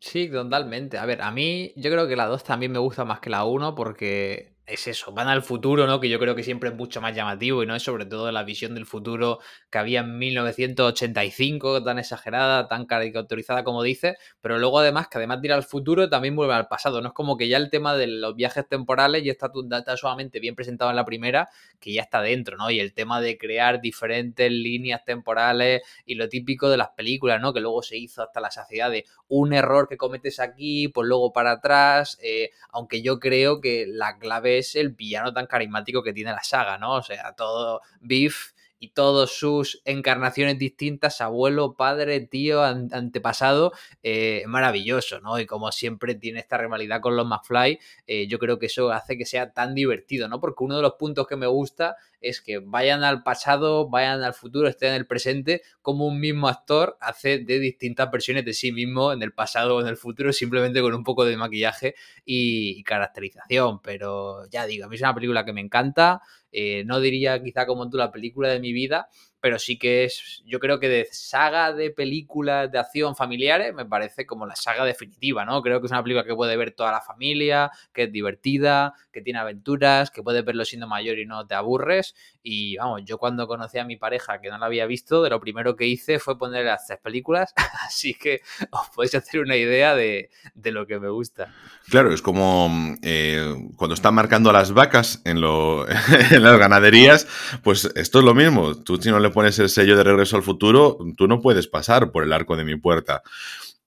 Sí, 0.00 0.30
totalmente. 0.30 0.96
A 0.96 1.04
ver, 1.04 1.20
a 1.20 1.30
mí 1.30 1.74
yo 1.76 1.90
creo 1.90 2.08
que 2.08 2.16
la 2.16 2.26
2 2.26 2.42
también 2.42 2.72
me 2.72 2.78
gusta 2.78 3.04
más 3.04 3.20
que 3.20 3.28
la 3.30 3.44
1 3.44 3.74
porque 3.74 4.51
es 4.64 4.86
eso, 4.86 5.10
van 5.12 5.26
al 5.26 5.42
futuro, 5.42 5.88
¿no? 5.88 5.98
Que 5.98 6.08
yo 6.08 6.20
creo 6.20 6.36
que 6.36 6.44
siempre 6.44 6.70
es 6.70 6.76
mucho 6.76 7.00
más 7.00 7.16
llamativo 7.16 7.62
y 7.62 7.66
no 7.66 7.74
es 7.74 7.82
sobre 7.82 8.06
todo 8.06 8.30
la 8.30 8.44
visión 8.44 8.74
del 8.74 8.86
futuro 8.86 9.40
que 9.70 9.78
había 9.78 10.00
en 10.00 10.18
1985, 10.18 11.82
tan 11.82 11.98
exagerada, 11.98 12.68
tan 12.68 12.86
caricaturizada 12.86 13.64
como 13.64 13.82
dice, 13.82 14.16
pero 14.40 14.58
luego 14.58 14.78
además 14.78 15.08
que 15.08 15.18
además 15.18 15.42
de 15.42 15.48
ir 15.48 15.52
al 15.52 15.64
futuro 15.64 16.08
también 16.08 16.36
vuelve 16.36 16.54
al 16.54 16.68
pasado, 16.68 17.00
no 17.00 17.08
es 17.08 17.14
como 17.14 17.36
que 17.36 17.48
ya 17.48 17.56
el 17.56 17.70
tema 17.70 17.96
de 17.96 18.06
los 18.06 18.36
viajes 18.36 18.68
temporales 18.68 19.24
ya 19.24 19.32
está, 19.32 19.50
está 19.78 19.96
solamente 19.96 20.38
bien 20.38 20.54
presentado 20.54 20.90
en 20.90 20.96
la 20.96 21.04
primera, 21.04 21.48
que 21.80 21.92
ya 21.92 22.02
está 22.02 22.22
dentro, 22.22 22.56
¿no? 22.56 22.70
Y 22.70 22.78
el 22.78 22.94
tema 22.94 23.20
de 23.20 23.36
crear 23.38 23.80
diferentes 23.80 24.50
líneas 24.50 25.04
temporales 25.04 25.82
y 26.06 26.14
lo 26.14 26.28
típico 26.28 26.70
de 26.70 26.76
las 26.76 26.90
películas, 26.90 27.40
¿no? 27.40 27.52
Que 27.52 27.60
luego 27.60 27.82
se 27.82 27.96
hizo 27.98 28.22
hasta 28.22 28.40
la 28.40 28.52
saciedad 28.52 28.92
de 28.92 29.06
un 29.26 29.52
error 29.54 29.88
que 29.88 29.96
cometes 29.96 30.38
aquí, 30.38 30.86
pues 30.86 31.08
luego 31.08 31.32
para 31.32 31.52
atrás, 31.52 32.16
eh, 32.22 32.50
aunque 32.70 33.02
yo 33.02 33.18
creo 33.18 33.60
que 33.60 33.86
la 33.88 34.18
clave 34.18 34.51
es 34.58 34.74
el 34.76 34.90
villano 34.90 35.32
tan 35.32 35.46
carismático 35.46 36.02
que 36.02 36.12
tiene 36.12 36.32
la 36.32 36.42
saga, 36.42 36.78
¿no? 36.78 36.94
O 36.96 37.02
sea, 37.02 37.32
todo 37.34 37.80
Beef 38.00 38.52
y 38.82 38.88
todas 38.88 39.30
sus 39.30 39.80
encarnaciones 39.84 40.58
distintas, 40.58 41.20
abuelo, 41.20 41.76
padre, 41.76 42.18
tío, 42.18 42.64
antepasado, 42.64 43.72
eh, 44.02 44.42
maravilloso, 44.48 45.20
¿no? 45.20 45.38
Y 45.38 45.46
como 45.46 45.70
siempre 45.70 46.16
tiene 46.16 46.40
esta 46.40 46.58
rivalidad 46.58 47.00
con 47.00 47.14
los 47.14 47.24
McFly, 47.24 47.78
eh, 48.08 48.26
yo 48.26 48.40
creo 48.40 48.58
que 48.58 48.66
eso 48.66 48.90
hace 48.90 49.16
que 49.16 49.24
sea 49.24 49.52
tan 49.52 49.76
divertido, 49.76 50.26
¿no? 50.26 50.40
Porque 50.40 50.64
uno 50.64 50.74
de 50.74 50.82
los 50.82 50.94
puntos 50.94 51.28
que 51.28 51.36
me 51.36 51.46
gusta 51.46 51.94
es 52.22 52.40
que 52.40 52.58
vayan 52.58 53.04
al 53.04 53.22
pasado, 53.22 53.88
vayan 53.88 54.22
al 54.22 54.34
futuro, 54.34 54.68
estén 54.68 54.90
en 54.90 54.94
el 54.94 55.06
presente, 55.06 55.62
como 55.82 56.06
un 56.06 56.20
mismo 56.20 56.48
actor 56.48 56.96
hace 57.00 57.38
de 57.38 57.58
distintas 57.58 58.10
versiones 58.10 58.44
de 58.44 58.54
sí 58.54 58.72
mismo 58.72 59.12
en 59.12 59.22
el 59.22 59.32
pasado 59.32 59.76
o 59.76 59.80
en 59.80 59.88
el 59.88 59.96
futuro, 59.96 60.32
simplemente 60.32 60.80
con 60.80 60.94
un 60.94 61.04
poco 61.04 61.24
de 61.24 61.36
maquillaje 61.36 61.94
y, 62.24 62.82
caracterización. 62.84 63.80
Pero 63.82 64.48
ya 64.50 64.66
digo, 64.66 64.86
a 64.86 64.88
mí 64.88 64.96
es 64.96 65.02
una 65.02 65.14
película 65.14 65.44
que 65.44 65.52
me 65.52 65.60
encanta. 65.60 66.22
Eh, 66.50 66.84
no 66.84 67.00
diría 67.00 67.42
quizá 67.42 67.66
como 67.66 67.88
tú 67.88 67.96
la 67.96 68.10
película 68.10 68.48
de 68.48 68.60
mi 68.60 68.72
vida, 68.72 69.08
pero 69.42 69.58
sí 69.58 69.76
que 69.76 70.04
es, 70.04 70.40
yo 70.46 70.60
creo 70.60 70.78
que 70.78 70.88
de 70.88 71.08
saga 71.10 71.72
de 71.72 71.90
películas 71.90 72.70
de 72.70 72.78
acción 72.78 73.16
familiares, 73.16 73.74
me 73.74 73.84
parece 73.84 74.24
como 74.24 74.46
la 74.46 74.54
saga 74.54 74.84
definitiva, 74.84 75.44
¿no? 75.44 75.60
Creo 75.62 75.80
que 75.80 75.86
es 75.86 75.90
una 75.90 76.00
película 76.00 76.24
que 76.24 76.36
puede 76.36 76.56
ver 76.56 76.70
toda 76.70 76.92
la 76.92 77.00
familia, 77.00 77.72
que 77.92 78.04
es 78.04 78.12
divertida, 78.12 78.94
que 79.12 79.20
tiene 79.20 79.40
aventuras, 79.40 80.12
que 80.12 80.22
puedes 80.22 80.44
verlo 80.44 80.64
siendo 80.64 80.86
mayor 80.86 81.18
y 81.18 81.26
no 81.26 81.44
te 81.44 81.56
aburres. 81.56 82.14
Y 82.44 82.76
vamos, 82.76 83.02
yo 83.04 83.18
cuando 83.18 83.48
conocí 83.48 83.78
a 83.78 83.84
mi 83.84 83.96
pareja 83.96 84.40
que 84.40 84.48
no 84.48 84.58
la 84.58 84.66
había 84.66 84.86
visto, 84.86 85.24
de 85.24 85.30
lo 85.30 85.40
primero 85.40 85.74
que 85.74 85.86
hice 85.88 86.20
fue 86.20 86.38
poner 86.38 86.64
las 86.64 86.86
tres 86.86 87.00
películas, 87.00 87.52
así 87.84 88.14
que 88.14 88.42
os 88.70 88.90
podéis 88.90 89.16
hacer 89.16 89.40
una 89.40 89.56
idea 89.56 89.96
de, 89.96 90.30
lo 90.54 90.86
que 90.86 91.00
me 91.00 91.08
gusta. 91.08 91.52
Claro, 91.88 92.14
es 92.14 92.22
como 92.22 92.70
eh, 93.02 93.56
cuando 93.74 93.94
están 93.94 94.14
marcando 94.14 94.52
las 94.52 94.72
vacas 94.72 95.20
en, 95.24 95.38
en 95.38 96.42
las 96.42 96.58
ganaderías, 96.60 97.26
pues 97.64 97.90
esto 97.96 98.20
es 98.20 98.24
lo 98.24 98.34
mismo. 98.34 98.76
Tú 98.76 98.98
si 99.02 99.10
no 99.10 99.18
le 99.18 99.31
pones 99.32 99.58
el 99.58 99.68
sello 99.68 99.96
de 99.96 100.04
regreso 100.04 100.36
al 100.36 100.42
futuro, 100.42 100.98
tú 101.16 101.26
no 101.26 101.40
puedes 101.40 101.66
pasar 101.66 102.12
por 102.12 102.22
el 102.22 102.32
arco 102.32 102.56
de 102.56 102.64
mi 102.64 102.76
puerta. 102.76 103.22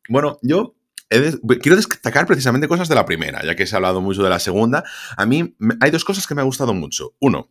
Bueno, 0.10 0.38
yo 0.42 0.76
quiero 1.10 1.78
destacar 1.78 2.26
precisamente 2.26 2.68
cosas 2.68 2.90
de 2.90 2.96
la 2.96 3.06
primera, 3.06 3.44
ya 3.44 3.56
que 3.56 3.66
se 3.66 3.76
ha 3.76 3.78
hablado 3.78 4.02
mucho 4.02 4.24
de 4.24 4.30
la 4.30 4.40
segunda. 4.40 4.84
A 5.18 5.26
mí 5.26 5.56
hay 5.80 5.92
dos 5.92 6.04
cosas 6.06 6.28
que 6.28 6.36
me 6.36 6.42
ha 6.42 6.46
gustado 6.46 6.74
mucho. 6.74 7.14
Uno, 7.20 7.50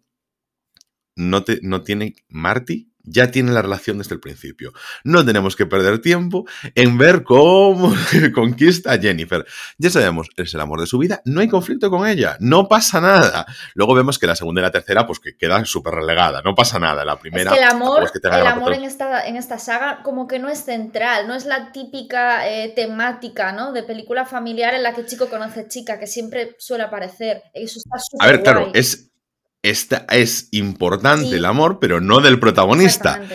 no, 1.17 1.45
te, 1.45 1.61
no 1.63 1.83
tiene 1.83 2.17
Marty 2.29 2.94
ya 3.05 3.31
tiene 3.31 3.53
la 3.53 3.63
relación 3.63 3.99
desde 3.99 4.15
el 4.15 4.21
principio. 4.21 4.73
No 5.05 5.25
tenemos 5.25 5.57
que 5.57 5.67
perder 5.67 6.01
tiempo 6.01 6.47
en 6.75 6.99
ver 6.99 7.23
cómo 7.23 7.95
conquista 8.35 8.93
a 8.93 8.99
Jennifer. 8.99 9.45
Ya 9.79 9.91
sabemos, 9.91 10.29
es 10.37 10.55
el 10.55 10.61
amor 10.61 10.81
de 10.81 10.87
su 10.87 10.99
vida, 10.99 11.21
no 11.25 11.41
hay 11.41 11.49
conflicto 11.49 11.91
con 11.91 12.07
ella, 12.07 12.37
no 12.41 12.69
pasa 12.69 13.01
nada. 13.01 13.47
Luego 13.75 13.95
vemos 13.95 14.19
que 14.19 14.27
la 14.27 14.37
segunda 14.37 14.61
y 14.61 14.63
la 14.63 14.71
tercera, 14.71 15.07
pues 15.07 15.21
que 15.21 15.37
queda 15.37 15.65
súper 15.65 15.95
relegada, 15.95 16.43
no 16.43 16.55
pasa 16.55 16.79
nada. 16.79 17.05
La 17.05 17.19
primera. 17.19 17.53
Es 17.53 17.59
que 17.59 17.65
el 17.65 17.71
amor, 17.71 18.11
el 18.23 18.47
amor 18.47 18.73
en, 18.73 18.85
esta, 18.85 19.27
en 19.27 19.37
esta 19.37 19.59
saga, 19.59 20.03
como 20.03 20.27
que 20.27 20.39
no 20.39 20.49
es 20.49 20.65
central, 20.65 21.27
no 21.27 21.35
es 21.35 21.45
la 21.45 21.73
típica 21.73 22.49
eh, 22.49 22.73
temática, 22.75 23.53
¿no? 23.53 23.73
De 23.73 23.83
película 23.83 24.25
familiar 24.25 24.75
en 24.75 24.83
la 24.83 24.95
que 24.95 25.05
chico 25.05 25.29
conoce 25.29 25.69
chica, 25.69 25.99
que 25.99 26.07
siempre 26.07 26.57
suele 26.59 26.85
aparecer. 26.85 27.43
Eso 27.53 27.79
está 27.79 28.25
A 28.25 28.27
ver, 28.27 28.43
claro, 28.43 28.71
es 28.75 29.14
esta 29.65 30.05
es 30.11 30.49
importante 30.53 31.35
el 31.35 31.47
amor, 31.47 31.79
pero 31.81 32.01
no 32.01 32.21
del 32.21 32.39
protagonista. 32.39 33.27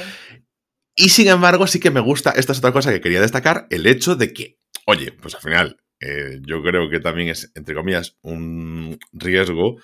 Y 0.95 1.09
sin 1.09 1.27
embargo, 1.27 1.65
sí 1.65 1.79
que 1.79 1.89
me 1.89 1.99
gusta, 1.99 2.31
esta 2.31 2.51
es 2.51 2.59
otra 2.59 2.71
cosa 2.71 2.91
que 2.91 3.01
quería 3.01 3.19
destacar, 3.19 3.65
el 3.71 3.87
hecho 3.87 4.15
de 4.15 4.31
que, 4.31 4.59
oye, 4.85 5.11
pues 5.11 5.33
al 5.33 5.41
final, 5.41 5.77
eh, 5.99 6.39
yo 6.45 6.61
creo 6.61 6.87
que 6.89 6.99
también 6.99 7.29
es, 7.29 7.51
entre 7.55 7.73
comillas, 7.73 8.17
un 8.21 8.99
riesgo 9.11 9.77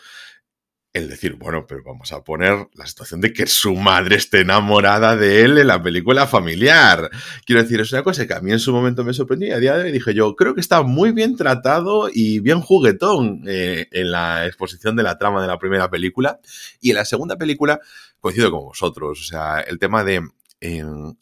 el 0.95 1.09
decir, 1.09 1.35
bueno, 1.35 1.67
pero 1.67 1.83
vamos 1.83 2.13
a 2.13 2.23
poner 2.23 2.69
la 2.73 2.87
situación 2.87 3.19
de 3.19 3.33
que 3.33 3.47
su 3.47 3.75
madre 3.75 4.15
esté 4.15 4.39
enamorada 4.39 5.17
de 5.17 5.43
él 5.43 5.57
en 5.57 5.67
la 5.67 5.83
película 5.83 6.25
familiar. 6.25 7.11
Quiero 7.45 7.61
decir, 7.61 7.81
es 7.81 7.91
una 7.91 8.01
cosa 8.01 8.25
que 8.25 8.33
a 8.33 8.39
mí 8.39 8.53
en 8.53 8.59
su 8.59 8.71
momento 8.71 9.03
me 9.03 9.13
sorprendió 9.13 9.49
y 9.49 9.51
a 9.51 9.59
día 9.59 9.75
de 9.75 9.83
hoy 9.83 9.91
dije 9.91 10.13
yo, 10.13 10.37
creo 10.37 10.55
que 10.55 10.61
está 10.61 10.83
muy 10.83 11.11
bien 11.11 11.35
tratado 11.35 12.07
y 12.09 12.39
bien 12.39 12.61
juguetón 12.61 13.43
eh, 13.45 13.89
en 13.91 14.09
la 14.09 14.45
exposición 14.45 14.95
de 14.95 15.03
la 15.03 15.17
trama 15.17 15.41
de 15.41 15.49
la 15.49 15.59
primera 15.59 15.89
película. 15.89 16.39
Y 16.79 16.91
en 16.91 16.95
la 16.95 17.03
segunda 17.03 17.35
película, 17.35 17.81
coincido 18.21 18.49
con 18.49 18.63
vosotros, 18.63 19.19
o 19.19 19.23
sea, 19.25 19.59
el 19.59 19.79
tema 19.79 20.05
de 20.05 20.23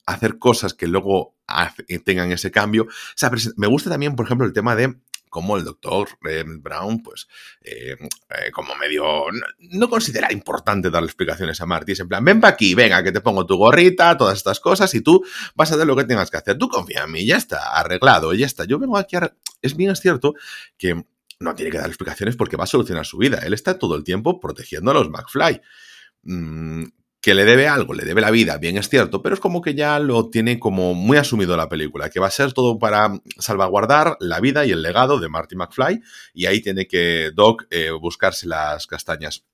hacer 0.06 0.38
cosas 0.38 0.74
que 0.76 0.88
luego 0.88 1.36
tengan 2.06 2.32
ese 2.32 2.52
cambio. 2.52 2.84
O 2.84 3.16
sea, 3.16 3.32
me 3.58 3.68
gusta 3.68 3.90
también, 3.90 4.16
por 4.16 4.28
ejemplo, 4.28 4.46
el 4.46 4.54
tema 4.54 4.76
de 4.76 4.96
como 5.34 5.58
el 5.58 5.64
doctor 5.64 6.08
Brown, 6.60 7.02
pues, 7.02 7.28
eh, 7.64 7.98
eh, 8.00 8.52
como 8.52 8.76
medio, 8.76 9.26
no, 9.72 9.90
considera 9.90 10.32
importante 10.32 10.92
darle 10.92 11.08
explicaciones 11.08 11.60
a 11.60 11.66
Marty. 11.66 11.94
Es 11.94 12.00
en 12.02 12.08
plan, 12.08 12.24
ven 12.24 12.40
para 12.40 12.54
aquí, 12.54 12.76
venga, 12.76 13.04
que 13.04 13.12
te 13.12 13.20
pongo 13.20 13.44
tu 13.44 13.58
gorrita, 13.58 14.16
todas 14.16 14.38
estas 14.38 14.60
cosas, 14.60 14.94
y 14.94 15.02
tú 15.02 15.26
vas 15.56 15.72
a 15.72 15.74
hacer 15.74 15.88
lo 15.88 15.96
que 15.96 16.04
tengas 16.04 16.30
que 16.30 16.38
hacer. 16.38 16.60
Tú 16.60 16.70
confía 16.70 17.06
en 17.06 17.12
mí, 17.12 17.26
ya 17.26 17.38
está, 17.38 17.76
arreglado, 17.76 18.32
ya 18.36 18.46
está. 18.46 18.66
Yo 18.66 18.78
vengo 18.78 18.96
aquí 18.96 19.16
a... 19.16 19.36
Es 19.60 19.76
bien, 19.76 19.90
es 19.90 20.02
cierto 20.02 20.36
que 20.78 21.04
no 21.40 21.56
tiene 21.56 21.72
que 21.72 21.80
dar 21.80 21.88
explicaciones 21.88 22.36
porque 22.36 22.56
va 22.56 22.66
a 22.66 22.68
solucionar 22.68 23.08
su 23.08 23.18
vida. 23.18 23.40
Él 23.40 23.56
está 23.56 23.80
todo 23.80 23.96
el 23.96 24.04
tiempo 24.04 24.40
protegiendo 24.40 24.92
a 24.92 24.94
los 24.94 25.10
McFly. 25.10 25.62
Mm, 26.22 26.84
que 27.24 27.34
le 27.34 27.46
debe 27.46 27.70
algo, 27.70 27.94
le 27.94 28.04
debe 28.04 28.20
la 28.20 28.32
vida, 28.32 28.58
bien 28.58 28.78
es 28.78 28.90
cierto, 28.90 29.22
pero 29.22 29.34
es 29.34 29.40
como 29.40 29.62
que 29.62 29.74
ya 29.74 29.98
lo 29.98 30.30
tiene 30.30 30.60
como 30.60 30.94
muy 30.94 31.16
asumido 31.16 31.56
la 31.56 31.70
película, 31.70 32.10
que 32.10 32.20
va 32.20 32.28
a 32.28 32.32
ser 32.32 32.52
todo 32.52 32.78
para 32.78 33.18
salvaguardar 33.38 34.18
la 34.20 34.42
vida 34.42 34.66
y 34.66 34.72
el 34.72 34.82
legado 34.82 35.22
de 35.22 35.30
Marty 35.30 35.56
McFly, 35.56 36.02
y 36.34 36.48
ahí 36.48 36.60
tiene 36.62 36.86
que 36.86 37.32
Doc 37.34 37.64
eh, 37.70 37.92
buscarse 37.92 38.46
las 38.46 38.88
castañas. 38.88 39.46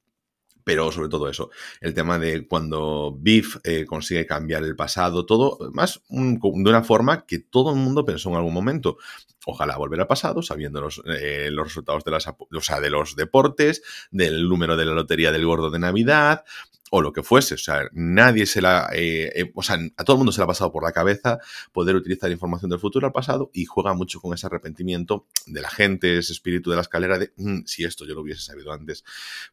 Pero 0.64 0.92
sobre 0.92 1.10
todo 1.10 1.30
eso, 1.30 1.52
el 1.80 1.94
tema 1.94 2.18
de 2.18 2.48
cuando 2.48 3.16
Biff 3.16 3.58
eh, 3.64 3.86
consigue 3.86 4.26
cambiar 4.26 4.64
el 4.64 4.76
pasado, 4.76 5.28
todo, 5.28 5.60
más 5.72 6.02
de 6.10 6.40
una 6.42 6.84
forma 6.84 7.26
que 7.28 7.38
todo 7.38 7.70
el 7.72 7.78
mundo 7.78 8.04
pensó 8.04 8.30
en 8.30 8.36
algún 8.36 8.54
momento. 8.54 8.98
Ojalá 9.46 9.78
volver 9.78 10.02
al 10.02 10.08
pasado 10.08 10.42
sabiendo 10.42 10.82
los, 10.82 11.02
eh, 11.06 11.50
los 11.52 11.68
resultados 11.68 12.04
de, 12.04 12.12
las, 12.12 12.26
de 12.26 12.90
los 12.90 13.16
deportes, 13.16 13.82
del 14.12 14.50
número 14.50 14.76
de 14.76 14.86
la 14.86 14.94
lotería 14.94 15.32
del 15.32 15.46
gordo 15.46 15.70
de 15.72 15.80
Navidad, 15.80 16.44
o 16.90 17.02
lo 17.02 17.14
que 17.14 17.24
fuese. 17.24 17.56
O 17.56 17.58
sea, 17.58 17.90
nadie 17.94 18.46
se 18.46 18.62
la. 18.62 18.90
Eh, 18.94 19.32
eh, 19.36 19.52
o 19.54 19.64
sea, 19.64 19.78
a 19.98 20.04
todo 20.04 20.16
el 20.16 20.20
mundo 20.20 20.32
se 20.32 20.40
le 20.40 20.46
ha 20.46 20.48
pasado 20.48 20.72
por 20.72 20.84
la 20.84 20.92
cabeza 20.92 21.40
poder 21.72 21.96
utilizar 21.96 22.32
información 22.32 22.70
del 22.70 22.80
futuro 22.80 23.08
al 23.08 23.14
pasado 23.14 23.50
y 23.54 23.66
juega 23.66 23.94
mucho 23.94 24.20
con 24.20 24.34
ese 24.34 24.48
arrepentimiento 24.48 25.28
de 25.46 25.62
la 25.62 25.70
gente, 25.70 26.18
ese 26.18 26.34
espíritu 26.34 26.70
de 26.70 26.76
la 26.76 26.82
escalera 26.82 27.18
de 27.18 27.32
mm, 27.38 27.66
si 27.66 27.84
esto 27.84 28.06
yo 28.06 28.16
lo 28.16 28.22
hubiese 28.22 28.42
sabido 28.42 28.72
antes, 28.72 29.04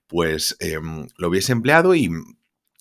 pues 0.07 0.57
em, 0.61 1.07
lo 1.17 1.29
hubiese 1.29 1.53
empleado 1.53 1.95
y 1.95 2.11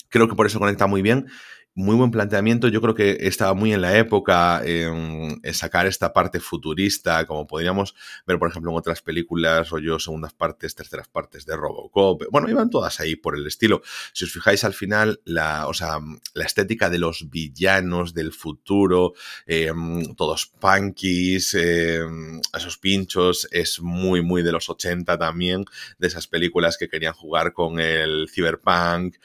creo 0.10 0.28
que 0.28 0.36
por 0.36 0.46
eso 0.46 0.60
conecta 0.60 0.88
muy 0.88 1.02
bien 1.02 1.28
muy 1.76 1.98
buen 1.98 2.10
planteamiento. 2.10 2.70
Yo 2.70 2.82
creo 2.82 2.96
que 2.96 3.18
estaba 3.28 3.54
muy 3.54 3.74
en 3.74 3.82
la 3.82 3.98
época 3.98 4.62
en, 4.64 5.42
sacar 5.54 5.86
esta 5.86 6.14
parte 6.14 6.40
futurista, 6.40 7.26
como 7.26 7.46
podríamos 7.46 7.96
ver, 8.26 8.40
por 8.40 8.50
ejemplo, 8.50 8.72
en 8.72 8.78
otras 8.78 9.02
películas, 9.02 9.72
o 9.74 9.80
yo, 9.80 10.00
segundas 10.00 10.34
partes, 10.34 10.74
terceras 10.74 11.10
partes 11.10 11.46
de 11.46 11.58
Robocop. 11.58 12.24
Bueno, 12.32 12.50
iban 12.50 12.70
todas 12.70 13.02
ahí 13.02 13.18
por 13.18 13.38
el 13.38 13.46
estilo. 13.46 13.82
Si 14.14 14.24
os 14.24 14.32
fijáis 14.32 14.64
al 14.64 14.74
final, 14.74 15.20
la, 15.26 15.68
o 15.68 15.74
sea, 15.74 16.00
la 16.34 16.46
estética 16.46 16.90
de 16.90 17.00
los 17.00 17.30
villanos 17.30 18.14
del 18.14 18.32
futuro, 18.32 19.14
em, 19.46 20.16
todos 20.16 20.48
punkies, 20.48 21.56
em, 21.56 22.40
esos 22.58 22.78
pinchos, 22.78 23.50
es 23.52 23.82
muy, 23.82 24.22
muy 24.22 24.44
de 24.44 24.54
los 24.54 24.70
80 24.70 25.18
también, 25.18 25.66
de 26.00 26.08
esas 26.08 26.28
películas 26.28 26.78
que 26.78 26.88
querían 26.88 27.14
jugar 27.14 27.52
con 27.52 27.80
el 27.80 28.30
cyberpunk. 28.34 29.18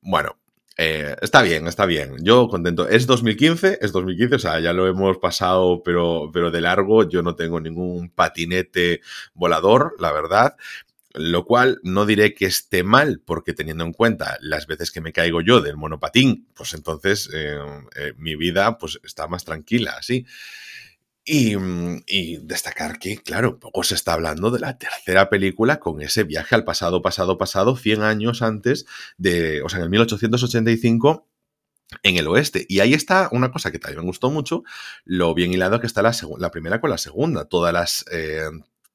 Bueno, 0.00 0.36
eh, 0.78 1.16
está 1.22 1.42
bien, 1.42 1.66
está 1.66 1.86
bien. 1.86 2.16
Yo 2.20 2.48
contento. 2.48 2.88
Es 2.88 3.06
2015, 3.06 3.78
es 3.80 3.92
2015, 3.92 4.34
o 4.36 4.38
sea, 4.38 4.60
ya 4.60 4.72
lo 4.74 4.86
hemos 4.86 5.16
pasado, 5.18 5.82
pero, 5.82 6.30
pero 6.32 6.50
de 6.50 6.60
largo. 6.60 7.08
Yo 7.08 7.22
no 7.22 7.34
tengo 7.34 7.60
ningún 7.60 8.10
patinete 8.10 9.00
volador, 9.34 9.94
la 9.98 10.12
verdad. 10.12 10.56
Lo 11.14 11.46
cual 11.46 11.80
no 11.82 12.04
diré 12.04 12.34
que 12.34 12.44
esté 12.44 12.82
mal, 12.82 13.22
porque 13.24 13.54
teniendo 13.54 13.84
en 13.84 13.94
cuenta 13.94 14.36
las 14.42 14.66
veces 14.66 14.90
que 14.90 15.00
me 15.00 15.14
caigo 15.14 15.40
yo 15.40 15.62
del 15.62 15.78
monopatín, 15.78 16.46
pues 16.54 16.74
entonces 16.74 17.30
eh, 17.32 17.56
eh, 17.96 18.12
mi 18.18 18.36
vida 18.36 18.76
pues 18.76 19.00
está 19.02 19.26
más 19.26 19.46
tranquila, 19.46 19.94
así. 19.98 20.26
Mm, 21.28 22.02
y, 22.06 22.36
destacar 22.38 22.98
que, 22.98 23.18
claro, 23.18 23.58
poco 23.58 23.82
se 23.82 23.94
está 23.94 24.12
hablando 24.12 24.50
de 24.50 24.60
la 24.60 24.78
tercera 24.78 25.28
película 25.28 25.80
con 25.80 26.00
ese 26.00 26.22
viaje 26.22 26.54
al 26.54 26.64
pasado, 26.64 27.02
pasado, 27.02 27.36
pasado, 27.36 27.76
100 27.76 28.02
años 28.02 28.42
antes 28.42 28.86
de, 29.18 29.60
o 29.62 29.68
sea, 29.68 29.78
en 29.78 29.84
el 29.84 29.90
1885 29.90 31.26
en 32.02 32.16
el 32.16 32.28
oeste. 32.28 32.66
Y 32.68 32.80
ahí 32.80 32.94
está 32.94 33.28
una 33.32 33.50
cosa 33.52 33.70
que 33.72 33.78
también 33.78 34.00
me 34.00 34.06
gustó 34.06 34.30
mucho, 34.30 34.62
lo 35.04 35.34
bien 35.34 35.52
hilado 35.52 35.80
que 35.80 35.86
está 35.86 36.02
la, 36.02 36.12
la 36.38 36.50
primera 36.50 36.80
con 36.80 36.90
la 36.90 36.98
segunda. 36.98 37.44
Todas 37.46 37.72
las... 37.72 38.04
Eh, 38.10 38.48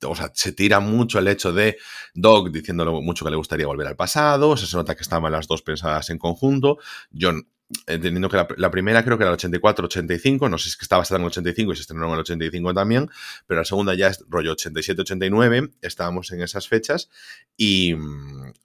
o 0.04 0.16
sea, 0.16 0.32
se 0.34 0.52
tira 0.52 0.80
mucho 0.80 1.20
el 1.20 1.28
hecho 1.28 1.54
de 1.54 1.78
Doc 2.16 2.50
diciéndole 2.50 2.90
mucho 2.90 3.24
que 3.24 3.30
le 3.30 3.38
gustaría 3.38 3.68
volver 3.68 3.86
al 3.86 3.96
pasado, 3.96 4.58
se 4.58 4.76
nota 4.76 4.96
que 4.96 5.04
estaban 5.04 5.32
las 5.32 5.48
dos 5.48 5.62
pensadas 5.62 6.10
en 6.10 6.18
conjunto. 6.18 6.80
John 7.16 7.48
entendiendo 7.88 8.30
que 8.30 8.46
la, 8.58 8.72
primera 8.72 9.04
creo 9.04 9.18
que 9.18 9.24
era 9.24 9.34
el 9.34 9.38
84-85, 9.38 10.50
no 10.50 10.58
sé 10.58 10.66
si 10.66 10.70
es 10.72 10.78
que 10.78 10.86
estaba 10.86 11.02
basada 11.02 11.18
en 11.18 11.24
el 11.24 11.28
85 11.28 11.72
y 11.72 11.76
se 11.76 11.82
estrenó 11.82 12.06
en 12.08 12.14
el 12.14 12.20
85 12.20 12.74
también, 12.74 13.10
pero 13.48 13.62
la 13.62 13.66
segunda 13.66 13.94
ya 13.94 14.08
es 14.08 14.24
rollo 14.28 14.56
87-89, 14.56 15.72
estábamos 15.82 16.32
en 16.32 16.42
esas 16.42 16.68
fechas 16.68 17.10
y, 17.58 17.96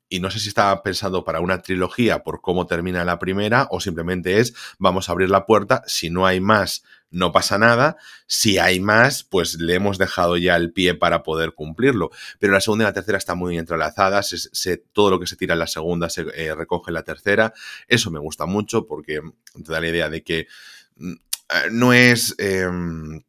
y, 0.09 0.21
no 0.21 0.31
sé 0.31 0.41
si 0.41 0.49
estaba 0.49 0.83
pensado 0.83 1.25
para 1.25 1.41
una 1.41 1.63
trilogía 1.63 2.23
por 2.23 2.41
cómo 2.41 2.67
termina 2.67 3.05
la 3.05 3.19
primera 3.19 3.69
o 3.71 3.81
simplemente 3.81 4.41
es 4.41 4.55
vamos 4.79 5.09
a 5.09 5.13
abrir 5.13 5.31
la 5.31 5.47
puerta, 5.47 5.83
si 5.87 6.11
no 6.11 6.27
hay 6.27 6.41
más 6.41 6.85
no 7.11 7.33
pasa 7.33 7.59
nada. 7.59 7.97
Si 8.27 8.59
hay 8.59 8.81
más, 8.81 9.25
pues 9.25 9.55
le 9.61 9.75
hemos 9.75 9.99
dejado 9.99 10.37
ya 10.37 10.57
el 10.57 10.73
pie 10.73 10.95
para 10.95 11.23
poder 11.23 11.53
cumplirlo. 11.53 12.11
Pero 12.39 12.53
la 12.53 12.61
segunda 12.61 12.85
y 12.85 12.87
la 12.87 12.93
tercera 12.93 13.19
están 13.19 13.39
muy 13.39 13.59
entrelazadas. 13.59 14.29
Se, 14.53 14.77
todo 14.77 15.11
lo 15.11 15.21
que 15.21 15.27
se 15.27 15.37
tira 15.37 15.55
en 15.55 15.61
la 15.61 15.67
segunda 15.67 16.09
se 16.09 16.27
eh, 16.35 16.55
recoge 16.55 16.91
en 16.91 16.95
la 16.95 17.05
tercera. 17.05 17.53
Eso 17.89 18.11
me 18.11 18.19
gusta 18.19 18.47
mucho 18.47 18.87
porque 18.87 19.21
te 19.53 19.73
da 19.73 19.81
la 19.81 19.89
idea 19.89 20.09
de 20.09 20.23
que 20.23 20.47
mm, 20.97 21.13
eh, 21.13 21.69
no 21.71 21.93
es... 21.93 22.35
Em, 22.39 23.23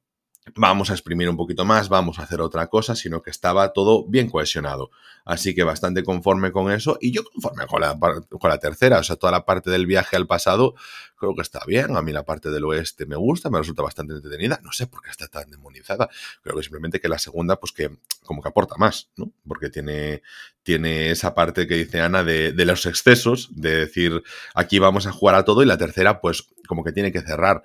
vamos 0.56 0.90
a 0.90 0.94
exprimir 0.94 1.30
un 1.30 1.38
poquito 1.38 1.66
más, 1.66 1.90
vamos 1.90 2.20
a 2.20 2.24
hacer 2.24 2.42
otra 2.42 2.68
cosa, 2.68 2.96
sino 2.96 3.22
que 3.22 3.30
estaba 3.30 3.74
todo 3.74 4.06
bien 4.08 4.30
cohesionado. 4.30 4.92
Así 5.26 5.54
que 5.54 5.64
bastante 5.64 6.04
conforme 6.04 6.52
con 6.52 6.72
eso 6.72 6.98
y 7.02 7.12
yo 7.12 7.24
conforme 7.24 7.68
con 7.68 7.82
la, 7.82 7.98
con 7.98 8.50
la 8.50 8.60
tercera, 8.60 9.00
o 9.00 9.04
sea, 9.04 9.18
toda 9.18 9.32
la 9.32 9.46
parte 9.46 9.70
del 9.70 9.86
viaje 9.86 10.16
al 10.16 10.26
pasado 10.26 10.76
creo 11.18 11.36
que 11.36 11.42
está 11.42 11.60
bien, 11.66 11.98
a 11.98 12.02
mí 12.02 12.12
la 12.12 12.24
parte 12.24 12.50
del 12.50 12.64
oeste 12.64 13.06
me 13.06 13.16
gusta, 13.16 13.50
me 13.50 13.58
resulta 13.58 13.82
bastante 13.82 14.14
entretenida, 14.14 14.60
no 14.64 14.72
sé 14.72 14.88
por 14.88 15.02
qué 15.02 15.10
está 15.10 15.28
tan 15.28 15.50
demonizada, 15.50 16.10
creo 16.44 16.56
que 16.56 16.64
simplemente 16.64 17.02
que 17.02 17.10
la 17.10 17.18
segunda 17.18 17.58
pues 17.58 17.72
que 17.72 17.98
como 18.24 18.42
que 18.42 18.50
aporta 18.50 18.76
más, 18.78 19.10
¿no? 19.16 19.32
Porque 19.48 19.70
tiene, 19.70 20.22
tiene 20.64 21.12
esa 21.12 21.34
parte 21.34 21.68
que 21.68 21.76
dice 21.76 22.02
Ana 22.02 22.24
de, 22.24 22.52
de 22.52 22.66
los 22.66 22.86
excesos, 22.86 23.50
de 23.52 23.76
decir 23.76 24.24
aquí 24.54 24.80
vamos 24.80 25.08
a 25.08 25.12
jugar 25.12 25.36
a 25.36 25.44
todo 25.44 25.64
y 25.64 25.66
la 25.66 25.78
tercera 25.78 26.22
pues 26.22 26.48
como 26.68 26.84
que 26.84 26.92
tiene 26.92 27.12
que 27.12 27.22
cerrar 27.22 27.64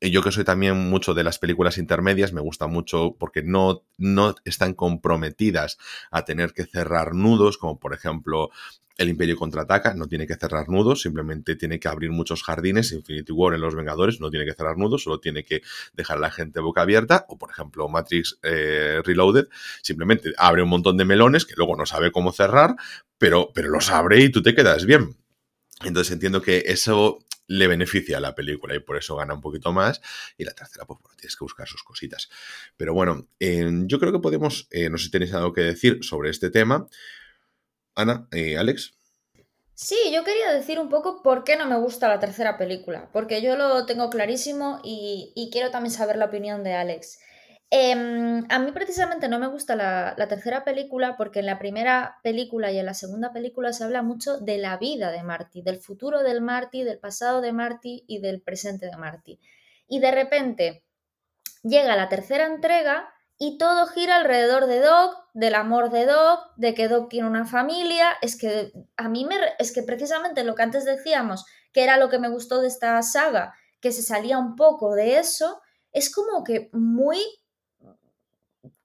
yo 0.00 0.22
que 0.22 0.32
soy 0.32 0.44
también 0.44 0.88
mucho 0.88 1.12
de 1.12 1.24
las 1.24 1.38
películas 1.38 1.76
intermedias, 1.76 2.32
me 2.32 2.40
gusta 2.40 2.66
mucho 2.66 3.16
porque 3.18 3.42
no, 3.42 3.82
no 3.98 4.34
están 4.44 4.72
comprometidas 4.74 5.76
a 6.10 6.24
tener 6.24 6.54
que 6.54 6.64
cerrar 6.64 7.14
nudos, 7.14 7.58
como 7.58 7.78
por 7.78 7.92
ejemplo 7.92 8.50
el 9.00 9.08
Imperio 9.08 9.36
contraataca, 9.36 9.94
no 9.94 10.06
tiene 10.08 10.26
que 10.26 10.36
cerrar 10.36 10.68
nudos, 10.68 11.00
simplemente 11.00 11.56
tiene 11.56 11.80
que 11.80 11.88
abrir 11.88 12.10
muchos 12.10 12.42
jardines. 12.42 12.92
Infinity 12.92 13.32
War 13.32 13.54
en 13.54 13.62
Los 13.62 13.74
Vengadores 13.74 14.20
no 14.20 14.30
tiene 14.30 14.44
que 14.44 14.52
cerrar 14.52 14.76
nudos, 14.76 15.04
solo 15.04 15.20
tiene 15.20 15.42
que 15.42 15.62
dejar 15.94 16.18
a 16.18 16.20
la 16.20 16.30
gente 16.30 16.60
boca 16.60 16.82
abierta. 16.82 17.24
O, 17.28 17.38
por 17.38 17.50
ejemplo, 17.50 17.88
Matrix 17.88 18.38
eh, 18.42 19.00
Reloaded, 19.02 19.48
simplemente 19.82 20.34
abre 20.36 20.62
un 20.62 20.68
montón 20.68 20.98
de 20.98 21.06
melones 21.06 21.46
que 21.46 21.54
luego 21.56 21.76
no 21.76 21.86
sabe 21.86 22.12
cómo 22.12 22.30
cerrar, 22.30 22.76
pero, 23.16 23.50
pero 23.54 23.70
los 23.70 23.90
abre 23.90 24.20
y 24.20 24.30
tú 24.30 24.42
te 24.42 24.54
quedas 24.54 24.84
bien. 24.84 25.16
Entonces 25.84 26.12
entiendo 26.12 26.42
que 26.42 26.64
eso 26.66 27.18
le 27.46 27.66
beneficia 27.66 28.18
a 28.18 28.20
la 28.20 28.34
película 28.34 28.76
y 28.76 28.78
por 28.78 28.96
eso 28.96 29.16
gana 29.16 29.34
un 29.34 29.40
poquito 29.40 29.72
más. 29.72 30.00
Y 30.38 30.44
la 30.44 30.52
tercera, 30.52 30.86
pues 30.86 31.00
bueno, 31.02 31.16
tienes 31.16 31.36
que 31.36 31.44
buscar 31.44 31.66
sus 31.66 31.82
cositas. 31.82 32.28
Pero 32.76 32.94
bueno, 32.94 33.26
yo 33.40 33.98
creo 33.98 34.12
que 34.12 34.20
podemos, 34.20 34.68
eh, 34.70 34.88
no 34.88 34.98
sé 34.98 35.06
si 35.06 35.10
tenéis 35.10 35.34
algo 35.34 35.52
que 35.52 35.62
decir 35.62 35.98
sobre 36.02 36.30
este 36.30 36.50
tema. 36.50 36.86
Ana, 37.96 38.28
eh, 38.30 38.56
Alex. 38.56 38.94
Sí, 39.74 39.96
yo 40.12 40.22
quería 40.24 40.52
decir 40.52 40.78
un 40.78 40.90
poco 40.90 41.22
por 41.22 41.42
qué 41.42 41.56
no 41.56 41.66
me 41.66 41.78
gusta 41.78 42.06
la 42.06 42.20
tercera 42.20 42.58
película, 42.58 43.08
porque 43.12 43.42
yo 43.42 43.56
lo 43.56 43.86
tengo 43.86 44.10
clarísimo 44.10 44.80
y, 44.84 45.32
y 45.34 45.50
quiero 45.50 45.70
también 45.70 45.92
saber 45.92 46.18
la 46.18 46.26
opinión 46.26 46.62
de 46.62 46.74
Alex. 46.74 47.18
Em, 47.72 48.44
a 48.48 48.58
mí 48.58 48.72
precisamente 48.72 49.28
no 49.28 49.38
me 49.38 49.46
gusta 49.46 49.76
la, 49.76 50.16
tercera 50.28 50.64
película 50.64 51.16
porque 51.16 51.38
en 51.38 51.46
la 51.46 51.60
primera 51.60 52.18
película 52.24 52.72
y 52.72 52.78
en 52.78 52.86
la 52.86 52.94
segunda 52.94 53.32
película 53.32 53.72
se 53.72 53.84
habla 53.84 54.02
mucho 54.02 54.38
de 54.38 54.58
la 54.58 54.76
vida 54.76 55.12
de 55.12 55.22
Marty, 55.22 55.62
del 55.62 55.78
futuro 55.78 56.24
del 56.24 56.40
Marty, 56.40 56.82
del 56.82 56.98
pasado 56.98 57.40
de 57.40 57.52
Marty 57.52 58.04
y 58.08 58.18
del 58.18 58.42
presente 58.42 58.86
de 58.86 58.96
Marty. 58.96 59.38
Y 59.86 60.00
de 60.00 60.10
repente 60.10 60.82
llega 61.62 61.94
la 61.94 62.08
tercera 62.08 62.46
entrega 62.46 63.08
y 63.38 63.56
todo 63.56 63.86
gira 63.86 64.16
alrededor 64.16 64.66
de 64.66 64.80
Doc, 64.80 65.16
del 65.32 65.54
amor 65.54 65.90
de 65.90 66.06
Doc, 66.06 66.52
de 66.56 66.74
que 66.74 66.88
Doc 66.88 67.08
tiene 67.08 67.28
una 67.28 67.46
familia. 67.46 68.10
Es 68.20 68.36
que 68.36 68.72
a 68.96 69.08
mí 69.08 69.24
me, 69.24 69.36
es 69.60 69.72
que 69.72 69.84
precisamente 69.84 70.42
lo 70.42 70.56
que 70.56 70.62
antes 70.62 70.84
decíamos, 70.84 71.46
que 71.72 71.84
era 71.84 71.98
lo 71.98 72.08
que 72.08 72.18
me 72.18 72.28
gustó 72.28 72.60
de 72.60 72.66
esta 72.66 73.00
saga, 73.02 73.54
que 73.80 73.92
se 73.92 74.02
salía 74.02 74.38
un 74.38 74.56
poco 74.56 74.94
de 74.96 75.18
eso, 75.18 75.62
es 75.92 76.12
como 76.12 76.42
que 76.44 76.68
muy 76.72 77.20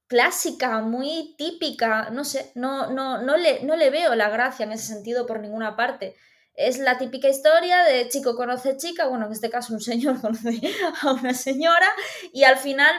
clásica, 0.08 0.82
muy 0.82 1.36
típica, 1.38 2.10
no 2.12 2.24
sé, 2.24 2.52
no, 2.56 2.92
no, 2.92 3.22
no, 3.22 3.38
le, 3.38 3.64
no 3.64 3.76
le 3.76 3.90
veo 3.90 4.16
la 4.16 4.30
gracia 4.30 4.66
en 4.66 4.72
ese 4.72 4.88
sentido 4.88 5.26
por 5.26 5.40
ninguna 5.40 5.76
parte. 5.76 6.16
Es 6.54 6.80
la 6.80 6.98
típica 6.98 7.28
historia 7.28 7.84
de 7.84 8.08
chico 8.08 8.36
conoce 8.36 8.78
chica, 8.78 9.08
bueno, 9.08 9.26
en 9.26 9.32
este 9.32 9.50
caso 9.50 9.74
un 9.74 9.82
señor 9.82 10.22
conoce 10.22 10.62
a 11.02 11.12
una 11.12 11.34
señora 11.34 11.88
y 12.32 12.44
al 12.44 12.58
final 12.58 12.96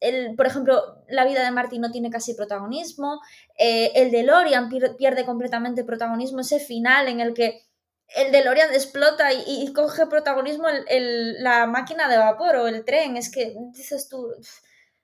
el, 0.00 0.36
por 0.36 0.46
ejemplo, 0.46 1.04
la 1.08 1.24
vida 1.24 1.44
de 1.44 1.50
Marty 1.50 1.78
no 1.78 1.90
tiene 1.90 2.10
casi 2.10 2.34
protagonismo, 2.34 3.20
eh, 3.58 3.92
el 3.94 4.10
de 4.10 4.22
Lorian 4.22 4.68
pierde 4.96 5.24
completamente 5.24 5.84
protagonismo, 5.84 6.40
ese 6.40 6.60
final 6.60 7.08
en 7.08 7.20
el 7.20 7.34
que 7.34 7.62
el 8.16 8.32
de 8.32 8.42
Lorian 8.42 8.72
explota 8.72 9.32
y, 9.32 9.70
coge 9.74 10.06
protagonismo 10.06 10.66
la 10.88 11.66
máquina 11.66 12.08
de 12.08 12.16
vapor 12.16 12.56
o 12.56 12.68
el 12.68 12.84
tren, 12.84 13.16
es 13.16 13.30
que 13.30 13.54
dices 13.72 14.08
tú, 14.08 14.34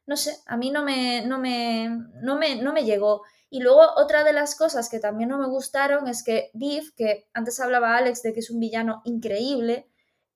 no 0.06 0.16
sé, 0.16 0.36
a 0.46 0.56
mí 0.56 0.70
no 0.70 0.82
me, 0.82 1.24
no 1.26 1.38
me, 1.38 1.88
no 2.22 2.36
me, 2.36 2.56
no 2.56 2.72
me 2.72 2.84
llegó. 2.84 3.22
Y 3.50 3.60
luego 3.60 3.82
otra 3.96 4.24
de 4.24 4.32
las 4.32 4.56
cosas 4.56 4.88
que 4.88 4.98
también 4.98 5.28
no 5.28 5.38
me 5.38 5.46
gustaron 5.46 6.08
es 6.08 6.22
que 6.22 6.50
Biff, 6.54 6.92
que 6.96 7.28
antes 7.32 7.60
hablaba 7.60 7.96
Alex 7.96 8.22
de 8.22 8.32
que 8.32 8.40
es 8.40 8.50
un 8.50 8.60
villano 8.60 9.00
increíble, 9.04 9.88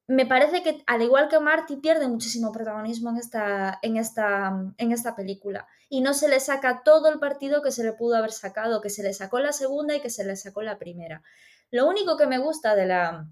me 0.07 0.25
parece 0.25 0.63
que 0.63 0.83
al 0.87 1.03
igual 1.03 1.29
que 1.29 1.39
Marty 1.39 1.77
pierde 1.77 2.09
muchísimo 2.09 2.51
protagonismo 2.51 3.11
en 3.11 3.19
esta, 3.19 3.79
en 3.83 3.99
esta, 3.99 4.73
en 4.79 4.93
esta 4.93 5.15
película 5.15 5.67
y 5.91 6.01
no 6.01 6.15
se 6.15 6.29
le 6.29 6.41
saca 6.41 6.83
todo 6.83 7.11
el 7.11 7.19
partido 7.19 7.63
que 7.63 7.71
se 7.71 7.85
le 7.85 7.93
pudo 7.93 8.17
haber 8.17 8.33
sacado, 8.33 8.81
que 8.81 8.89
se 8.89 9.03
le 9.03 9.13
sacó 9.13 9.39
la 9.39 9.53
segunda 9.53 9.95
y 9.95 10.01
que 10.01 10.09
se 10.09 10.25
le 10.25 10.37
sacó 10.37 10.63
la 10.63 10.79
primera. 10.79 11.23
Lo 11.71 11.87
único 11.87 12.17
que 12.17 12.27
me 12.27 12.39
gusta 12.39 12.75
de 12.75 12.87
la, 12.87 13.29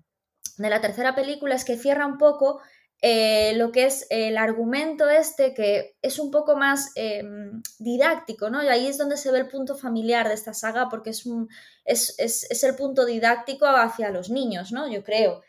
de 0.59 0.68
la 0.68 0.82
tercera 0.82 1.14
película 1.14 1.55
es 1.55 1.64
que 1.64 1.78
cierra 1.78 2.07
un 2.07 2.18
poco 2.18 2.61
eh, 3.03 3.53
lo 3.57 3.72
que 3.72 3.84
es 3.84 4.07
el 4.09 4.38
argumento 4.38 5.09
este, 5.11 5.53
que 5.53 5.97
es 6.01 6.18
un 6.18 6.30
poco 6.30 6.57
más 6.57 6.92
em, 6.94 7.62
didáctico, 7.78 8.49
¿no? 8.49 8.64
Y 8.64 8.68
ahí 8.68 8.86
es 8.86 8.97
donde 8.97 9.18
se 9.18 9.30
ve 9.30 9.38
el 9.38 9.49
punto 9.49 9.76
familiar 9.76 10.28
de 10.28 10.34
esta 10.34 10.55
saga, 10.55 10.88
porque 10.88 11.11
es, 11.11 11.26
un, 11.26 11.49
es, 11.84 12.14
es, 12.18 12.64
el 12.64 12.74
punto 12.74 13.05
didáctico 13.05 13.66
hacia 13.66 14.11
los 14.11 14.30
niños, 14.30 14.72
¿no? 14.72 14.90
Yo 14.90 15.05
creo. 15.05 15.42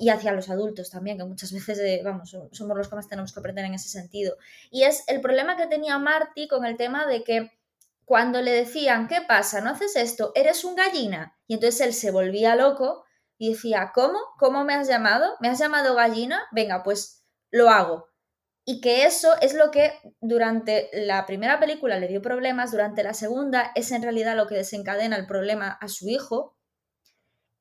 Y 0.00 0.10
hacia 0.10 0.32
los 0.32 0.50
adultos 0.50 0.90
también, 0.90 1.16
que 1.16 1.24
muchas 1.24 1.52
veces, 1.52 1.78
eh, 1.78 2.02
vamos, 2.04 2.36
somos 2.52 2.76
los 2.76 2.88
que 2.88 2.96
más 2.96 3.08
tenemos 3.08 3.32
que 3.32 3.40
aprender 3.40 3.64
en 3.64 3.74
ese 3.74 3.88
sentido. 3.88 4.36
Y 4.70 4.82
es 4.82 5.04
el 5.06 5.20
problema 5.20 5.56
que 5.56 5.66
tenía 5.66 5.98
Marty 5.98 6.48
con 6.48 6.66
el 6.66 6.76
tema 6.76 7.06
de 7.06 7.22
que 7.22 7.52
cuando 8.04 8.42
le 8.42 8.50
decían, 8.52 9.06
¿qué 9.06 9.20
pasa? 9.26 9.60
¿No 9.60 9.70
haces 9.70 9.94
esto? 9.96 10.32
¿Eres 10.34 10.64
un 10.64 10.74
gallina? 10.74 11.36
Y 11.46 11.54
entonces 11.54 11.80
él 11.80 11.94
se 11.94 12.10
volvía 12.10 12.56
loco 12.56 13.04
y 13.38 13.52
decía, 13.52 13.92
¿cómo? 13.94 14.18
¿Cómo 14.38 14.64
me 14.64 14.74
has 14.74 14.88
llamado? 14.88 15.36
¿Me 15.40 15.48
has 15.48 15.58
llamado 15.58 15.94
gallina? 15.94 16.42
Venga, 16.50 16.82
pues 16.82 17.24
lo 17.50 17.70
hago. 17.70 18.08
Y 18.64 18.80
que 18.82 19.06
eso 19.06 19.34
es 19.40 19.54
lo 19.54 19.70
que 19.70 19.98
durante 20.20 20.90
la 20.92 21.24
primera 21.24 21.58
película 21.58 21.98
le 21.98 22.08
dio 22.08 22.20
problemas, 22.20 22.70
durante 22.70 23.02
la 23.02 23.14
segunda 23.14 23.72
es 23.74 23.92
en 23.92 24.02
realidad 24.02 24.36
lo 24.36 24.46
que 24.46 24.56
desencadena 24.56 25.16
el 25.16 25.26
problema 25.26 25.78
a 25.80 25.88
su 25.88 26.08
hijo. 26.08 26.58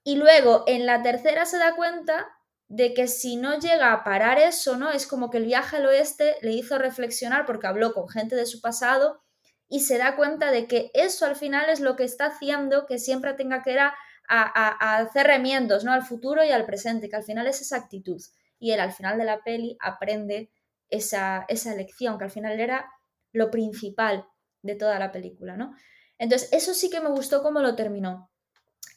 Y 0.04 0.16
luego 0.16 0.64
en 0.68 0.86
la 0.86 1.02
tercera 1.04 1.46
se 1.46 1.60
da 1.60 1.76
cuenta 1.76 2.28
de 2.68 2.94
que 2.94 3.08
si 3.08 3.38
no 3.38 3.58
llega 3.60 3.94
a 3.94 4.04
parar 4.04 4.40
eso, 4.40 4.78
¿no? 4.78 4.92
Es 4.92 5.08
como 5.08 5.30
que 5.30 5.38
el 5.38 5.46
viaje 5.46 5.78
al 5.78 5.86
oeste 5.86 6.36
le 6.42 6.52
hizo 6.52 6.78
reflexionar 6.78 7.46
porque 7.46 7.68
habló 7.68 7.94
con 7.94 8.10
gente 8.10 8.36
de 8.36 8.46
su 8.46 8.60
pasado 8.60 9.22
y 9.70 9.82
se 9.82 9.98
da 9.98 10.16
cuenta 10.16 10.52
de 10.52 10.68
que 10.68 10.92
eso 10.94 11.26
al 11.26 11.36
final 11.36 11.70
es 11.70 11.80
lo 11.80 11.96
que 11.96 12.04
está 12.04 12.28
haciendo 12.28 12.86
que 12.86 13.00
siempre 13.00 13.34
tenga 13.34 13.64
que 13.64 13.74
ir 13.74 13.80
a, 14.28 14.98
hacer 14.98 15.28
remiendos 15.28 15.84
¿no? 15.84 15.94
al 15.94 16.04
futuro 16.04 16.44
y 16.44 16.52
al 16.52 16.66
presente, 16.66 17.10
que 17.10 17.16
al 17.16 17.24
final 17.24 17.48
es 17.48 17.62
esa 17.62 17.78
actitud. 17.78 18.22
Y 18.60 18.72
él 18.72 18.80
al 18.80 18.92
final 18.92 19.18
de 19.18 19.26
la 19.26 19.44
peli 19.44 19.78
aprende 19.80 20.52
esa, 20.90 21.46
esa 21.48 21.76
lección, 21.76 22.18
que 22.18 22.26
al 22.26 22.32
final 22.32 22.60
era 22.60 22.92
lo 23.32 23.52
principal 23.52 24.26
de 24.62 24.76
toda 24.76 25.00
la 25.00 25.12
película, 25.12 25.56
¿no? 25.56 25.76
Entonces, 26.18 26.50
eso 26.52 26.74
sí 26.74 26.90
que 26.90 27.00
me 27.00 27.10
gustó 27.10 27.44
cómo 27.44 27.62
lo 27.62 27.76
terminó 27.76 28.32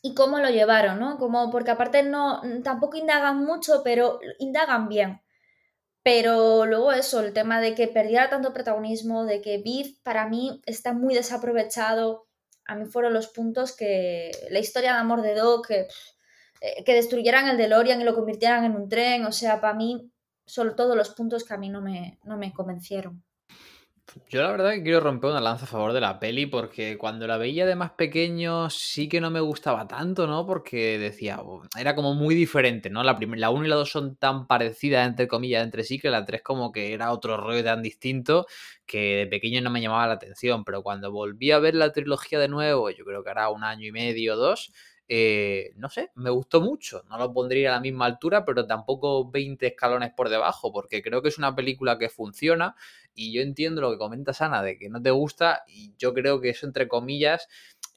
y 0.02 0.14
cómo 0.14 0.38
lo 0.38 0.48
llevaron, 0.48 0.98
¿no? 0.98 1.18
Como, 1.18 1.50
porque 1.50 1.70
aparte 1.70 2.02
no, 2.02 2.40
tampoco 2.64 2.96
indagan 2.96 3.44
mucho, 3.44 3.82
pero 3.84 4.18
indagan 4.38 4.88
bien. 4.88 5.20
Pero 6.02 6.64
luego 6.64 6.92
eso, 6.92 7.20
el 7.20 7.34
tema 7.34 7.60
de 7.60 7.74
que 7.74 7.86
perdiera 7.88 8.30
tanto 8.30 8.54
protagonismo, 8.54 9.24
de 9.26 9.42
que 9.42 9.58
Beef 9.58 9.98
para 10.02 10.26
mí 10.26 10.62
está 10.64 10.94
muy 10.94 11.14
desaprovechado, 11.14 12.26
a 12.66 12.74
mí 12.74 12.86
fueron 12.86 13.12
los 13.12 13.28
puntos 13.28 13.74
que 13.76 14.30
la 14.50 14.58
historia 14.58 14.92
de 14.92 14.98
amor 14.98 15.22
de 15.22 15.34
Doc, 15.34 15.68
que, 15.68 15.88
eh, 16.60 16.84
que 16.84 16.94
destruyeran 16.94 17.48
el 17.48 17.56
DeLorean 17.56 18.00
y 18.00 18.04
lo 18.04 18.14
convirtieran 18.14 18.64
en 18.64 18.76
un 18.76 18.88
tren, 18.88 19.24
o 19.24 19.32
sea, 19.32 19.60
para 19.60 19.74
mí 19.74 20.10
son 20.46 20.74
todos 20.76 20.96
los 20.96 21.10
puntos 21.10 21.44
que 21.44 21.54
a 21.54 21.58
mí 21.58 21.68
no 21.68 21.80
me, 21.80 22.18
no 22.24 22.36
me 22.36 22.52
convencieron. 22.52 23.22
Yo 24.28 24.42
la 24.42 24.50
verdad 24.50 24.72
que 24.72 24.82
quiero 24.82 25.00
romper 25.00 25.30
una 25.30 25.40
lanza 25.40 25.64
a 25.64 25.68
favor 25.68 25.92
de 25.92 26.00
la 26.00 26.18
peli 26.18 26.46
porque 26.46 26.98
cuando 26.98 27.26
la 27.26 27.36
veía 27.36 27.66
de 27.66 27.76
más 27.76 27.92
pequeño 27.92 28.68
sí 28.70 29.08
que 29.08 29.20
no 29.20 29.30
me 29.30 29.40
gustaba 29.40 29.86
tanto, 29.86 30.26
¿no? 30.26 30.46
Porque 30.46 30.98
decía, 30.98 31.40
era 31.78 31.94
como 31.94 32.14
muy 32.14 32.34
diferente, 32.34 32.90
¿no? 32.90 33.02
La, 33.04 33.16
la 33.20 33.50
1 33.50 33.64
y 33.66 33.68
la 33.68 33.76
2 33.76 33.90
son 33.90 34.16
tan 34.16 34.46
parecidas, 34.46 35.06
entre 35.06 35.28
comillas, 35.28 35.62
entre 35.62 35.84
sí, 35.84 35.98
que 35.98 36.10
la 36.10 36.24
3 36.24 36.42
como 36.42 36.72
que 36.72 36.92
era 36.92 37.12
otro 37.12 37.36
rollo 37.36 37.62
tan 37.62 37.82
distinto 37.82 38.46
que 38.86 39.16
de 39.16 39.26
pequeño 39.26 39.60
no 39.60 39.70
me 39.70 39.80
llamaba 39.80 40.08
la 40.08 40.14
atención, 40.14 40.64
pero 40.64 40.82
cuando 40.82 41.12
volví 41.12 41.52
a 41.52 41.58
ver 41.60 41.74
la 41.76 41.92
trilogía 41.92 42.40
de 42.40 42.48
nuevo, 42.48 42.90
yo 42.90 43.04
creo 43.04 43.22
que 43.22 43.30
hará 43.30 43.48
un 43.50 43.62
año 43.62 43.86
y 43.86 43.92
medio 43.92 44.34
o 44.34 44.36
dos, 44.36 44.72
eh, 45.12 45.72
no 45.74 45.88
sé, 45.88 46.10
me 46.14 46.30
gustó 46.30 46.60
mucho. 46.60 47.02
No 47.10 47.18
lo 47.18 47.32
pondría 47.32 47.70
a 47.70 47.74
la 47.74 47.80
misma 47.80 48.06
altura, 48.06 48.44
pero 48.44 48.64
tampoco 48.66 49.28
20 49.28 49.66
escalones 49.66 50.12
por 50.16 50.28
debajo, 50.28 50.72
porque 50.72 51.02
creo 51.02 51.20
que 51.20 51.30
es 51.30 51.38
una 51.38 51.54
película 51.56 51.98
que 51.98 52.08
funciona 52.08 52.76
y 53.20 53.32
yo 53.32 53.42
entiendo 53.42 53.82
lo 53.82 53.90
que 53.90 53.98
comenta 53.98 54.32
Ana 54.40 54.62
de 54.62 54.78
que 54.78 54.88
no 54.88 55.02
te 55.02 55.10
gusta 55.10 55.62
y 55.68 55.92
yo 55.98 56.14
creo 56.14 56.40
que 56.40 56.48
eso, 56.48 56.66
entre 56.66 56.88
comillas, 56.88 57.48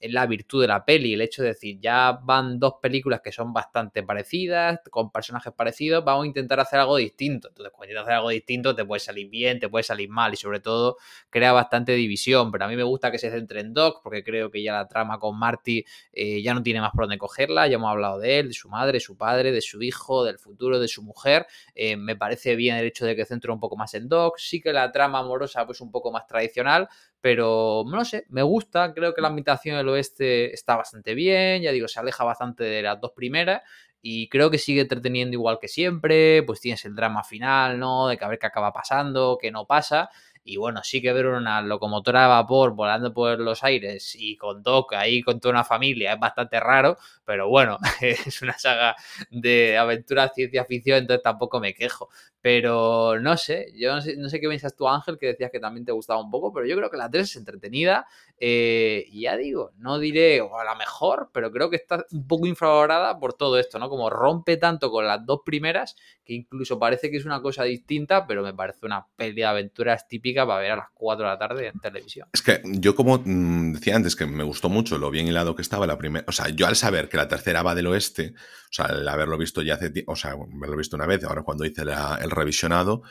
es 0.04 0.12
la 0.12 0.26
virtud 0.26 0.62
de 0.62 0.68
la 0.68 0.84
peli, 0.84 1.14
el 1.14 1.22
hecho 1.22 1.44
de 1.44 1.50
decir, 1.50 1.80
ya 1.80 2.20
van 2.24 2.60
dos 2.60 2.74
películas 2.82 3.22
que 3.24 3.32
son 3.32 3.54
bastante 3.54 4.04
parecidas, 4.04 4.82
con 4.92 5.12
personajes 5.12 5.54
parecidos, 5.54 6.04
vamos 6.04 6.26
a 6.26 6.28
intentar 6.28 6.60
hacer 6.60 6.82
algo 6.82 6.98
distinto. 6.98 7.48
Entonces, 7.48 7.72
cuando 7.74 7.90
intentas 7.90 8.04
hacer 8.04 8.16
algo 8.16 8.30
distinto, 8.30 8.76
te 8.76 8.84
puede 8.84 9.00
salir 9.00 9.30
bien, 9.30 9.62
te 9.62 9.70
puede 9.70 9.84
salir 9.84 10.10
mal 10.10 10.34
y 10.34 10.36
sobre 10.36 10.60
todo 10.60 10.98
crea 11.30 11.54
bastante 11.54 11.94
división. 11.94 12.52
Pero 12.52 12.66
a 12.66 12.68
mí 12.68 12.76
me 12.76 12.84
gusta 12.84 13.12
que 13.12 13.18
se 13.18 13.32
centre 13.32 13.62
en 13.62 13.74
Doc 13.74 14.02
porque 14.04 14.26
creo 14.26 14.52
que 14.52 14.62
ya 14.62 14.74
la 14.74 14.90
trama 14.90 15.20
con 15.20 15.40
Marty 15.40 15.86
eh, 16.12 16.42
ya 16.42 16.54
no 16.54 16.62
tiene 16.62 16.82
más 16.82 16.92
por 16.92 17.06
dónde 17.06 17.18
cogerla. 17.18 17.68
Ya 17.68 17.76
hemos 17.76 17.90
hablado 17.90 18.20
de 18.20 18.40
él, 18.40 18.50
de 18.50 18.54
su 18.54 18.68
madre, 18.68 18.94
de 18.94 19.00
su 19.00 19.16
padre, 19.16 19.54
de 19.54 19.62
su 19.62 19.82
hijo, 19.82 20.26
del 20.26 20.38
futuro, 20.38 20.80
de 20.80 20.90
su 20.90 21.02
mujer. 21.02 21.46
Eh, 21.76 21.96
me 21.96 22.18
parece 22.18 22.58
bien 22.58 22.76
el 22.76 22.86
hecho 22.86 23.06
de 23.06 23.16
que 23.16 23.24
centre 23.24 23.54
un 23.54 23.62
poco 23.62 23.78
más 23.78 23.94
en 23.94 24.10
Doc. 24.10 24.38
Sí 24.38 24.60
que 24.60 24.74
la 24.74 24.92
trama 24.92 25.13
amorosa 25.20 25.66
pues 25.66 25.82
un 25.82 25.92
poco 25.92 26.12
más 26.12 26.28
tradicional, 26.28 26.88
pero 27.22 27.84
no 27.88 28.06
sé, 28.06 28.26
me 28.30 28.42
gusta, 28.44 28.94
creo 28.94 29.14
que 29.14 29.22
la 29.22 29.30
ambientación 29.30 29.78
del 29.78 29.90
oeste 29.90 30.54
está 30.54 30.76
bastante 30.76 31.14
bien, 31.16 31.62
ya 31.62 31.72
digo, 31.72 31.88
se 31.88 32.00
aleja 32.00 32.24
bastante 32.24 32.64
de 32.64 32.82
las 32.82 33.00
dos 33.00 33.12
primeras 33.16 33.62
y 34.02 34.28
creo 34.28 34.52
que 34.52 34.58
sigue 34.58 34.82
entreteniendo 34.82 35.34
igual 35.36 35.60
que 35.62 35.70
siempre, 35.70 36.44
pues 36.44 36.60
tienes 36.60 36.84
el 36.84 36.94
drama 36.94 37.24
final, 37.24 37.80
¿no? 37.80 38.10
De 38.10 38.18
que 38.18 38.26
a 38.26 38.28
ver 38.28 38.38
qué 38.38 38.48
acaba 38.48 38.74
pasando, 38.74 39.38
qué 39.42 39.50
no 39.50 39.66
pasa. 39.66 40.10
Y 40.44 40.58
bueno, 40.58 40.82
sí 40.84 41.02
que 41.02 41.14
ver 41.14 41.28
una 41.28 41.62
locomotora 41.62 42.24
de 42.24 42.28
vapor 42.28 42.74
volando 42.76 43.14
por 43.14 43.40
los 43.40 43.64
aires 43.64 44.14
y 44.20 44.36
con 44.36 44.62
Doc 44.62 44.94
ahí 44.94 45.22
con 45.22 45.40
toda 45.40 45.54
una 45.54 45.64
familia 45.64 46.14
es 46.14 46.20
bastante 46.20 46.60
raro, 46.60 46.98
pero 47.24 47.48
bueno, 47.48 47.80
es 48.02 48.42
una 48.42 48.58
saga 48.58 48.96
de 49.30 49.78
aventura 49.78 50.30
ciencia 50.36 50.66
ficción, 50.66 50.98
entonces 51.00 51.24
tampoco 51.24 51.62
me 51.62 51.74
quejo. 51.74 52.10
Pero 52.44 53.22
no 53.22 53.38
sé, 53.38 53.72
yo 53.74 53.96
no 53.96 54.02
sé, 54.02 54.18
no 54.18 54.28
sé 54.28 54.42
qué 54.42 54.50
piensas 54.50 54.76
tú, 54.76 54.86
Ángel, 54.86 55.18
que 55.18 55.28
decías 55.28 55.50
que 55.50 55.62
también 55.62 55.86
te 55.86 55.94
gustaba 55.94 56.22
un 56.22 56.30
poco, 56.30 56.52
pero 56.52 56.66
yo 56.66 56.76
creo 56.76 56.90
que 56.90 56.98
la 56.98 57.10
3 57.10 57.24
es 57.24 57.36
entretenida. 57.38 58.06
Eh, 58.38 59.06
y 59.08 59.22
ya 59.22 59.38
digo, 59.38 59.72
no 59.78 59.98
diré 59.98 60.42
a 60.42 60.66
la 60.66 60.76
mejor, 60.76 61.30
pero 61.32 61.54
creo 61.54 61.70
que 61.70 61.78
está 61.78 62.06
un 62.12 62.28
poco 62.28 62.46
infravalorada 62.46 63.18
por 63.18 63.34
todo 63.34 63.58
esto, 63.58 63.80
¿no? 63.80 63.88
Como 63.88 64.10
rompe 64.10 64.58
tanto 64.58 64.92
con 64.92 65.08
las 65.08 65.26
dos 65.26 65.40
primeras, 65.46 65.96
que 66.26 66.34
incluso 66.34 66.78
parece 66.78 67.10
que 67.10 67.16
es 67.16 67.24
una 67.24 67.42
cosa 67.42 67.64
distinta, 67.64 68.28
pero 68.28 68.44
me 68.44 68.54
parece 68.54 68.86
una 68.86 69.08
peli 69.16 69.36
de 69.36 69.46
aventuras 69.46 70.10
típica 70.10 70.46
para 70.46 70.60
ver 70.60 70.72
a 70.72 70.76
las 70.76 70.90
4 70.94 71.24
de 71.24 71.32
la 71.32 71.40
tarde 71.40 71.68
en 71.68 71.80
televisión. 71.80 72.28
Es 72.34 72.42
que 72.42 72.62
yo, 72.66 72.94
como 72.94 73.22
mm, 73.24 73.76
decía 73.76 73.96
antes, 73.96 74.18
que 74.18 74.26
me 74.26 74.44
gustó 74.44 74.68
mucho 74.68 74.98
lo 74.98 75.10
bien 75.12 75.30
hilado 75.30 75.56
que 75.56 75.62
estaba 75.62 75.88
la 75.88 75.98
primera. 75.98 76.26
O 76.28 76.34
sea, 76.34 76.50
yo 76.50 76.68
al 76.68 76.76
saber 76.76 77.08
que 77.08 77.16
la 77.16 77.30
tercera 77.30 77.64
va 77.64 77.74
del 77.74 77.88
oeste, 77.88 78.34
o 78.36 78.74
sea, 78.74 78.86
al 78.88 79.08
haberlo 79.08 79.38
visto 79.38 79.62
ya 79.62 79.76
hace 79.76 79.94
o 80.08 80.16
sea, 80.18 80.32
haberlo 80.32 80.76
visto 80.76 80.98
una 80.98 81.06
vez, 81.06 81.24
ahora 81.24 81.44
cuando 81.44 81.64
hice 81.64 81.84
el 81.84 82.32
revisionado, 82.34 83.04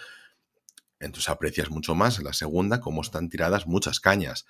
entonces 1.00 1.28
aprecias 1.28 1.70
mucho 1.70 1.94
más 1.94 2.22
la 2.22 2.32
segunda 2.32 2.80
cómo 2.80 3.02
están 3.02 3.28
tiradas 3.28 3.66
muchas 3.66 4.00
cañas. 4.00 4.46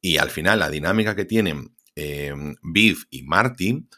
Y 0.00 0.18
al 0.18 0.30
final, 0.30 0.60
la 0.60 0.70
dinámica 0.70 1.16
que 1.16 1.24
tienen 1.24 1.74
eh, 1.96 2.34
y 3.10 3.22
Martin 3.22 3.88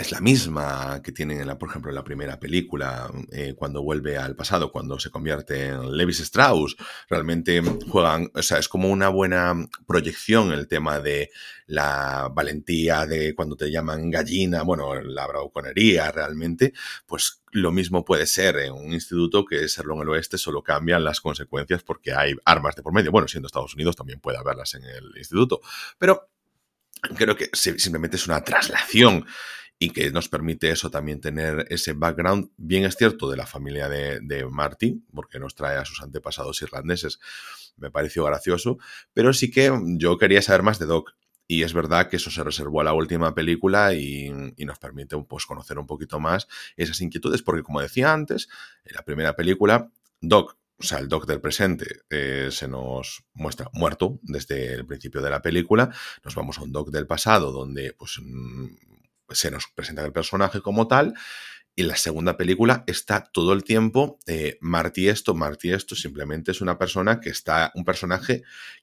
es 0.00 0.12
la 0.12 0.20
misma 0.22 1.02
que 1.04 1.12
tienen, 1.12 1.42
en 1.42 1.46
la, 1.46 1.58
por 1.58 1.68
ejemplo, 1.68 1.90
en 1.90 1.94
la 1.94 2.02
primera 2.02 2.40
película, 2.40 3.10
eh, 3.32 3.54
cuando 3.54 3.82
vuelve 3.82 4.16
al 4.16 4.34
pasado, 4.34 4.72
cuando 4.72 4.98
se 4.98 5.10
convierte 5.10 5.66
en 5.66 5.94
Levis 5.94 6.20
Strauss. 6.20 6.74
Realmente 7.10 7.60
juegan, 7.86 8.30
o 8.34 8.42
sea, 8.42 8.58
es 8.58 8.66
como 8.66 8.88
una 8.88 9.10
buena 9.10 9.54
proyección 9.86 10.52
el 10.52 10.68
tema 10.68 11.00
de 11.00 11.30
la 11.66 12.30
valentía 12.32 13.04
de 13.04 13.34
cuando 13.34 13.56
te 13.56 13.70
llaman 13.70 14.10
gallina, 14.10 14.62
bueno, 14.62 14.98
la 15.02 15.26
bravuconería 15.26 16.10
realmente, 16.10 16.72
pues 17.04 17.42
lo 17.52 17.70
mismo 17.70 18.02
puede 18.02 18.26
ser 18.26 18.56
en 18.56 18.72
un 18.72 18.94
instituto 18.94 19.44
que 19.44 19.68
serlo 19.68 19.96
en 19.96 20.00
el 20.00 20.08
oeste, 20.08 20.38
solo 20.38 20.62
cambian 20.62 21.04
las 21.04 21.20
consecuencias 21.20 21.82
porque 21.82 22.14
hay 22.14 22.34
armas 22.46 22.74
de 22.74 22.82
por 22.82 22.94
medio. 22.94 23.12
Bueno, 23.12 23.28
siendo 23.28 23.48
Estados 23.48 23.74
Unidos 23.74 23.96
también 23.96 24.18
puede 24.18 24.38
haberlas 24.38 24.74
en 24.76 24.84
el 24.84 25.12
instituto, 25.18 25.60
pero 25.98 26.30
creo 27.16 27.36
que 27.36 27.50
simplemente 27.52 28.16
es 28.16 28.26
una 28.26 28.42
traslación 28.42 29.26
y 29.82 29.90
que 29.90 30.10
nos 30.10 30.28
permite 30.28 30.70
eso 30.70 30.90
también 30.90 31.22
tener 31.22 31.66
ese 31.70 31.94
background, 31.94 32.50
bien 32.58 32.84
es 32.84 32.96
cierto, 32.96 33.30
de 33.30 33.38
la 33.38 33.46
familia 33.46 33.88
de, 33.88 34.20
de 34.20 34.44
Martin, 34.44 35.06
porque 35.14 35.40
nos 35.40 35.54
trae 35.54 35.78
a 35.78 35.86
sus 35.86 36.02
antepasados 36.02 36.60
irlandeses, 36.60 37.18
me 37.78 37.90
pareció 37.90 38.24
gracioso, 38.24 38.78
pero 39.14 39.32
sí 39.32 39.50
que 39.50 39.72
yo 39.96 40.18
quería 40.18 40.42
saber 40.42 40.62
más 40.62 40.78
de 40.78 40.84
Doc. 40.84 41.14
Y 41.46 41.62
es 41.64 41.72
verdad 41.72 42.08
que 42.08 42.16
eso 42.16 42.30
se 42.30 42.44
reservó 42.44 42.82
a 42.82 42.84
la 42.84 42.92
última 42.92 43.34
película 43.34 43.94
y, 43.94 44.30
nos 44.58 44.78
permite 44.78 45.16
pues, 45.26 45.46
conocer 45.46 45.78
un 45.78 45.86
poquito 45.86 46.20
más 46.20 46.46
esas 46.76 47.00
inquietudes, 47.00 47.42
porque 47.42 47.62
como 47.62 47.80
decía 47.80 48.12
antes, 48.12 48.48
en 48.84 48.94
la 48.94 49.02
primera 49.02 49.34
película, 49.34 49.90
Doc 50.20 50.58
o 50.78 50.82
sea, 50.82 50.98
el 50.98 51.08
Doc 51.08 51.26
del 51.26 51.42
presente 51.42 52.02
eh, 52.08 52.48
se 52.50 52.66
nos 52.66 53.24
muestra 53.34 53.68
muerto 53.74 54.18
desde 54.22 54.72
el 54.72 54.86
principio 54.86 55.20
de 55.20 55.28
la 55.28 55.42
película. 55.42 55.90
Nos 56.24 56.34
vamos 56.34 56.58
a 56.58 56.62
un 56.62 56.72
Doc 56.72 56.90
del 56.90 57.06
pasado 57.06 57.52
donde 57.52 57.92
pues, 57.92 58.18
mm, 58.22 58.66
se 59.30 59.50
nos 59.50 59.66
presenta 59.74 60.04
el 60.04 60.12
personaje 60.12 60.60
como 60.60 60.88
tal. 60.88 61.14
Y 61.76 61.84
la 61.84 61.96
segunda 61.96 62.36
película 62.36 62.84
está 62.86 63.24
todo 63.32 63.52
el 63.52 63.64
tiempo 63.64 64.18
eh, 64.26 64.58
Marty 64.60 65.08
esto, 65.08 65.34
Marty 65.34 65.72
esto, 65.72 65.94
simplemente 65.94 66.50
es 66.50 66.60
una 66.60 66.76
persona 66.76 67.20
que 67.20 67.30
está, 67.30 67.70
un 67.74 67.84
personaje 67.84 68.42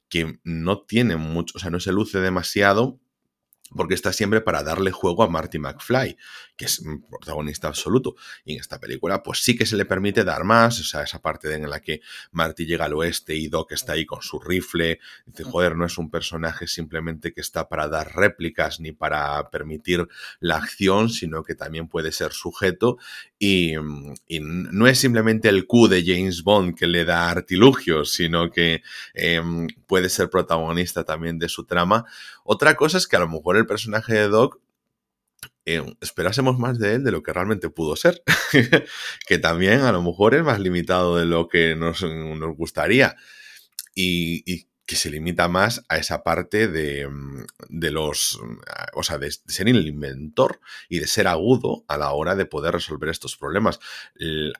que 0.09 0.39
no 0.43 0.81
tiene 0.81 1.17
mucho, 1.17 1.57
o 1.57 1.59
sea, 1.59 1.69
no 1.69 1.79
se 1.79 1.91
luce 1.91 2.19
demasiado 2.19 2.99
porque 3.75 3.93
está 3.93 4.13
siempre 4.13 4.41
para 4.41 4.63
darle 4.63 4.91
juego 4.91 5.23
a 5.23 5.29
Marty 5.29 5.59
McFly, 5.59 6.17
que 6.55 6.65
es 6.65 6.79
un 6.79 7.01
protagonista 7.01 7.67
absoluto. 7.67 8.15
Y 8.45 8.53
en 8.53 8.59
esta 8.59 8.79
película, 8.79 9.23
pues 9.23 9.39
sí 9.39 9.55
que 9.55 9.65
se 9.65 9.77
le 9.77 9.85
permite 9.85 10.23
dar 10.23 10.43
más, 10.43 10.79
o 10.79 10.83
sea, 10.83 11.03
esa 11.03 11.21
parte 11.21 11.53
en 11.53 11.69
la 11.69 11.81
que 11.81 12.01
Marty 12.31 12.65
llega 12.65 12.85
al 12.85 12.93
oeste 12.93 13.35
y 13.35 13.47
Doc 13.47 13.71
está 13.71 13.93
ahí 13.93 14.05
con 14.05 14.21
su 14.21 14.39
rifle. 14.39 14.99
Dice, 15.25 15.43
joder, 15.43 15.75
no 15.75 15.85
es 15.85 15.97
un 15.97 16.09
personaje 16.09 16.67
simplemente 16.67 17.33
que 17.33 17.41
está 17.41 17.67
para 17.69 17.87
dar 17.87 18.15
réplicas 18.15 18.79
ni 18.79 18.91
para 18.91 19.49
permitir 19.49 20.07
la 20.39 20.57
acción, 20.57 21.09
sino 21.09 21.43
que 21.43 21.55
también 21.55 21.87
puede 21.87 22.11
ser 22.11 22.31
sujeto. 22.31 22.97
Y, 23.39 23.75
no 24.39 24.87
es 24.87 24.99
simplemente 24.99 25.49
el 25.49 25.67
Q 25.67 25.87
de 25.87 26.03
James 26.03 26.43
Bond 26.43 26.75
que 26.75 26.87
le 26.87 27.05
da 27.05 27.29
artilugios, 27.29 28.11
sino 28.11 28.49
que 28.49 28.81
em, 29.13 29.67
puede 29.85 30.09
ser 30.09 30.29
protagonista 30.29 31.03
también 31.03 31.37
de 31.37 31.49
su 31.49 31.65
trama. 31.65 32.05
Otra 32.43 32.75
cosa 32.75 32.97
es 32.97 33.07
que 33.07 33.15
a 33.15 33.19
lo 33.19 33.27
mejor 33.27 33.56
el 33.57 33.65
personaje 33.67 34.13
de 34.13 34.27
Doc 34.27 34.59
eh, 35.69 35.83
esperásemos 35.99 36.57
más 36.57 36.79
de 36.79 36.93
él 36.95 37.03
de 37.03 37.11
lo 37.11 37.23
que 37.23 37.33
realmente 37.33 37.69
pudo 37.69 37.97
ser, 37.97 38.23
que 39.27 39.37
también 39.37 39.81
a 39.81 39.91
lo 39.91 40.01
mejor 40.01 40.33
es 40.33 40.41
más 40.41 40.61
limitado 40.61 41.17
de 41.17 41.25
lo 41.25 41.49
que 41.49 41.75
nos, 41.75 42.05
gustaría 42.55 43.17
y, 43.93 44.65
que 44.85 44.95
se 44.95 45.09
limita 45.09 45.49
más 45.49 45.83
a 45.89 45.97
esa 45.97 46.23
parte 46.23 46.69
de, 46.69 47.09
de 47.67 47.91
los, 47.91 48.39
o 48.93 49.03
sea, 49.03 49.17
de, 49.17 49.29
ser 49.29 49.67
el 49.67 49.85
inventor 49.85 50.61
y 50.87 50.99
de 50.99 51.07
ser 51.07 51.27
agudo 51.27 51.83
a 51.89 51.97
la 51.97 52.13
hora 52.13 52.35
de 52.35 52.45
poder 52.45 52.75
resolver 52.75 53.09
estos 53.09 53.35
problemas. 53.35 53.81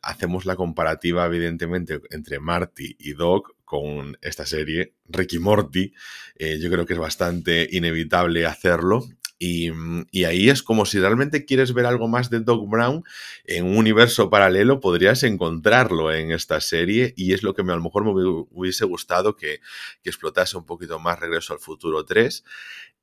hacemos 0.01 0.45
la 0.45 0.57
comparativa, 0.57 1.25
evidentemente, 1.25 2.01
entre 2.09 2.41
Marty 2.41 2.97
y 2.99 3.13
Doc 3.13 3.56
con 3.67 4.17
esta 4.21 4.47
serie, 4.47 4.95
Ricky 5.09 5.37
Morty. 5.37 5.93
Eh, 6.35 6.57
yo 6.59 6.71
creo 6.71 6.85
que 6.87 6.93
es 6.93 6.99
bastante 6.99 7.67
inevitable 7.69 8.45
hacerlo 8.47 9.03
Mm, 9.39 10.03
y, 10.11 10.23
ahí 10.23 10.49
es 10.49 10.63
como 10.63 10.85
si 10.85 10.99
realmente 10.99 11.45
quieres 11.45 11.73
ver 11.73 11.85
algo 11.85 12.07
más 12.07 12.29
de 12.31 12.39
Doc 12.39 12.67
Brown 12.67 13.03
en 13.45 13.65
un 13.65 13.77
universo 13.77 14.29
paralelo, 14.29 14.79
podrías 14.79 15.21
encontrarlo 15.23 16.11
en 16.11 16.31
esta 16.31 16.59
serie 16.59 17.13
y 17.15 17.33
es 17.33 17.43
lo 17.43 17.53
que 17.53 17.63
me, 17.63 17.73
a 17.73 17.75
lo 17.75 17.83
mejor 17.83 18.03
me 18.03 18.11
hubiese 18.49 18.85
gustado 18.85 19.35
que, 19.35 19.59
que 20.01 20.09
explotase 20.09 20.57
un 20.57 20.65
poquito 20.65 20.99
más 20.99 21.19
Regreso 21.19 21.53
al 21.53 21.59
Futuro 21.59 22.03
3. 22.05 22.43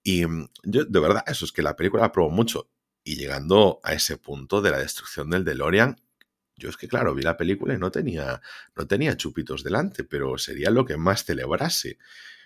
Y 0.02 0.22
yo, 0.64 0.84
de 0.84 1.00
verdad, 1.00 1.24
eso 1.26 1.44
es 1.44 1.52
que 1.52 1.62
la 1.62 1.76
película 1.76 2.02
la 2.02 2.12
probó 2.12 2.30
mucho. 2.30 2.68
Y 3.04 3.16
llegando 3.16 3.80
a 3.84 3.92
ese 3.92 4.16
punto 4.16 4.62
de 4.62 4.70
la 4.70 4.78
destrucción 4.78 5.30
del 5.30 5.44
DeLorean, 5.44 5.96
yo 6.57 6.68
es 6.70 6.76
que, 6.76 6.88
claro, 6.88 7.14
vi 7.14 7.22
la 7.22 7.36
película 7.36 7.74
y 7.74 7.78
no 7.78 7.90
tenía, 7.90 8.40
no 8.76 8.86
tenía 8.86 9.16
chupitos 9.16 9.64
delante, 9.64 10.05
pero 10.05 10.38
sería 10.38 10.70
lo 10.70 10.84
que 10.84 10.96
más 10.96 11.24
celebrase. 11.24 11.98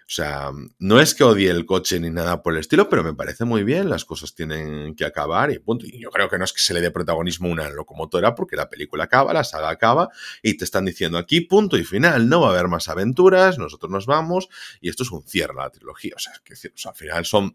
O 0.09 0.11
sea, 0.11 0.53
no 0.79 1.01
es 1.01 1.15
que 1.15 1.23
odie 1.23 1.51
el 1.51 1.67
coche 1.67 2.01
ni 2.01 2.09
nada 2.09 2.43
por 2.43 2.55
el 2.55 2.61
estilo, 2.61 2.89
pero 2.89 3.05
me 3.05 3.13
parece 3.13 3.45
muy 3.45 3.63
bien, 3.63 3.91
las 3.91 4.07
cosas 4.07 4.35
tienen 4.35 4.95
que 4.95 5.05
acabar 5.05 5.51
y 5.51 5.59
punto. 5.59 5.85
Y 5.85 6.01
yo 6.01 6.09
creo 6.11 6.31
que 6.31 6.39
no 6.39 6.47
es 6.47 6.55
que 6.55 6.63
se 6.63 6.73
le 6.73 6.81
dé 6.81 6.91
protagonismo 6.91 7.51
una 7.51 7.69
locomotora 7.69 8.35
porque 8.35 8.57
la 8.57 8.71
película 8.71 9.05
acaba, 9.05 9.35
la 9.35 9.45
saga 9.45 9.69
acaba 9.69 10.09
y 10.43 10.57
te 10.57 10.65
están 10.65 10.87
diciendo 10.87 11.19
aquí 11.19 11.43
punto 11.43 11.77
y 11.77 11.85
final, 11.85 12.31
no 12.31 12.41
va 12.41 12.49
a 12.49 12.51
haber 12.53 12.69
más 12.69 12.89
aventuras, 12.89 13.59
nosotros 13.59 13.93
nos 13.93 14.07
vamos 14.07 14.49
y 14.81 14.89
esto 14.89 15.03
es 15.03 15.11
un 15.11 15.25
cierre 15.25 15.53
a 15.59 15.65
la 15.65 15.71
trilogía. 15.71 16.15
O 16.17 16.19
sea, 16.19 16.33
que, 16.43 16.55
o 16.55 16.57
sea 16.57 16.93
al 16.93 16.97
final 16.97 17.27
son 17.27 17.55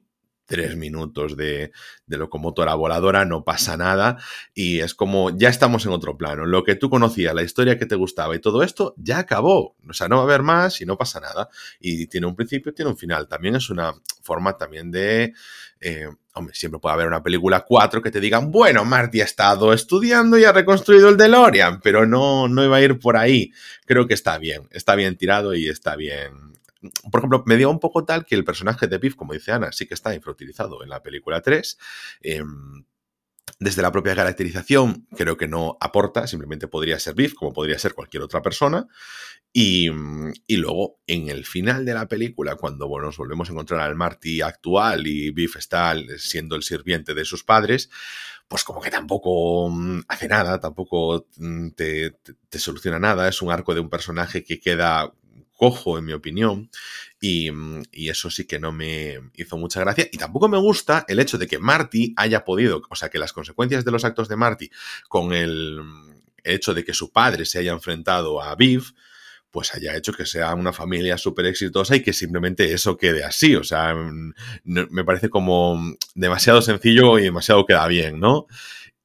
tres 0.53 0.77
minutos 0.77 1.35
de, 1.35 1.71
de, 2.05 2.17
locomotora 2.17 2.75
voladora, 2.75 3.25
no 3.25 3.43
pasa 3.43 3.75
nada 3.75 4.17
y 4.53 4.81
es 4.81 4.93
como 4.93 5.35
ya 5.35 5.49
estamos 5.49 5.83
en 5.87 5.93
otro 5.93 6.15
plano. 6.15 6.45
Lo 6.45 6.63
que 6.63 6.75
tú 6.75 6.91
conocías, 6.91 7.33
la 7.33 7.41
historia 7.41 7.79
que 7.79 7.87
te 7.87 7.95
gustaba 7.95 8.35
y 8.35 8.39
todo 8.39 8.61
esto 8.61 8.93
ya 8.97 9.17
acabó. 9.17 9.75
O 9.89 9.93
sea, 9.93 10.07
no 10.07 10.17
va 10.17 10.21
a 10.21 10.25
haber 10.25 10.43
más 10.43 10.79
y 10.79 10.85
no 10.85 10.95
pasa 10.95 11.19
nada. 11.19 11.49
Y 11.79 12.05
tiene 12.05 12.27
un 12.27 12.35
principio, 12.35 12.71
tiene 12.71 12.91
un 12.91 12.97
final. 12.97 13.27
También 13.27 13.55
es 13.55 13.71
una 13.71 13.95
forma 14.21 14.55
también 14.55 14.91
de... 14.91 15.33
Eh, 15.81 16.07
hombre, 16.35 16.53
siempre 16.53 16.79
puede 16.79 16.93
haber 16.93 17.07
una 17.07 17.23
película 17.23 17.65
4 17.67 18.01
que 18.03 18.11
te 18.11 18.19
digan, 18.19 18.51
bueno, 18.51 18.85
Marty 18.85 19.21
ha 19.21 19.25
estado 19.25 19.73
estudiando 19.73 20.37
y 20.37 20.45
ha 20.45 20.51
reconstruido 20.51 21.09
el 21.09 21.17
DeLorean, 21.17 21.81
pero 21.81 22.05
no, 22.05 22.47
no 22.47 22.63
iba 22.63 22.77
a 22.77 22.81
ir 22.81 22.99
por 22.99 23.17
ahí. 23.17 23.51
Creo 23.85 24.07
que 24.07 24.13
está 24.13 24.37
bien, 24.37 24.67
está 24.69 24.93
bien 24.93 25.17
tirado 25.17 25.55
y 25.55 25.67
está 25.67 25.95
bien 25.95 26.52
por 27.11 27.19
ejemplo, 27.19 27.43
me 27.45 27.57
dio 27.57 27.69
un 27.69 27.79
poco 27.79 28.05
tal 28.05 28.25
que 28.25 28.35
el 28.35 28.43
personaje 28.43 28.87
de 28.87 28.97
Biff, 28.97 29.15
como 29.15 29.33
dice 29.33 29.51
Ana, 29.51 29.71
sí 29.71 29.85
que 29.85 29.93
está 29.93 30.13
infrautilizado 30.13 30.83
en 30.83 30.89
la 30.89 31.01
película 31.01 31.41
3. 31.41 31.77
Em, 32.21 32.85
desde 33.59 33.81
la 33.81 33.91
propia 33.91 34.15
caracterización, 34.15 35.07
creo 35.15 35.37
que 35.37 35.47
no 35.47 35.77
aporta, 35.79 36.27
simplemente 36.27 36.67
podría 36.67 36.99
ser 36.99 37.13
Biff, 37.13 37.33
como 37.33 37.53
podría 37.53 37.79
ser 37.79 37.93
cualquier 37.93 38.23
otra 38.23 38.41
persona. 38.41 38.87
Y, 39.55 39.89
luego, 40.49 40.99
en 41.05 41.29
el 41.29 41.45
final 41.45 41.85
de 41.85 41.93
la 41.93 42.07
película, 42.07 42.55
cuando 42.55 42.89
nos 42.99 43.17
volvemos 43.17 43.47
a 43.47 43.51
encontrar 43.51 43.81
al 43.81 43.95
Marty 43.95 44.41
actual 44.41 45.05
y 45.05 45.29
Biff 45.29 45.57
está 45.57 45.95
siendo 46.17 46.55
el 46.55 46.63
sirviente 46.63 47.13
de 47.13 47.23
sus 47.23 47.43
padres, 47.43 47.89
pues 48.47 48.63
como 48.63 48.81
que 48.81 48.89
tampoco 48.89 49.69
mm, 49.69 50.01
hace 50.07 50.27
nada, 50.27 50.59
tampoco 50.59 51.27
mm, 51.37 51.69
te, 51.69 52.17
soluciona 52.57 52.99
nada. 52.99 53.29
Es 53.29 53.41
un 53.43 53.51
arco 53.51 53.75
de 53.75 53.81
un 53.81 53.89
personaje 53.89 54.43
que 54.43 54.59
queda 54.59 55.13
cojo, 55.63 55.97
en 55.97 56.03
mi 56.03 56.11
opinión, 56.11 56.69
mm, 57.21 57.81
y, 57.89 58.09
eso 58.09 58.29
sí 58.29 58.45
que 58.45 58.59
no 58.59 58.73
me 58.73 59.17
hizo 59.35 59.55
mucha 59.57 59.79
gracia. 59.79 60.09
Y 60.11 60.17
tampoco 60.17 60.49
me 60.49 60.57
gusta 60.57 61.05
el 61.07 61.19
hecho 61.19 61.37
de 61.37 61.47
que 61.47 61.57
Marty 61.57 62.13
haya 62.17 62.43
podido, 62.43 62.81
o 62.89 62.95
sea, 62.97 63.07
que 63.09 63.17
las 63.17 63.31
consecuencias 63.31 63.85
de 63.85 63.91
los 63.91 64.03
actos 64.03 64.27
de 64.27 64.35
Marty 64.35 64.69
con 65.07 65.31
el 65.31 65.79
hecho 66.43 66.73
de 66.73 66.83
que 66.83 66.93
su 66.93 67.13
padre 67.13 67.45
se 67.45 67.59
haya 67.59 67.71
enfrentado 67.71 68.41
a 68.41 68.53
Viv, 68.55 68.93
pues 69.51 69.73
haya 69.73 69.95
hecho 69.95 70.11
que 70.11 70.25
sea 70.25 70.53
una 70.53 70.73
familia 70.73 71.17
súper 71.17 71.45
exitosa 71.45 71.95
y 71.95 72.01
que 72.01 72.11
simplemente 72.11 72.73
eso 72.73 72.97
quede 72.97 73.23
así. 73.23 73.55
O 73.55 73.63
sea, 73.63 73.95
me 74.65 75.03
parece 75.05 75.29
como 75.29 75.79
demasiado 76.13 76.61
sencillo 76.61 77.19
y 77.19 77.23
demasiado 77.23 77.65
queda 77.65 77.87
bien, 77.87 78.19
¿no? 78.19 78.47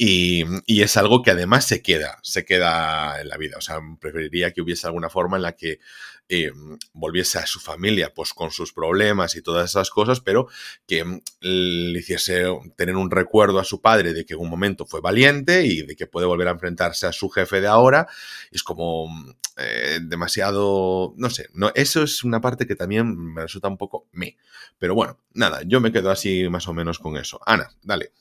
Y, 0.00 0.44
es 0.80 0.96
algo 0.96 1.22
que 1.22 1.32
además 1.32 1.64
se 1.64 1.82
queda, 1.82 2.20
se 2.22 2.44
queda 2.44 3.20
en 3.20 3.28
la 3.28 3.36
vida. 3.36 3.56
O 3.58 3.60
sea, 3.60 3.80
preferiría 4.00 4.52
que 4.52 4.62
hubiese 4.62 4.86
alguna 4.86 5.10
forma 5.10 5.36
en 5.38 5.42
la 5.42 5.56
que 5.56 5.80
eh, 6.28 6.52
volviese 6.92 7.38
a 7.38 7.46
su 7.46 7.58
familia, 7.58 8.14
pues 8.14 8.32
con 8.32 8.52
sus 8.52 8.72
problemas 8.72 9.34
y 9.34 9.42
todas 9.42 9.70
esas 9.70 9.90
cosas, 9.90 10.20
pero 10.20 10.46
que 10.86 11.04
mm, 11.04 11.20
le 11.40 11.98
hiciese 11.98 12.44
tener 12.76 12.94
un 12.94 13.10
recuerdo 13.10 13.58
a 13.58 13.64
su 13.64 13.80
padre 13.80 14.12
de 14.12 14.24
que 14.24 14.34
en 14.34 14.40
un 14.40 14.50
momento 14.50 14.86
fue 14.86 15.00
valiente 15.00 15.66
y 15.66 15.82
de 15.82 15.96
que 15.96 16.06
puede 16.06 16.26
volver 16.26 16.46
a 16.46 16.52
enfrentarse 16.52 17.06
a 17.06 17.12
su 17.12 17.28
jefe 17.28 17.60
de 17.60 17.66
ahora. 17.66 18.06
Es 18.52 18.62
como 18.62 19.08
mm, 19.08 19.30
eh, 19.56 19.98
demasiado, 20.02 21.12
no 21.16 21.28
sé, 21.28 21.48
no, 21.54 21.72
eso 21.74 22.04
es 22.04 22.22
una 22.22 22.40
parte 22.40 22.68
que 22.68 22.76
también 22.76 23.16
me 23.34 23.42
resulta 23.42 23.66
un 23.66 23.78
poco 23.78 24.06
me. 24.12 24.36
Pero 24.78 24.94
bueno, 24.94 25.18
nada, 25.34 25.62
yo 25.66 25.80
me 25.80 25.90
quedo 25.90 26.12
así 26.12 26.48
más 26.48 26.68
o 26.68 26.72
menos 26.72 27.00
con 27.00 27.16
eso. 27.16 27.40
Ana, 27.44 27.68
dale. 27.82 28.12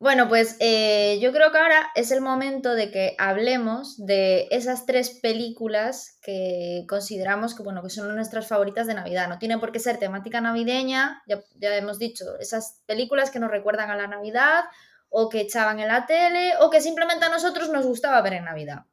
Bueno, 0.00 0.28
pues 0.28 0.56
eh, 0.60 1.18
yo 1.20 1.30
creo 1.30 1.52
que 1.52 1.58
ahora 1.58 1.90
es 1.94 2.10
el 2.10 2.22
momento 2.22 2.72
de 2.72 2.90
que 2.90 3.14
hablemos 3.18 3.98
de 3.98 4.48
esas 4.50 4.86
tres 4.86 5.10
películas 5.10 6.18
que 6.22 6.86
consideramos 6.88 7.54
que, 7.54 7.62
bueno, 7.62 7.82
que 7.82 7.90
son 7.90 8.14
nuestras 8.14 8.48
favoritas 8.48 8.86
de 8.86 8.94
Navidad. 8.94 9.28
No 9.28 9.38
tiene 9.38 9.58
por 9.58 9.72
qué 9.72 9.78
ser 9.78 9.98
temática 9.98 10.40
navideña, 10.40 11.22
ya, 11.26 11.42
hemos 11.76 11.98
dicho, 11.98 12.24
esas 12.40 12.80
películas 12.86 13.30
que 13.30 13.40
nos 13.40 13.50
recuerdan 13.50 13.90
a 13.90 13.96
la 13.96 14.06
Navidad 14.06 14.64
o 15.10 15.28
que 15.28 15.42
echaban 15.42 15.80
en 15.80 15.88
la 15.88 16.06
tele 16.06 16.52
o 16.60 16.70
que 16.70 16.80
simplemente 16.80 17.26
a 17.26 17.28
nosotros 17.28 17.68
nos 17.68 17.84
gustaba 17.84 18.22
ver 18.22 18.32
en 18.32 18.46
Navidad. 18.46 18.86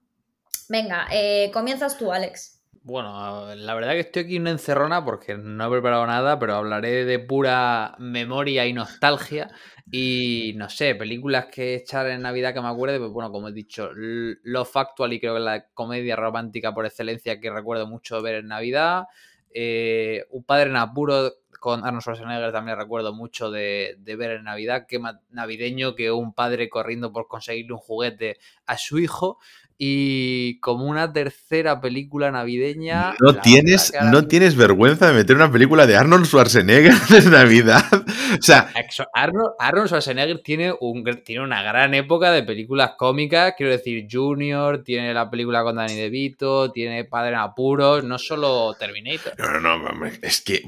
Venga, 0.68 1.08
eh, 1.10 1.52
comienzas 1.54 1.98
tú, 1.98 2.12
Alex. 2.12 2.57
Bueno, 2.88 3.54
la 3.54 3.76
verdad 3.76 3.92
que 3.92 4.00
estoy 4.00 4.24
aquí 4.24 4.36
en 4.38 4.44
una 4.44 4.52
encerrona 4.52 5.04
porque 5.04 5.36
no 5.36 5.68
he 5.68 5.70
preparado 5.70 6.08
nada, 6.08 6.40
pero 6.40 6.56
hablaré 6.56 7.04
de 7.04 7.20
pura 7.20 7.94
memoria 8.00 8.66
y 8.66 8.72
nostalgia. 8.72 9.52
Y 9.92 10.54
no 10.56 10.70
sé, 10.70 10.96
películas 10.96 11.48
que 11.48 11.76
echar 11.76 12.08
en 12.08 12.22
Navidad 12.22 12.54
que 12.54 12.62
me 12.62 12.70
acuerde, 12.70 12.98
pues 12.98 13.12
bueno, 13.12 13.30
como 13.30 13.50
he 13.50 13.52
dicho, 13.52 13.90
Lo 13.94 14.64
Factual 14.64 15.12
y 15.12 15.20
creo 15.20 15.34
que 15.34 15.42
la 15.42 15.68
comedia 15.74 16.16
romántica 16.16 16.74
por 16.74 16.86
excelencia 16.86 17.42
que 17.42 17.50
recuerdo 17.52 17.88
mucho 17.88 18.22
ver 18.22 18.36
en 18.36 18.48
Navidad. 18.48 19.04
Eh, 19.54 20.26
un 20.30 20.46
padre 20.46 20.70
en 20.70 20.78
apuro 20.78 21.34
con 21.68 21.84
Arnold 21.84 22.02
Schwarzenegger 22.02 22.54
también 22.54 22.78
recuerdo 22.78 23.14
mucho 23.14 23.52
de, 23.52 23.98
de, 24.00 24.16
ver 24.16 24.32
en 24.32 24.46
Navidad, 24.46 24.86
qué 24.88 25.00
más 25.00 25.18
navideño 25.32 25.96
que 25.96 26.14
un 26.14 26.32
padre 26.32 26.70
corriendo 26.70 27.12
por 27.12 27.28
conseguirle 27.28 27.74
un 27.74 27.80
juguete 27.80 28.38
a 28.66 28.78
su 28.78 29.00
hijo 29.00 29.38
y 29.78 30.60
como 30.60 30.86
una 30.86 31.14
tercera 31.14 31.80
película 31.80 32.32
navideña. 32.32 33.14
No 33.20 33.36
tienes, 33.36 33.94
no 34.12 34.28
tienes 34.28 34.56
vergüenza 34.56 35.08
de 35.08 35.14
meter 35.14 35.36
una 35.36 35.52
película 35.52 35.86
de 35.86 35.96
Arnold 35.96 36.26
Schwarzenegger 36.26 36.94
de 37.10 37.30
Navidad. 37.30 37.84
O 37.94 38.42
sea. 38.42 38.72
Arnold, 39.14 39.88
Schwarzenegger 39.88 40.42
tiene, 40.42 40.74
un, 40.80 41.04
tiene 41.24 41.44
una 41.44 41.62
gran 41.62 41.94
época 41.94 42.32
de 42.32 42.44
películas 42.44 42.94
cómicas. 42.98 43.54
Quiero 43.56 43.72
decir, 43.72 44.08
Junior, 44.10 44.84
tiene 44.84 45.14
la 45.14 45.30
película 45.30 45.64
con 45.64 45.76
Danny 45.76 45.96
DeVito, 45.96 46.72
tiene 46.72 47.06
Padre 47.06 47.34
en 47.34 47.40
Apuros, 47.40 48.04
no 48.04 48.18
solo 48.18 48.74
Terminator. 48.74 49.34
No, 49.38 49.60
no, 49.60 49.78
no, 49.78 50.06
es 50.22 50.42
que 50.42 50.64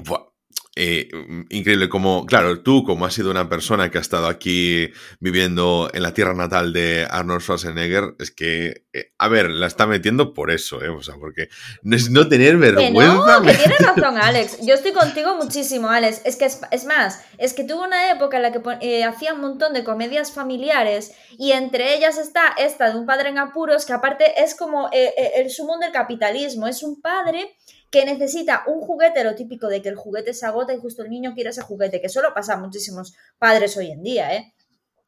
eh, 0.81 1.09
increíble 1.49 1.89
como, 1.89 2.25
claro, 2.25 2.61
tú 2.61 2.85
como 2.85 3.05
has 3.05 3.13
sido 3.13 3.31
una 3.31 3.49
persona 3.49 3.91
que 3.91 3.97
ha 3.97 4.01
estado 4.01 4.27
aquí 4.27 4.89
viviendo 5.19 5.89
en 5.93 6.03
la 6.03 6.13
tierra 6.13 6.33
natal 6.33 6.71
de 6.71 7.05
Arnold 7.09 7.41
Schwarzenegger, 7.41 8.15
es 8.17 8.31
que, 8.31 8.85
eh, 8.93 9.11
a 9.17 9.27
ver, 9.27 9.49
la 9.49 9.67
está 9.67 9.87
metiendo 9.87 10.33
por 10.33 10.51
eso, 10.51 10.81
¿eh? 10.81 10.87
O 10.87 11.03
sea, 11.03 11.15
porque 11.15 11.49
no 11.81 11.97
es 11.97 12.09
no 12.09 12.29
tener 12.29 12.55
vergüenza. 12.55 12.93
Que 12.93 13.03
no, 13.03 13.41
que 13.41 13.53
tienes 13.55 13.79
razón, 13.95 14.17
Alex. 14.17 14.59
Yo 14.65 14.73
estoy 14.73 14.93
contigo 14.93 15.35
muchísimo, 15.35 15.89
Alex. 15.89 16.21
Es 16.23 16.37
que 16.37 16.45
es, 16.45 16.85
más, 16.85 17.25
es 17.37 17.53
que 17.53 17.65
tuvo 17.65 17.83
una 17.83 18.11
época 18.11 18.37
en 18.37 18.43
la 18.43 18.53
que 18.53 18.61
eh, 18.79 19.03
hacía 19.03 19.33
un 19.33 19.41
montón 19.41 19.73
de 19.73 19.83
comedias 19.83 20.31
familiares 20.31 21.11
y 21.37 21.51
entre 21.51 21.93
ellas 21.93 22.17
está 22.17 22.53
esta 22.57 22.89
de 22.89 22.97
un 22.97 23.05
padre 23.05 23.27
en 23.27 23.37
apuros, 23.37 23.85
que 23.85 23.91
aparte 23.91 24.41
es 24.41 24.55
como 24.55 24.89
el 24.93 25.49
sumón 25.49 25.81
del 25.81 25.91
capitalismo. 25.91 26.67
Es 26.67 26.83
un 26.83 27.01
padre 27.01 27.57
que 27.89 28.05
necesita 28.05 28.63
un 28.67 28.81
juguete, 28.81 29.23
lo 29.23 29.35
típico 29.35 29.67
de 29.67 29.81
que 29.81 29.89
el 29.89 29.95
juguete 29.95 30.33
se 30.33 30.45
agota 30.45 30.73
y 30.73 30.79
justo 30.79 31.03
el 31.03 31.09
niño 31.09 31.33
quiere 31.33 31.49
ese 31.49 31.61
juguete, 31.61 31.99
que 32.01 32.07
eso 32.07 32.21
lo 32.21 32.33
pasa 32.33 32.53
a 32.53 32.57
muchísimos 32.57 33.15
padres 33.37 33.75
hoy 33.77 33.91
en 33.91 34.03
día, 34.03 34.35
¿eh? 34.35 34.53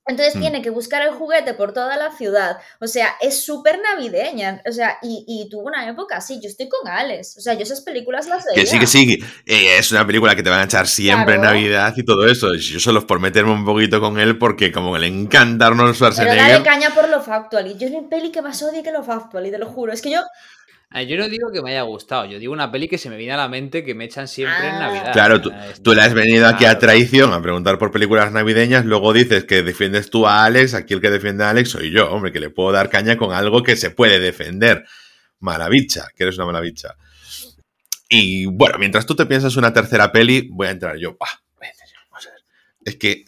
Entonces 0.07 0.35
hmm. 0.35 0.39
tiene 0.39 0.61
que 0.61 0.71
buscar 0.71 1.03
el 1.03 1.11
juguete 1.11 1.53
por 1.53 1.73
toda 1.73 1.95
la 1.95 2.11
ciudad. 2.11 2.57
O 2.79 2.87
sea, 2.87 3.15
es 3.21 3.43
súper 3.43 3.79
navideña. 3.81 4.61
O 4.67 4.71
sea, 4.71 4.97
y, 5.03 5.47
tuvo 5.49 5.67
una 5.67 5.87
época 5.87 6.17
así. 6.17 6.39
Yo 6.41 6.49
estoy 6.49 6.67
con 6.69 6.87
Alex. 6.87 7.37
O 7.37 7.41
sea, 7.41 7.53
yo 7.53 7.61
esas 7.61 7.81
películas 7.81 8.27
las 8.27 8.43
veía. 8.45 8.63
Que 8.63 8.65
sí, 8.65 8.79
que 8.79 8.87
sí. 8.87 9.23
Eh, 9.45 9.77
es 9.77 9.91
una 9.91 10.05
película 10.05 10.35
que 10.35 10.41
te 10.41 10.49
van 10.49 10.61
a 10.61 10.63
echar 10.63 10.87
siempre 10.87 11.35
en 11.35 11.41
Navidad 11.41 11.93
y 11.95 12.03
todo 12.03 12.27
eso. 12.27 12.53
Yo 12.55 12.79
solo 12.79 13.05
por 13.05 13.19
meterme 13.19 13.51
un 13.51 13.63
poquito 13.63 14.01
con 14.01 14.19
él 14.19 14.39
porque 14.39 14.71
como 14.71 14.97
le 14.97 15.07
encanta 15.07 15.67
Arnold 15.67 15.93
Schwarzenegger. 15.93 16.35
Pero 16.35 16.51
dale 16.51 16.63
caña 16.65 16.95
por 16.95 17.07
lo 17.07 17.21
factual. 17.21 17.67
Y 17.67 17.77
yo 17.77 17.85
es 17.85 17.93
mi 17.93 18.01
peli 18.01 18.31
que 18.31 18.41
más 18.41 18.61
odio 18.63 18.81
que 18.81 18.91
lo 18.91 19.03
factual. 19.03 19.45
Y 19.45 19.51
te 19.51 19.59
lo 19.59 19.67
juro. 19.67 19.93
Es 19.93 20.01
que 20.01 20.09
yo 20.09 20.21
yo 21.07 21.17
no 21.17 21.29
digo 21.29 21.51
que 21.51 21.61
me 21.61 21.71
haya 21.71 21.83
gustado, 21.83 22.25
yo 22.25 22.37
digo 22.37 22.51
una 22.51 22.71
peli 22.71 22.87
que 22.87 22.97
se 22.97 23.09
me 23.09 23.15
viene 23.15 23.33
a 23.33 23.37
la 23.37 23.47
mente 23.47 23.83
que 23.85 23.95
me 23.95 24.05
echan 24.05 24.27
siempre 24.27 24.67
en 24.67 24.75
ah. 24.75 24.79
Navidad. 24.79 25.13
Claro, 25.13 25.41
tú, 25.41 25.51
tú 25.81 25.93
le 25.93 26.01
has 26.01 26.13
venido 26.13 26.47
aquí 26.47 26.65
a 26.65 26.77
traición 26.77 27.33
a 27.33 27.41
preguntar 27.41 27.77
por 27.77 27.91
películas 27.91 28.31
navideñas, 28.31 28.85
luego 28.85 29.13
dices 29.13 29.45
que 29.45 29.63
defiendes 29.63 30.09
tú 30.09 30.27
a 30.27 30.43
Alex, 30.43 30.73
aquí 30.73 30.93
el 30.93 31.01
que 31.01 31.09
defiende 31.09 31.45
a 31.45 31.51
Alex 31.51 31.69
soy 31.69 31.91
yo, 31.91 32.11
hombre, 32.11 32.31
que 32.31 32.39
le 32.39 32.49
puedo 32.49 32.71
dar 32.71 32.89
caña 32.89 33.17
con 33.17 33.33
algo 33.33 33.63
que 33.63 33.75
se 33.75 33.89
puede 33.89 34.19
defender. 34.19 34.85
Malavicha, 35.39 36.07
que 36.15 36.23
eres 36.23 36.37
una 36.37 36.45
malavicha. 36.47 36.95
Y 38.07 38.45
bueno, 38.45 38.77
mientras 38.77 39.05
tú 39.05 39.15
te 39.15 39.25
piensas 39.25 39.55
una 39.55 39.73
tercera 39.73 40.11
peli, 40.11 40.49
voy 40.51 40.67
a 40.67 40.71
entrar 40.71 40.97
yo. 40.97 41.17
Es 42.83 42.97
que 42.97 43.25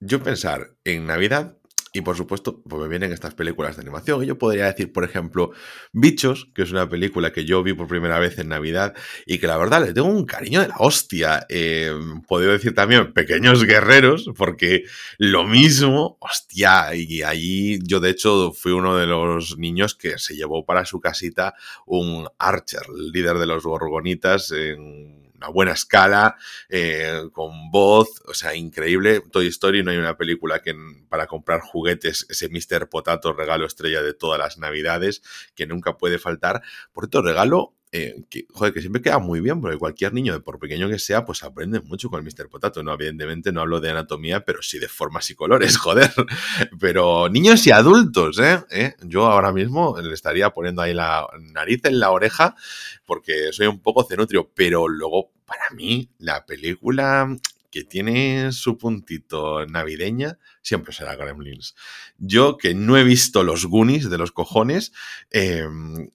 yo 0.00 0.22
pensar 0.22 0.70
en 0.84 1.06
Navidad 1.06 1.57
y 1.98 2.00
por 2.00 2.16
supuesto, 2.16 2.62
pues 2.62 2.80
me 2.80 2.88
vienen 2.88 3.12
estas 3.12 3.34
películas 3.34 3.76
de 3.76 3.82
animación. 3.82 4.22
Y 4.22 4.26
yo 4.26 4.38
podría 4.38 4.66
decir, 4.66 4.92
por 4.92 5.04
ejemplo, 5.04 5.50
Bichos, 5.92 6.48
que 6.54 6.62
es 6.62 6.70
una 6.70 6.88
película 6.88 7.32
que 7.32 7.44
yo 7.44 7.62
vi 7.64 7.72
por 7.72 7.88
primera 7.88 8.20
vez 8.20 8.38
en 8.38 8.48
Navidad 8.48 8.94
y 9.26 9.38
que 9.38 9.48
la 9.48 9.56
verdad 9.56 9.84
le 9.84 9.92
tengo 9.92 10.06
un 10.06 10.24
cariño 10.24 10.60
de 10.60 10.68
la 10.68 10.76
hostia. 10.78 11.44
Eh, 11.48 11.92
podría 12.28 12.52
decir 12.52 12.72
también 12.74 13.12
Pequeños 13.12 13.64
Guerreros, 13.64 14.30
porque 14.36 14.84
lo 15.18 15.44
mismo, 15.44 16.18
hostia, 16.20 16.94
y 16.94 17.22
allí 17.22 17.80
yo 17.82 17.98
de 17.98 18.10
hecho 18.10 18.52
fui 18.52 18.70
uno 18.70 18.96
de 18.96 19.06
los 19.06 19.58
niños 19.58 19.96
que 19.96 20.18
se 20.18 20.36
llevó 20.36 20.64
para 20.64 20.84
su 20.84 21.00
casita 21.00 21.54
un 21.84 22.28
Archer, 22.38 22.82
el 22.96 23.10
líder 23.10 23.38
de 23.38 23.46
los 23.46 23.64
Gorgonitas 23.64 24.52
en 24.52 25.27
una 25.38 25.48
buena 25.48 25.72
escala, 25.72 26.36
eh, 26.68 27.22
con 27.32 27.70
voz, 27.70 28.22
o 28.26 28.34
sea, 28.34 28.54
increíble. 28.54 29.22
Toy 29.32 29.46
Story 29.46 29.82
no 29.82 29.90
hay 29.90 29.96
una 29.96 30.16
película 30.16 30.60
que 30.60 30.74
para 31.08 31.26
comprar 31.26 31.60
juguetes, 31.60 32.26
ese 32.28 32.48
Mr. 32.48 32.88
Potato 32.88 33.32
regalo 33.32 33.66
estrella 33.66 34.02
de 34.02 34.14
todas 34.14 34.38
las 34.38 34.58
navidades, 34.58 35.22
que 35.54 35.66
nunca 35.66 35.96
puede 35.96 36.18
faltar. 36.18 36.62
Por 36.92 37.06
otro 37.06 37.22
regalo 37.22 37.77
eh, 37.90 38.16
que, 38.28 38.46
joder, 38.52 38.74
que 38.74 38.80
siempre 38.80 39.00
queda 39.00 39.18
muy 39.18 39.40
bien, 39.40 39.60
porque 39.60 39.78
cualquier 39.78 40.12
niño, 40.12 40.42
por 40.42 40.58
pequeño 40.58 40.88
que 40.90 40.98
sea, 40.98 41.24
pues 41.24 41.42
aprende 41.42 41.80
mucho 41.80 42.10
con 42.10 42.18
el 42.18 42.24
Mr. 42.24 42.48
Potato. 42.50 42.82
No, 42.82 42.92
evidentemente 42.92 43.50
no 43.50 43.62
hablo 43.62 43.80
de 43.80 43.90
anatomía, 43.90 44.44
pero 44.44 44.62
sí 44.62 44.78
de 44.78 44.88
formas 44.88 45.30
y 45.30 45.34
colores, 45.34 45.76
joder. 45.78 46.12
Pero 46.78 47.28
niños 47.30 47.66
y 47.66 47.70
adultos, 47.70 48.38
¿eh? 48.38 48.62
¿eh? 48.70 48.94
Yo 49.04 49.26
ahora 49.26 49.52
mismo 49.52 49.98
le 50.00 50.12
estaría 50.12 50.50
poniendo 50.50 50.82
ahí 50.82 50.92
la 50.92 51.26
nariz 51.52 51.82
en 51.84 51.98
la 51.98 52.10
oreja, 52.10 52.56
porque 53.06 53.52
soy 53.52 53.66
un 53.66 53.80
poco 53.80 54.04
cenutrio, 54.04 54.50
pero 54.54 54.86
luego, 54.86 55.30
para 55.46 55.70
mí, 55.74 56.10
la 56.18 56.44
película 56.44 57.34
que 57.70 57.84
tiene 57.84 58.52
su 58.52 58.78
puntito 58.78 59.66
navideña, 59.66 60.38
siempre 60.62 60.92
será 60.92 61.16
Gremlins. 61.16 61.74
Yo, 62.16 62.56
que 62.56 62.74
no 62.74 62.96
he 62.96 63.04
visto 63.04 63.42
los 63.42 63.66
Goonies 63.66 64.08
de 64.08 64.18
los 64.18 64.32
cojones, 64.32 64.92
em, 65.30 66.08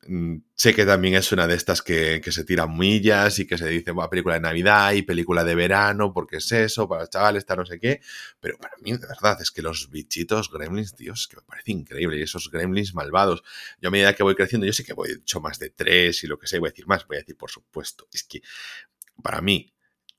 sé 0.55 0.73
que 0.73 0.85
también 0.85 1.15
es 1.15 1.31
una 1.31 1.47
de 1.47 1.55
estas 1.55 1.81
que, 1.81 2.21
se 2.23 2.43
tiran 2.43 2.77
millas 2.77 3.39
y 3.39 3.45
que 3.45 3.57
se 3.57 3.67
dice, 3.67 3.91
va, 3.91 4.09
película 4.09 4.35
de 4.35 4.41
Navidad 4.41 4.93
y 4.93 5.03
película 5.03 5.43
de 5.43 5.55
verano, 5.55 6.13
porque 6.13 6.37
es 6.37 6.51
eso, 6.51 6.87
para 6.87 7.01
los 7.01 7.09
chavales, 7.09 7.41
está 7.41 7.55
no 7.55 7.65
sé 7.65 7.79
qué. 7.79 8.01
Pero 8.39 8.57
para 8.57 8.75
mí, 8.81 8.91
de 8.93 9.07
verdad, 9.07 9.39
es 9.41 9.51
que 9.51 9.61
los 9.61 9.89
bichitos 9.89 10.51
Gremlins, 10.51 10.95
Dios, 10.95 11.27
que 11.27 11.37
me 11.37 11.43
parece 11.43 11.71
increíble. 11.71 12.17
Y 12.17 12.23
esos 12.23 12.49
Gremlins 12.49 12.93
malvados, 12.93 13.43
yo 13.81 13.89
a 13.89 13.91
medida 13.91 14.13
que 14.13 14.23
voy 14.23 14.35
creciendo, 14.35 14.65
yo 14.65 14.73
sé 14.73 14.83
que 14.83 14.93
voy 14.93 15.11
hecho 15.11 15.39
más 15.41 15.59
de 15.59 15.69
tres 15.69 16.23
y 16.23 16.27
lo 16.27 16.39
que 16.39 16.47
sé, 16.47 16.59
voy 16.59 16.69
a 16.69 16.71
decir 16.71 16.87
más, 16.87 17.05
voy 17.07 17.17
a 17.17 17.19
decir 17.19 17.37
por 17.37 17.51
supuesto. 17.51 18.07
Es 18.11 18.23
que 18.23 18.41
para 19.21 19.41
mí, 19.41 19.72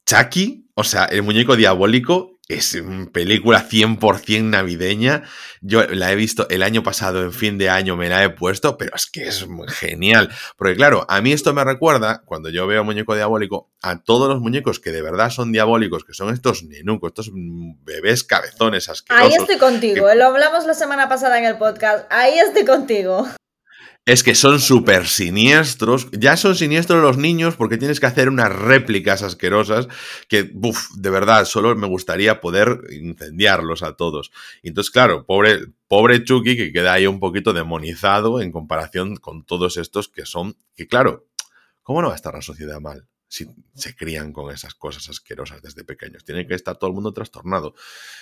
Chucky, 0.06 0.70
o 0.74 0.84
sea, 0.84 1.04
el 1.04 1.22
muñeco 1.22 1.56
diabólico, 1.56 2.34
es 2.48 2.74
una 2.74 3.06
película 3.06 3.66
100% 3.68 4.42
navideña. 4.42 5.22
Yo 5.62 5.82
la 5.86 6.12
he 6.12 6.14
visto 6.14 6.46
el 6.50 6.62
año 6.62 6.82
pasado, 6.82 7.22
en 7.22 7.32
fin 7.32 7.56
de 7.56 7.70
año 7.70 7.96
me 7.96 8.08
la 8.08 8.22
he 8.22 8.30
puesto, 8.30 8.76
pero 8.76 8.94
es 8.94 9.06
que 9.06 9.26
es 9.26 9.46
genial. 9.68 10.30
Porque 10.58 10.76
claro, 10.76 11.06
a 11.08 11.22
mí 11.22 11.32
esto 11.32 11.54
me 11.54 11.64
recuerda, 11.64 12.22
cuando 12.26 12.50
yo 12.50 12.66
veo 12.66 12.84
muñeco 12.84 13.14
diabólico, 13.14 13.70
a 13.80 14.02
todos 14.02 14.28
los 14.28 14.40
muñecos 14.40 14.78
que 14.78 14.92
de 14.92 15.00
verdad 15.00 15.30
son 15.30 15.52
diabólicos, 15.52 16.04
que 16.04 16.12
son 16.12 16.34
estos 16.34 16.64
nenucos, 16.64 17.10
estos 17.10 17.30
bebés 17.32 18.24
cabezones 18.24 18.88
asquerosos. 18.88 19.32
Ahí 19.32 19.36
estoy 19.40 19.58
contigo, 19.58 20.12
lo 20.14 20.26
hablamos 20.26 20.66
la 20.66 20.74
semana 20.74 21.08
pasada 21.08 21.38
en 21.38 21.46
el 21.46 21.56
podcast. 21.56 22.06
Ahí 22.10 22.38
estoy 22.38 22.64
contigo 22.64 23.26
es 24.06 24.22
que 24.22 24.34
son 24.34 24.60
súper 24.60 25.06
siniestros. 25.06 26.08
Ya 26.12 26.36
son 26.36 26.56
siniestros 26.56 27.02
los 27.02 27.16
niños 27.16 27.56
porque 27.56 27.78
tienes 27.78 28.00
que 28.00 28.06
hacer 28.06 28.28
unas 28.28 28.54
réplicas 28.54 29.22
asquerosas 29.22 29.88
que, 30.28 30.50
uff, 30.54 30.90
de 30.96 31.10
verdad, 31.10 31.44
solo 31.46 31.74
me 31.74 31.86
gustaría 31.86 32.40
poder 32.40 32.80
incendiarlos 32.90 33.82
a 33.82 33.96
todos. 33.96 34.30
Entonces, 34.62 34.90
claro, 34.90 35.24
pobre, 35.24 35.66
pobre 35.88 36.22
Chucky 36.22 36.56
que 36.56 36.72
queda 36.72 36.92
ahí 36.92 37.06
un 37.06 37.20
poquito 37.20 37.52
demonizado 37.52 38.40
en 38.40 38.52
comparación 38.52 39.16
con 39.16 39.44
todos 39.44 39.76
estos 39.78 40.08
que 40.08 40.26
son, 40.26 40.56
que 40.76 40.86
claro, 40.86 41.26
¿cómo 41.82 42.02
no 42.02 42.08
va 42.08 42.14
a 42.14 42.16
estar 42.16 42.34
la 42.34 42.42
sociedad 42.42 42.80
mal? 42.80 43.06
si 43.26 43.48
se 43.74 43.96
crían 43.96 44.32
con 44.32 44.54
esas 44.54 44.74
cosas 44.74 45.08
asquerosas 45.08 45.60
desde 45.60 45.82
pequeños. 45.82 46.24
Tiene 46.24 46.46
que 46.46 46.54
estar 46.54 46.76
todo 46.76 46.88
el 46.88 46.94
mundo 46.94 47.12
trastornado. 47.12 47.74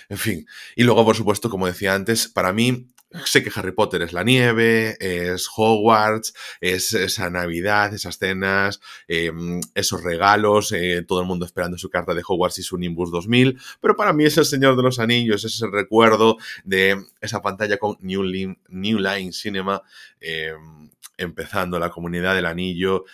En 0.09 0.17
fin. 0.17 0.47
Y 0.75 0.83
luego, 0.83 1.05
por 1.05 1.15
supuesto, 1.15 1.51
como 1.51 1.67
decía 1.67 1.93
antes, 1.93 2.27
para 2.27 2.51
mí, 2.51 2.91
sé 3.25 3.43
que 3.43 3.51
Harry 3.55 3.71
Potter 3.71 4.01
es 4.01 4.13
la 4.13 4.23
nieve, 4.23 4.97
es 4.99 5.47
Hogwarts, 5.55 6.33
es 6.61 6.93
esa 6.93 7.29
Navidad, 7.29 7.93
esas 7.93 8.17
cenas, 8.17 8.81
em, 9.07 9.61
esos 9.75 10.03
regalos, 10.03 10.71
eh, 10.71 11.03
todo 11.07 11.21
el 11.21 11.27
mundo 11.27 11.45
esperando 11.45 11.77
su 11.77 11.89
carta 11.89 12.13
de 12.13 12.23
Hogwarts 12.25 12.59
y 12.59 12.63
su 12.63 12.77
Nimbus 12.77 13.11
2000. 13.11 13.59
Pero 13.81 13.95
para 13.95 14.13
mí 14.13 14.25
es 14.25 14.37
el 14.37 14.45
Señor 14.45 14.75
de 14.75 14.83
los 14.83 14.99
Anillos, 14.99 15.43
es 15.45 15.55
ese 15.55 15.67
recuerdo 15.67 16.37
de 16.63 16.97
esa 17.21 17.41
pantalla 17.41 17.77
con 17.77 17.97
New, 18.01 18.23
Line, 18.23 19.31
Cinema, 19.31 19.81
em, 20.19 20.89
empezando 21.17 21.79
la 21.79 21.89
comunidad 21.89 22.35
del 22.35 22.45
anillo. 22.45 23.05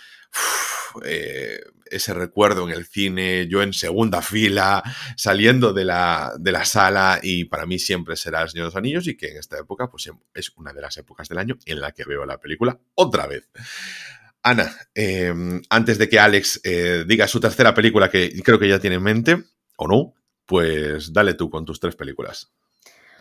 Eh, 1.05 1.59
ese 1.91 2.13
recuerdo 2.13 2.67
en 2.67 2.73
el 2.73 2.85
cine, 2.85 3.47
yo 3.47 3.61
en 3.61 3.73
segunda 3.73 4.21
fila, 4.21 4.83
saliendo 5.15 5.73
de 5.73 5.85
la, 5.85 6.33
de 6.39 6.51
la 6.51 6.65
sala 6.65 7.19
y 7.21 7.45
para 7.45 7.65
mí 7.65 7.79
siempre 7.79 8.15
será 8.15 8.41
El 8.41 8.49
Señor 8.49 8.65
de 8.65 8.67
los 8.67 8.75
Anillos 8.75 9.07
y 9.07 9.17
que 9.17 9.31
en 9.31 9.37
esta 9.37 9.57
época 9.57 9.89
pues 9.89 10.09
es 10.33 10.51
una 10.57 10.73
de 10.73 10.81
las 10.81 10.97
épocas 10.97 11.27
del 11.27 11.37
año 11.37 11.57
en 11.65 11.79
la 11.79 11.91
que 11.91 12.05
veo 12.05 12.25
la 12.25 12.39
película 12.39 12.79
otra 12.95 13.27
vez. 13.27 13.49
Ana, 14.41 14.73
em, 14.95 15.61
antes 15.69 15.97
de 15.97 16.07
que 16.07 16.19
Alex 16.19 16.61
eh, 16.63 17.03
diga 17.05 17.27
su 17.27 17.39
tercera 17.39 17.73
película 17.73 18.09
que 18.09 18.41
creo 18.41 18.57
que 18.57 18.69
ya 18.69 18.79
tiene 18.79 18.95
en 18.95 19.03
mente, 19.03 19.43
o 19.75 19.87
no, 19.87 20.13
pues 20.45 21.13
dale 21.13 21.33
tú 21.33 21.49
con 21.49 21.65
tus 21.65 21.79
tres 21.79 21.95
películas. 21.95 22.51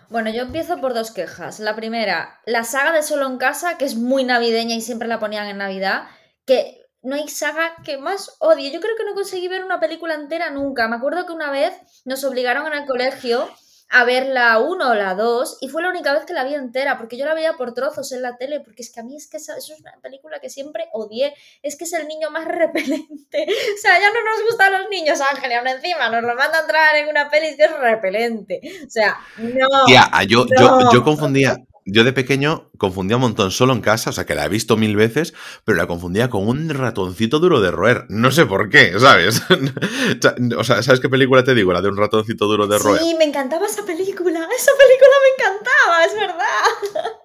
Bueno, 0.08 0.30
yo 0.30 0.42
empiezo 0.42 0.80
por 0.80 0.94
dos 0.94 1.10
quejas. 1.10 1.60
La 1.60 1.76
primera, 1.76 2.40
la 2.46 2.64
saga 2.64 2.92
de 2.92 3.02
Solo 3.02 3.26
en 3.26 3.36
Casa, 3.36 3.76
que 3.76 3.84
es 3.84 3.94
muy 3.94 4.24
navideña 4.24 4.74
y 4.74 4.80
siempre 4.80 5.06
la 5.06 5.20
ponían 5.20 5.48
en 5.48 5.58
Navidad, 5.58 6.08
que 6.46 6.87
no 7.02 7.14
hay 7.14 7.28
saga 7.28 7.76
que 7.84 7.98
más 7.98 8.36
odie. 8.38 8.70
Yo 8.70 8.80
creo 8.80 8.96
que 8.96 9.04
no 9.04 9.14
conseguí 9.14 9.48
ver 9.48 9.64
una 9.64 9.80
película 9.80 10.14
entera 10.14 10.50
nunca. 10.50 10.88
Me 10.88 10.96
acuerdo 10.96 11.26
que 11.26 11.32
una 11.32 11.50
vez 11.50 11.72
nos 12.04 12.24
obligaron 12.24 12.66
en 12.66 12.74
el 12.74 12.86
colegio 12.86 13.48
a 13.90 14.04
ver 14.04 14.26
la 14.26 14.58
1 14.58 14.90
o 14.90 14.94
la 14.94 15.14
2 15.14 15.58
y 15.60 15.68
fue 15.68 15.82
la 15.82 15.88
única 15.88 16.12
vez 16.12 16.24
que 16.26 16.34
la 16.34 16.44
vi 16.44 16.54
entera, 16.54 16.98
porque 16.98 17.16
yo 17.16 17.24
la 17.24 17.34
veía 17.34 17.54
por 17.54 17.72
trozos 17.72 18.12
en 18.12 18.22
la 18.22 18.36
tele, 18.36 18.60
porque 18.60 18.82
es 18.82 18.92
que 18.92 19.00
a 19.00 19.02
mí 19.02 19.16
es 19.16 19.28
que 19.28 19.38
eso 19.38 19.54
es 19.56 19.70
una 19.70 19.92
película 20.02 20.40
que 20.40 20.50
siempre 20.50 20.88
odié, 20.92 21.34
es 21.62 21.76
que 21.76 21.84
es 21.84 21.92
el 21.94 22.06
niño 22.06 22.30
más 22.30 22.44
repelente, 22.48 23.46
o 23.48 23.78
sea, 23.80 23.98
ya 23.98 24.10
no 24.12 24.22
nos 24.22 24.44
gustan 24.46 24.72
los 24.72 24.90
niños, 24.90 25.20
Ángel, 25.20 25.52
y 25.52 25.54
aún 25.54 25.68
encima 25.68 26.10
nos 26.10 26.22
lo 26.22 26.34
manda 26.34 26.58
a 26.58 26.60
entrar 26.62 26.96
en 26.96 27.08
una 27.08 27.30
peli 27.30 27.56
que 27.56 27.64
es 27.64 27.78
repelente, 27.78 28.60
o 28.86 28.90
sea, 28.90 29.18
no. 29.38 29.86
Tía, 29.86 30.10
yo, 30.28 30.44
yo, 30.46 30.92
yo 30.92 31.02
confundía, 31.02 31.56
yo 31.90 32.04
de 32.04 32.12
pequeño 32.12 32.70
confundía 32.76 33.16
un 33.16 33.22
montón 33.22 33.50
solo 33.50 33.72
en 33.72 33.80
casa, 33.80 34.10
o 34.10 34.12
sea 34.12 34.26
que 34.26 34.34
la 34.34 34.44
he 34.44 34.48
visto 34.48 34.76
mil 34.76 34.94
veces, 34.94 35.32
pero 35.64 35.78
la 35.78 35.86
confundía 35.86 36.28
con 36.28 36.46
un 36.46 36.68
ratoncito 36.68 37.38
duro 37.38 37.60
de 37.60 37.70
roer. 37.70 38.04
No 38.08 38.30
sé 38.30 38.44
por 38.44 38.68
qué, 38.68 38.92
¿sabes? 38.98 39.42
o 40.58 40.64
sea, 40.64 40.82
¿sabes 40.82 41.00
qué 41.00 41.08
película 41.08 41.44
te 41.44 41.54
digo? 41.54 41.72
La 41.72 41.80
de 41.80 41.88
un 41.88 41.96
ratoncito 41.96 42.46
duro 42.46 42.66
de 42.66 42.78
roer. 42.78 43.00
Sí, 43.00 43.14
me 43.18 43.24
encantaba 43.24 43.66
esa 43.66 43.84
película. 43.84 44.48
Esa 44.54 44.72
película 44.76 45.16
me 45.24 45.44
encantaba, 45.44 46.04
es 46.04 46.14
verdad. 46.14 47.18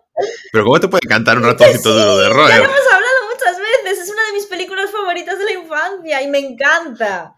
Pero 0.52 0.64
¿cómo 0.64 0.80
te 0.80 0.88
puede 0.88 1.02
encantar 1.04 1.38
un 1.38 1.44
ratoncito 1.44 1.94
duro 1.94 2.18
de 2.18 2.30
roer? 2.30 2.50
Ya 2.50 2.58
lo 2.60 2.66
hemos 2.66 2.94
hablado 2.94 3.16
muchas 3.34 3.58
veces. 3.58 4.04
Es 4.04 4.10
una 4.10 4.26
de 4.28 4.34
mis 4.34 4.46
películas 4.46 4.92
favoritas 4.92 5.38
de 5.38 5.46
la 5.46 5.52
infancia 5.54 6.22
y 6.22 6.28
me 6.30 6.40
encanta. 6.40 7.36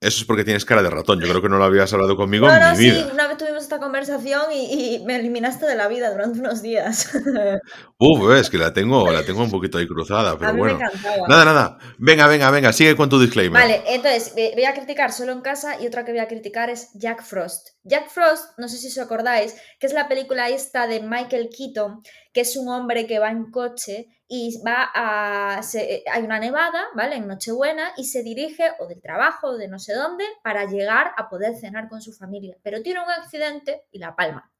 Eso 0.00 0.20
es 0.20 0.24
porque 0.26 0.44
tienes 0.44 0.64
cara 0.64 0.80
de 0.80 0.90
ratón. 0.90 1.20
Yo 1.20 1.28
creo 1.28 1.42
que 1.42 1.48
no 1.48 1.58
lo 1.58 1.64
habías 1.64 1.92
hablado 1.92 2.16
conmigo 2.16 2.48
en 2.48 2.70
mi 2.70 2.76
sí, 2.76 2.84
vida. 2.84 3.10
Una 3.12 3.26
vez 3.26 3.36
tuvimos 3.36 3.64
esta 3.64 3.80
conversación 3.80 4.44
y, 4.52 5.02
me 5.04 5.16
eliminaste 5.16 5.66
de 5.66 5.74
la 5.74 5.88
vida 5.88 6.12
durante 6.12 6.38
unos 6.38 6.62
días. 6.62 7.10
Uf, 7.98 8.32
es 8.36 8.48
que 8.48 8.58
la 8.58 8.72
tengo, 8.72 9.10
la 9.10 9.24
tengo 9.24 9.42
un 9.42 9.50
poquito 9.50 9.78
ahí 9.78 9.88
cruzada, 9.88 10.38
pero 10.38 10.50
a 10.50 10.52
mí 10.52 10.58
bueno. 10.60 10.78
Me 10.78 10.84
encantaba. 10.84 11.26
Nada, 11.26 11.44
nada. 11.44 11.78
Venga, 11.98 12.28
venga, 12.28 12.48
venga, 12.52 12.72
sigue 12.72 12.94
con 12.94 13.08
tu 13.08 13.18
disclaimer. 13.18 13.60
Vale, 13.60 13.82
entonces 13.88 14.34
voy 14.34 14.64
a 14.64 14.74
criticar 14.74 15.12
solo 15.12 15.32
en 15.32 15.40
casa 15.40 15.80
y 15.80 15.88
otra 15.88 16.04
que 16.04 16.12
voy 16.12 16.20
a 16.20 16.28
criticar 16.28 16.70
es 16.70 16.90
Jack 16.94 17.24
Frost. 17.24 17.70
Jack 17.82 18.08
Frost, 18.08 18.56
no 18.56 18.68
sé 18.68 18.76
si 18.76 18.86
os 18.86 18.98
acordáis, 18.98 19.56
que 19.80 19.88
es 19.88 19.94
la 19.94 20.06
película 20.06 20.48
esta 20.48 20.86
de 20.86 21.00
Michael 21.00 21.48
Keaton, 21.56 22.02
que 22.38 22.42
es 22.42 22.56
un 22.56 22.68
hombre 22.68 23.08
que 23.08 23.18
va 23.18 23.32
en 23.32 23.50
coche 23.50 24.06
y 24.28 24.62
va 24.64 24.88
a... 24.94 25.60
hay 25.60 26.22
una 26.22 26.38
nevada, 26.38 26.84
¿vale? 26.94 27.16
En 27.16 27.26
Nochebuena 27.26 27.90
y 27.96 28.04
se 28.04 28.22
dirige 28.22 28.70
o 28.78 28.86
del 28.86 29.02
trabajo 29.02 29.48
o 29.48 29.56
de 29.56 29.66
no 29.66 29.80
sé 29.80 29.92
dónde 29.92 30.24
para 30.44 30.64
llegar 30.66 31.10
a 31.16 31.28
poder 31.28 31.56
cenar 31.56 31.88
con 31.88 32.00
su 32.00 32.12
familia. 32.12 32.56
Pero 32.62 32.80
tiene 32.80 33.00
un 33.00 33.10
accidente 33.10 33.82
y 33.90 33.98
la 33.98 34.14
palma. 34.14 34.52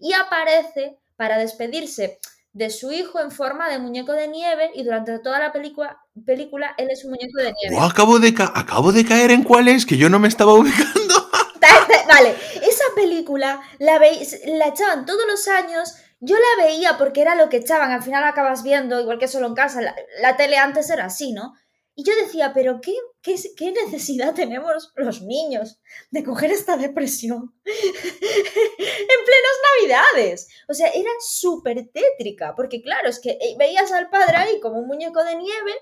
Y 0.00 0.14
aparece 0.14 0.96
para 1.16 1.36
despedirse 1.36 2.18
de 2.54 2.70
su 2.70 2.90
hijo 2.90 3.20
en 3.20 3.30
forma 3.30 3.68
de 3.68 3.78
muñeco 3.78 4.14
de 4.14 4.26
nieve 4.26 4.70
y 4.74 4.82
durante 4.82 5.18
toda 5.18 5.40
la 5.40 5.52
película, 5.52 6.00
película 6.24 6.74
él 6.78 6.88
es 6.90 7.04
un 7.04 7.10
muñeco 7.10 7.36
de 7.36 7.52
nieve. 7.52 7.76
Oh, 7.76 7.82
acabo, 7.82 8.18
de 8.18 8.28
acabo 8.54 8.92
de 8.92 9.04
caer 9.04 9.30
en 9.30 9.42
cuál 9.42 9.68
es, 9.68 9.84
que 9.84 9.98
yo 9.98 10.08
no 10.08 10.18
me 10.18 10.28
estaba 10.28 10.54
ubicando. 10.54 11.28
Vale, 12.08 12.30
esa 12.62 12.84
película 12.96 13.60
la, 13.78 13.98
la 13.98 14.68
echaban 14.68 15.04
todos 15.04 15.26
los 15.28 15.46
años 15.48 15.94
yo 16.20 16.36
la 16.36 16.64
veía 16.64 16.98
porque 16.98 17.22
era 17.22 17.34
lo 17.34 17.48
que 17.48 17.56
echaban, 17.56 17.90
al 17.90 18.02
final 18.02 18.24
acabas 18.24 18.62
viendo, 18.62 19.00
igual 19.00 19.18
que 19.18 19.28
solo 19.28 19.46
en 19.46 19.54
casa, 19.54 19.80
la, 20.20 20.36
tele 20.36 20.58
antes 20.58 20.90
era 20.90 21.06
así, 21.06 21.32
¿no? 21.32 21.54
Y 21.94 22.04
yo 22.04 22.14
decía, 22.14 22.52
pero 22.54 22.80
qué, 22.80 22.94
qué, 23.20 23.36
qué, 23.56 23.72
necesidad 23.72 24.34
tenemos 24.34 24.92
los 24.96 25.22
niños 25.22 25.80
de 26.10 26.22
coger 26.22 26.50
esta 26.50 26.76
depresión 26.76 27.54
en 27.64 29.24
plenas 29.24 29.56
navidades. 29.80 30.48
O 30.68 30.74
sea, 30.74 30.88
era 30.88 31.10
súper 31.20 31.88
tétrica, 31.92 32.54
porque 32.54 32.80
claro, 32.80 33.08
es 33.08 33.18
que 33.18 33.30
eh, 33.30 33.56
veías 33.58 33.90
al 33.92 34.08
padre 34.08 34.36
ahí 34.36 34.60
como 34.60 34.78
un 34.78 34.86
muñeco 34.86 35.24
de 35.24 35.36
nieve 35.36 35.72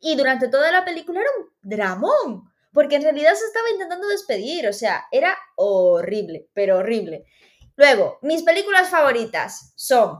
y 0.00 0.16
durante 0.16 0.48
toda 0.48 0.70
la 0.72 0.84
película 0.84 1.20
era 1.20 1.30
un 1.38 1.50
dramón, 1.60 2.52
porque 2.72 2.96
en 2.96 3.02
realidad 3.02 3.34
se 3.34 3.46
estaba 3.46 3.70
intentando 3.70 4.06
despedir, 4.08 4.66
o 4.66 4.72
sea, 4.72 5.06
era 5.10 5.36
horrible, 5.56 6.48
pero 6.52 6.78
horrible. 6.78 7.26
Luego, 7.78 8.18
mis 8.22 8.42
películas 8.42 8.90
favoritas 8.90 9.72
son 9.76 10.18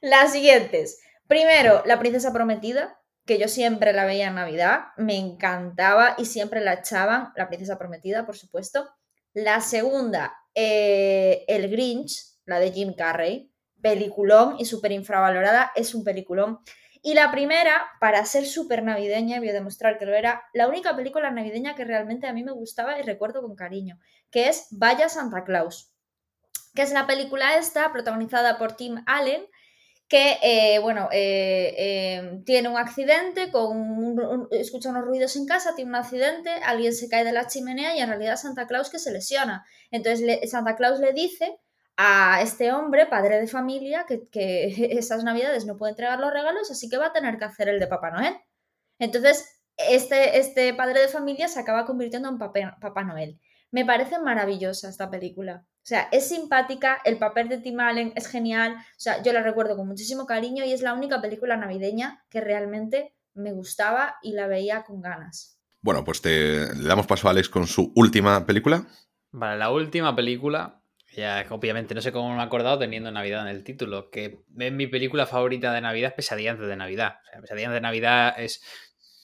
las 0.00 0.30
siguientes. 0.30 1.00
Primero, 1.26 1.82
La 1.84 1.98
Princesa 1.98 2.32
Prometida, 2.32 3.00
que 3.26 3.38
yo 3.38 3.48
siempre 3.48 3.92
la 3.92 4.04
veía 4.04 4.28
en 4.28 4.36
Navidad, 4.36 4.92
me 4.96 5.16
encantaba 5.16 6.14
y 6.16 6.26
siempre 6.26 6.60
la 6.60 6.74
echaban, 6.74 7.32
La 7.34 7.48
Princesa 7.48 7.76
Prometida, 7.76 8.24
por 8.24 8.36
supuesto. 8.36 8.88
La 9.32 9.60
segunda, 9.60 10.32
eh, 10.54 11.44
El 11.48 11.68
Grinch, 11.68 12.38
la 12.44 12.60
de 12.60 12.70
Jim 12.70 12.94
Carrey, 12.94 13.52
peliculón 13.82 14.54
y 14.60 14.64
súper 14.64 14.92
infravalorada, 14.92 15.72
es 15.74 15.92
un 15.92 16.04
peliculón. 16.04 16.60
Y 17.02 17.14
la 17.14 17.30
primera, 17.30 17.86
para 18.00 18.24
ser 18.24 18.46
súper 18.46 18.82
navideña, 18.82 19.38
voy 19.38 19.48
a 19.48 19.52
demostrar 19.52 19.98
que 19.98 20.06
lo 20.06 20.14
era, 20.14 20.42
la 20.52 20.68
única 20.68 20.94
película 20.94 21.30
navideña 21.30 21.74
que 21.74 21.84
realmente 21.84 22.26
a 22.26 22.32
mí 22.32 22.44
me 22.44 22.52
gustaba 22.52 22.98
y 22.98 23.02
recuerdo 23.02 23.42
con 23.42 23.56
cariño, 23.56 23.98
que 24.30 24.48
es 24.48 24.66
Vaya 24.70 25.08
Santa 25.08 25.44
Claus, 25.44 25.92
que 26.74 26.82
es 26.82 26.92
la 26.92 27.06
película 27.06 27.56
esta, 27.56 27.92
protagonizada 27.92 28.58
por 28.58 28.76
Tim 28.76 29.02
Allen, 29.06 29.46
que, 30.08 30.38
eh, 30.42 30.78
bueno, 30.78 31.08
eh, 31.12 31.74
eh, 31.76 32.42
tiene 32.46 32.70
un 32.70 32.78
accidente, 32.78 33.50
con 33.50 34.48
escucha 34.50 34.88
unos 34.88 35.04
ruidos 35.04 35.36
en 35.36 35.46
casa, 35.46 35.74
tiene 35.74 35.90
un 35.90 35.96
accidente, 35.96 36.50
alguien 36.64 36.94
se 36.94 37.10
cae 37.10 37.24
de 37.24 37.32
la 37.32 37.46
chimenea 37.46 37.94
y 37.94 38.00
en 38.00 38.08
realidad 38.08 38.36
Santa 38.36 38.66
Claus 38.66 38.88
que 38.88 38.98
se 38.98 39.12
lesiona. 39.12 39.66
Entonces 39.90 40.50
Santa 40.50 40.76
Claus 40.76 40.98
le 40.98 41.12
dice 41.12 41.58
a 41.98 42.40
este 42.42 42.72
hombre, 42.72 43.06
padre 43.06 43.38
de 43.38 43.48
familia, 43.48 44.06
que, 44.06 44.28
esas 44.98 45.24
navidades 45.24 45.66
no 45.66 45.76
puede 45.76 45.90
entregar 45.90 46.18
los 46.18 46.32
regalos, 46.32 46.70
así 46.70 46.88
que 46.88 46.96
va 46.96 47.06
a 47.06 47.12
tener 47.12 47.36
que 47.38 47.44
hacer 47.44 47.68
el 47.68 47.78
de 47.78 47.86
Papá 47.86 48.10
Noel. 48.10 48.36
Entonces, 48.98 49.60
este, 49.76 50.38
este 50.38 50.72
padre 50.74 51.02
de 51.02 51.08
familia 51.08 51.48
se 51.48 51.60
acaba 51.60 51.84
convirtiendo 51.84 52.30
en 52.30 52.38
Papá 52.38 53.04
Noel. 53.04 53.38
Me 53.70 53.84
parece 53.84 54.18
maravillosa 54.18 54.88
esta 54.88 55.10
película. 55.10 55.64
O 55.66 55.88
sea, 55.88 56.08
es 56.12 56.28
simpática, 56.28 56.98
el 57.04 57.18
papel 57.18 57.48
de 57.48 57.58
Tim 57.58 57.80
Allen 57.80 58.12
es 58.14 58.26
genial. 58.26 58.74
O 58.74 59.00
sea, 59.00 59.22
yo 59.22 59.32
la 59.32 59.42
recuerdo 59.42 59.76
con 59.76 59.88
muchísimo 59.88 60.26
cariño 60.26 60.64
y 60.64 60.72
es 60.72 60.82
la 60.82 60.94
única 60.94 61.20
película 61.20 61.56
navideña 61.56 62.24
que 62.28 62.40
realmente 62.40 63.14
me 63.34 63.52
gustaba 63.52 64.16
y 64.22 64.32
la 64.32 64.46
veía 64.46 64.82
con 64.84 65.00
ganas. 65.00 65.58
Bueno, 65.80 66.04
pues 66.04 66.20
te, 66.20 66.74
le 66.74 66.88
damos 66.88 67.06
paso 67.06 67.28
a 67.28 67.30
Alex 67.30 67.48
con 67.48 67.66
su 67.66 67.92
última 67.94 68.44
película. 68.44 68.86
Vale, 69.30 69.58
la 69.58 69.70
última 69.70 70.14
película 70.16 70.78
ya, 71.18 71.44
obviamente, 71.50 71.94
no 71.94 72.00
sé 72.00 72.12
cómo 72.12 72.34
me 72.34 72.40
he 72.40 72.44
acordado 72.44 72.78
teniendo 72.78 73.10
Navidad 73.10 73.42
en 73.42 73.56
el 73.56 73.64
título, 73.64 74.10
que 74.10 74.40
es 74.58 74.72
mi 74.72 74.86
película 74.86 75.26
favorita 75.26 75.72
de 75.72 75.80
Navidad, 75.80 76.10
es 76.10 76.14
Pesadilla 76.14 76.52
antes 76.52 76.68
de 76.68 76.76
Navidad. 76.76 77.16
O 77.26 77.30
sea, 77.30 77.40
Pesadilla 77.40 77.70
de 77.70 77.80
Navidad 77.80 78.34
es 78.38 78.62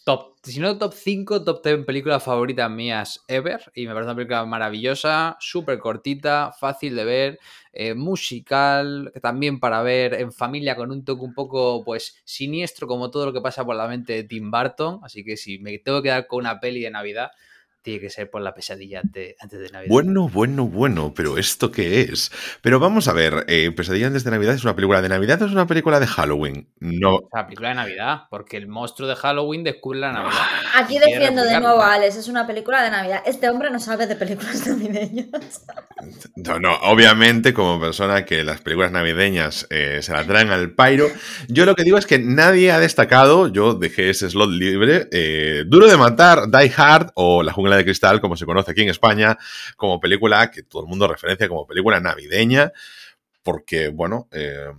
top, 0.05 0.37
si 0.43 0.61
no 0.61 0.77
top 0.79 0.93
5, 0.95 1.45
top 1.45 1.63
10 1.63 1.85
películas 1.87 2.23
favoritas 2.23 2.71
mías 2.71 3.25
ever. 3.29 3.73
Y 3.75 3.87
me 3.87 3.95
parece 3.95 4.07
una 4.11 4.17
película 4.17 4.45
maravillosa, 4.45 5.37
súper 5.41 5.79
cortita, 5.79 6.53
fácil 6.59 6.95
de 6.95 7.05
ver, 7.05 7.39
eh, 7.73 7.95
musical, 7.95 9.13
también 9.23 9.59
para 9.61 9.83
ver 9.83 10.15
en 10.15 10.33
familia 10.33 10.77
con 10.77 10.91
un 10.93 11.05
toque 11.05 11.23
un 11.25 11.35
poco, 11.35 11.83
pues, 11.85 12.21
siniestro, 12.25 12.87
como 12.87 13.11
todo 13.11 13.27
lo 13.27 13.33
que 13.33 13.41
pasa 13.41 13.65
por 13.65 13.77
la 13.77 13.89
mente 13.89 14.13
de 14.13 14.25
Tim 14.25 14.51
Burton. 14.51 15.01
Así 15.03 15.25
que 15.25 15.37
si 15.37 15.59
me 15.59 15.79
tengo 15.79 16.03
que 16.03 16.11
dar 16.11 16.27
con 16.27 16.41
una 16.41 16.61
peli 16.61 16.83
de 16.83 16.91
Navidad, 16.91 17.31
tiene 17.85 18.01
que 18.01 18.09
ser 18.09 18.31
por 18.31 18.41
la 18.41 18.55
pesadilla 18.55 19.01
antes, 19.01 19.37
de 19.51 19.69
Navidad. 19.71 19.91
Bueno, 19.91 20.27
bueno, 20.27 20.67
bueno, 20.67 21.13
pero 21.15 21.37
¿esto 21.37 21.71
qué 21.71 22.01
es? 22.01 22.33
Pero 22.63 22.81
vamos 22.81 23.09
a 23.09 23.13
ver, 23.13 23.45
eh, 23.47 23.71
Pesadilla 23.73 24.07
antes 24.07 24.25
de 24.25 24.31
Navidad 24.31 24.55
es 24.55 24.65
una 24.65 24.75
película 24.75 25.03
de 25.03 25.11
Navidad 25.11 25.43
o 25.43 25.45
es 25.45 25.53
una 25.53 25.67
película 25.67 26.01
de 26.01 26.07
Halloween? 26.07 26.67
No. 26.81 27.17
Es 27.17 27.29
una 27.31 27.45
película 27.45 27.69
de 27.69 27.75
Navidad, 27.75 28.23
porque 28.31 28.57
el 28.57 28.69
monstruo 28.69 29.07
de 29.07 29.17
Halloween 29.17 29.65
descubre 29.65 30.01
la 30.01 30.13
Navidad. 30.13 30.41
Aquí 30.77 30.99
defiendo 30.99 31.45
de 31.45 31.61
nuevo 31.61 31.83
a 31.83 31.93
Alex, 31.93 32.17
es 32.17 32.29
una 32.29 32.47
película 32.47 32.83
de 32.83 32.91
Navidad. 32.91 33.23
Este 33.27 33.51
hombre 33.51 33.71
no 33.71 33.79
sabe 33.79 34.07
de 34.07 34.17
películas 34.17 34.67
navideñas. 34.67 35.67
No, 36.37 36.59
no, 36.59 36.75
obviamente, 36.85 37.53
como 37.53 37.79
persona 37.79 38.25
que 38.25 38.45
las 38.45 38.63
películas 38.63 38.93
navideñas 38.93 39.67
eh, 39.69 39.99
se 40.01 40.13
la 40.13 40.25
traen 40.25 40.49
al 40.51 40.71
pairo, 40.71 41.09
yo 41.49 41.67
lo 41.67 41.75
que 41.75 41.85
digo 41.85 41.99
es 41.99 42.07
que 42.07 42.19
nadie 42.19 42.73
ha 42.73 42.79
destacado, 42.79 43.49
yo 43.49 43.75
dejé 43.75 44.09
ese 44.09 44.31
slot 44.31 44.49
libre, 44.49 45.07
eh, 45.13 45.65
Duro 45.67 45.87
de 45.87 45.99
Matar, 45.99 46.51
Die 46.51 46.73
Hard 46.75 47.13
o 47.15 47.43
La 47.43 47.53
Jungla 47.53 47.74
de 47.77 47.85
Cristal, 47.85 48.21
como 48.21 48.37
se 48.37 48.47
conoce 48.47 48.71
aquí 48.71 48.83
en 48.83 48.89
España, 48.89 49.37
como 49.77 50.01
película 50.01 50.51
que 50.51 50.63
todo 50.63 50.83
el 50.83 50.89
mundo 50.89 51.09
referencia 51.09 51.49
como 51.49 51.67
película 51.67 52.01
navideña, 52.01 52.73
porque, 53.43 53.89
bueno, 53.89 54.29
eh, 54.33 54.71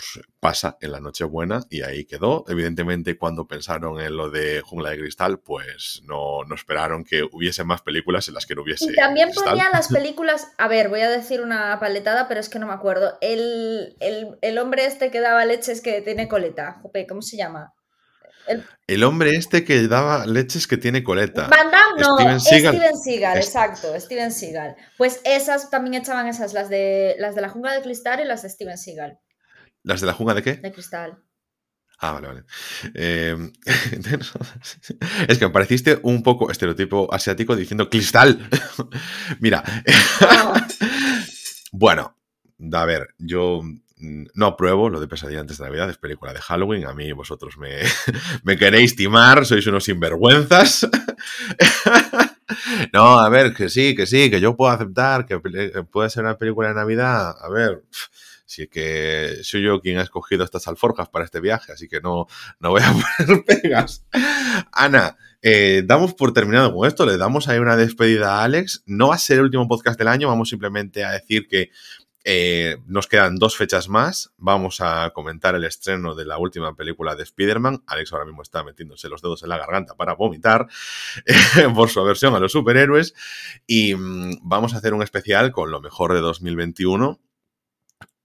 pues, 0.00 0.24
pasa 0.38 0.78
en 0.80 0.92
la 0.92 1.00
Nochebuena 1.00 1.60
y 1.68 1.82
ahí 1.82 2.04
quedó. 2.04 2.44
Evidentemente, 2.48 3.18
cuando 3.18 3.46
pensaron 3.46 4.00
en 4.00 4.16
lo 4.16 4.30
de 4.30 4.62
Jungla 4.62 4.90
de 4.90 4.98
Cristal, 4.98 5.40
pues 5.40 6.00
no, 6.04 6.44
no 6.44 6.54
esperaron 6.54 7.04
que 7.04 7.22
hubiese 7.22 7.64
más 7.64 7.82
películas 7.82 8.26
en 8.28 8.34
las 8.34 8.46
que 8.46 8.54
no 8.54 8.62
hubiese. 8.62 8.90
Y 8.90 8.94
también 8.94 9.30
ponían 9.34 9.72
las 9.72 9.88
películas. 9.92 10.48
A 10.56 10.68
ver, 10.68 10.88
voy 10.88 11.00
a 11.00 11.10
decir 11.10 11.42
una 11.42 11.78
paletada, 11.78 12.28
pero 12.28 12.40
es 12.40 12.48
que 12.48 12.58
no 12.58 12.66
me 12.66 12.72
acuerdo. 12.72 13.18
El, 13.20 13.96
el 14.00 14.58
hombre 14.58 14.86
este 14.86 15.10
que 15.10 15.20
daba 15.20 15.44
leches 15.44 15.80
que 15.82 16.00
tiene 16.00 16.28
coleta. 16.28 16.80
¿Cómo 17.08 17.22
se 17.22 17.36
llama? 17.36 17.74
El... 18.86 19.04
hombre 19.04 19.36
este 19.36 19.64
que 19.64 19.86
daba 19.86 20.26
leches 20.26 20.66
que 20.66 20.76
tiene 20.76 21.04
coleta. 21.04 21.48
Van 21.48 21.70
Damme, 21.70 22.00
no, 22.00 22.16
Steven 22.16 22.40
Seagal, 22.40 22.74
Steven 22.74 22.96
Seagal 22.96 23.36
exacto, 23.38 24.00
Steven 24.00 24.32
Seagal. 24.32 24.76
Pues 24.96 25.20
esas 25.24 25.70
también 25.70 26.02
echaban 26.02 26.26
esas, 26.26 26.52
las 26.52 26.68
de, 26.68 27.14
las 27.18 27.34
de 27.34 27.40
la 27.42 27.48
jungla 27.48 27.72
de 27.74 27.82
cristal 27.82 28.20
y 28.20 28.24
las 28.24 28.42
de 28.42 28.50
Steven 28.50 28.78
Seagal. 28.78 29.18
¿Las 29.82 30.00
de 30.00 30.06
la 30.06 30.12
jungla 30.12 30.34
de 30.34 30.42
qué? 30.42 30.54
De 30.54 30.72
cristal. 30.72 31.22
Ah, 32.02 32.12
vale, 32.12 32.28
vale. 32.28 32.44
Eh, 32.94 33.36
es 35.28 35.38
que 35.38 35.46
me 35.46 35.52
pareciste 35.52 36.00
un 36.02 36.22
poco 36.22 36.50
estereotipo 36.50 37.12
asiático 37.12 37.54
diciendo 37.54 37.90
cristal. 37.90 38.48
Mira. 39.40 39.62
bueno, 41.72 42.16
a 42.72 42.84
ver, 42.86 43.14
yo 43.18 43.60
no 44.00 44.46
apruebo 44.46 44.88
lo 44.88 45.00
de 45.00 45.08
Pesadilla 45.08 45.40
antes 45.40 45.58
de 45.58 45.64
Navidad, 45.64 45.90
es 45.90 45.98
película 45.98 46.32
de 46.32 46.40
Halloween. 46.40 46.86
A 46.86 46.94
mí 46.94 47.12
vosotros 47.12 47.56
me, 47.58 48.56
queréis 48.58 48.96
timar, 48.96 49.46
sois 49.46 49.66
unos 49.66 49.84
sinvergüenzas. 49.84 50.88
No, 52.92 53.20
a 53.20 53.28
ver, 53.28 53.54
que 53.54 53.68
sí, 53.68 53.94
que 53.94 54.06
sí, 54.06 54.28
que 54.28 54.40
yo 54.40 54.56
puedo 54.56 54.72
aceptar 54.72 55.24
que 55.24 55.38
puede 55.38 56.10
ser 56.10 56.24
una 56.24 56.36
película 56.36 56.68
de 56.68 56.74
Navidad. 56.74 57.36
A 57.40 57.48
ver, 57.48 57.84
si 58.50 58.62
es 58.62 58.68
que 58.68 59.36
soy 59.44 59.62
yo 59.62 59.80
quien 59.80 59.98
ha 59.98 60.02
escogido 60.02 60.42
estas 60.42 60.66
alforjas 60.66 61.08
para 61.08 61.24
este 61.24 61.38
viaje, 61.38 61.70
así 61.70 61.86
que 61.86 62.00
no, 62.00 62.26
no 62.58 62.70
voy 62.70 62.82
a 62.82 62.92
poner 63.18 63.44
pegas. 63.44 64.04
Ana, 64.72 65.16
eh, 65.42 65.84
damos 65.86 66.14
por 66.14 66.32
terminado 66.32 66.74
con 66.74 66.86
esto, 66.88 67.06
le 67.06 67.16
damos 67.16 67.48
ahí 67.48 67.60
una 67.60 67.76
despedida 67.76 68.40
a 68.40 68.44
Alex. 68.44 68.82
No 68.86 69.08
va 69.08 69.14
a 69.14 69.18
ser 69.18 69.38
el 69.38 69.44
último 69.44 69.68
podcast 69.68 69.98
del 69.98 70.08
año, 70.08 70.26
vamos 70.26 70.48
simplemente 70.48 71.04
a 71.04 71.12
decir 71.12 71.46
que 71.48 71.70
eh, 72.24 72.76
nos 72.86 73.06
quedan 73.06 73.36
dos 73.36 73.56
fechas 73.56 73.88
más. 73.88 74.32
Vamos 74.36 74.80
a 74.80 75.10
comentar 75.14 75.54
el 75.54 75.64
estreno 75.64 76.14
de 76.14 76.26
la 76.26 76.38
última 76.38 76.74
película 76.74 77.16
de 77.16 77.22
Spider-Man. 77.22 77.82
Alex 77.86 78.12
ahora 78.12 78.26
mismo 78.26 78.42
está 78.42 78.62
metiéndose 78.62 79.08
los 79.08 79.22
dedos 79.22 79.42
en 79.42 79.48
la 79.48 79.58
garganta 79.58 79.96
para 79.96 80.14
vomitar 80.14 80.68
por 81.74 81.88
su 81.88 82.00
aversión 82.00 82.34
a 82.34 82.40
los 82.40 82.52
superhéroes. 82.52 83.14
Y 83.66 83.94
mm, 83.94 84.40
vamos 84.42 84.74
a 84.74 84.78
hacer 84.78 84.92
un 84.92 85.02
especial 85.02 85.52
con 85.52 85.70
lo 85.70 85.80
mejor 85.80 86.12
de 86.12 86.20
2021 86.20 87.20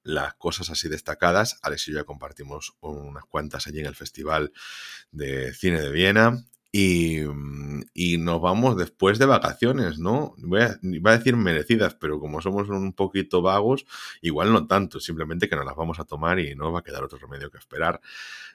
las 0.03 0.35
cosas 0.35 0.69
así 0.69 0.87
destacadas. 0.87 1.59
Alex 1.63 1.87
y 1.87 1.91
yo 1.91 1.99
ya 1.99 2.03
compartimos 2.03 2.75
unas 2.79 3.25
cuantas 3.25 3.65
allí 3.65 3.79
en 3.79 3.87
el 3.87 3.95
Festival 3.95 4.53
de 5.11 5.51
Cine 5.53 5.81
de 5.81 5.89
Viena. 5.89 6.45
Mm, 6.75 7.83
y, 7.93 8.17
nos 8.17 8.41
vamos 8.41 8.75
después 8.75 9.17
de 9.17 9.25
vacaciones, 9.25 9.97
¿no? 9.97 10.35
Voy 10.39 10.61
a, 10.61 10.77
decir 10.81 11.37
merecidas, 11.37 11.95
pero 11.95 12.19
como 12.19 12.41
somos 12.41 12.67
un 12.69 12.91
poquito 12.91 13.41
vagos, 13.41 13.85
igual 14.21 14.51
no 14.51 14.67
tanto, 14.67 14.99
simplemente 14.99 15.47
que 15.47 15.55
nos 15.55 15.65
las 15.65 15.75
vamos 15.75 15.99
a 15.99 16.03
tomar 16.03 16.39
y 16.39 16.53
no 16.55 16.73
va 16.73 16.79
a 16.79 16.83
quedar 16.83 17.03
otro 17.03 17.17
remedio 17.17 17.49
que 17.49 17.59
esperar. 17.59 18.01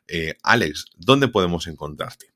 Eh, 0.07 0.35
Alex, 0.43 0.87
¿dónde 0.97 1.29
podemos 1.29 1.67
encontrarte? 1.67 2.27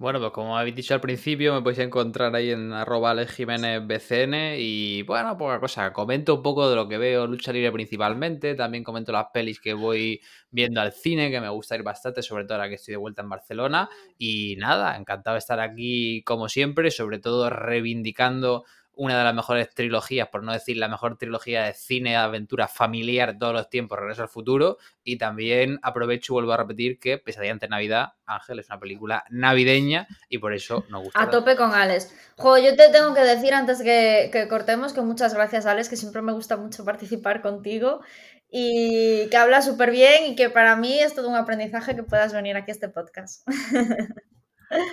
Bueno, 0.00 0.18
pues 0.18 0.32
como 0.32 0.56
habéis 0.56 0.74
dicho 0.76 0.94
al 0.94 1.00
principio, 1.02 1.52
me 1.52 1.60
podéis 1.60 1.80
encontrar 1.80 2.34
ahí 2.34 2.50
en 2.52 2.72
arroba 2.72 3.12
BCN 3.12 4.56
y 4.58 5.02
bueno, 5.02 5.36
poca 5.36 5.60
cosa, 5.60 5.92
comento 5.92 6.36
un 6.36 6.42
poco 6.42 6.70
de 6.70 6.74
lo 6.74 6.88
que 6.88 6.96
veo 6.96 7.26
lucha 7.26 7.52
libre 7.52 7.70
principalmente, 7.70 8.54
también 8.54 8.82
comento 8.82 9.12
las 9.12 9.26
pelis 9.30 9.60
que 9.60 9.74
voy 9.74 10.22
viendo 10.50 10.80
al 10.80 10.92
cine, 10.94 11.30
que 11.30 11.38
me 11.38 11.50
gusta 11.50 11.74
ir 11.76 11.82
bastante, 11.82 12.22
sobre 12.22 12.44
todo 12.44 12.54
ahora 12.54 12.70
que 12.70 12.76
estoy 12.76 12.92
de 12.92 12.96
vuelta 12.96 13.20
en 13.20 13.28
Barcelona. 13.28 13.90
Y 14.16 14.56
nada, 14.56 14.96
encantado 14.96 15.34
de 15.34 15.38
estar 15.40 15.60
aquí 15.60 16.22
como 16.24 16.48
siempre, 16.48 16.90
sobre 16.90 17.18
todo 17.18 17.50
reivindicando 17.50 18.64
una 19.00 19.16
de 19.16 19.24
las 19.24 19.34
mejores 19.34 19.74
trilogías, 19.74 20.28
por 20.28 20.42
no 20.42 20.52
decir 20.52 20.76
la 20.76 20.86
mejor 20.86 21.16
trilogía 21.16 21.64
de 21.64 21.72
cine, 21.72 22.18
aventura 22.18 22.68
familiar 22.68 23.32
de 23.32 23.38
todos 23.38 23.54
los 23.54 23.70
tiempos, 23.70 23.98
Regreso 23.98 24.20
al 24.20 24.28
Futuro. 24.28 24.76
Y 25.02 25.16
también 25.16 25.78
aprovecho 25.82 26.32
y 26.32 26.34
vuelvo 26.34 26.52
a 26.52 26.58
repetir 26.58 26.98
que 26.98 27.16
Pesadilla 27.16 27.52
ante 27.52 27.66
Navidad, 27.66 28.12
Ángel, 28.26 28.58
es 28.58 28.66
una 28.66 28.78
película 28.78 29.24
navideña 29.30 30.06
y 30.28 30.36
por 30.36 30.52
eso 30.52 30.84
nos 30.90 31.04
gusta. 31.04 31.18
A 31.18 31.30
tope 31.30 31.56
con 31.56 31.72
Alex. 31.72 32.14
Jo, 32.36 32.58
yo 32.58 32.76
te 32.76 32.90
tengo 32.90 33.14
que 33.14 33.22
decir 33.22 33.54
antes 33.54 33.80
que, 33.80 34.28
que 34.30 34.48
cortemos 34.48 34.92
que 34.92 35.00
muchas 35.00 35.32
gracias, 35.32 35.64
Alex, 35.64 35.88
que 35.88 35.96
siempre 35.96 36.20
me 36.20 36.32
gusta 36.32 36.58
mucho 36.58 36.84
participar 36.84 37.40
contigo 37.40 38.02
y 38.50 39.28
que 39.30 39.36
habla 39.38 39.62
súper 39.62 39.92
bien 39.92 40.26
y 40.26 40.36
que 40.36 40.50
para 40.50 40.76
mí 40.76 41.00
es 41.00 41.14
todo 41.14 41.30
un 41.30 41.36
aprendizaje 41.36 41.96
que 41.96 42.02
puedas 42.02 42.34
venir 42.34 42.54
aquí 42.54 42.70
a 42.70 42.74
este 42.74 42.90
podcast. 42.90 43.48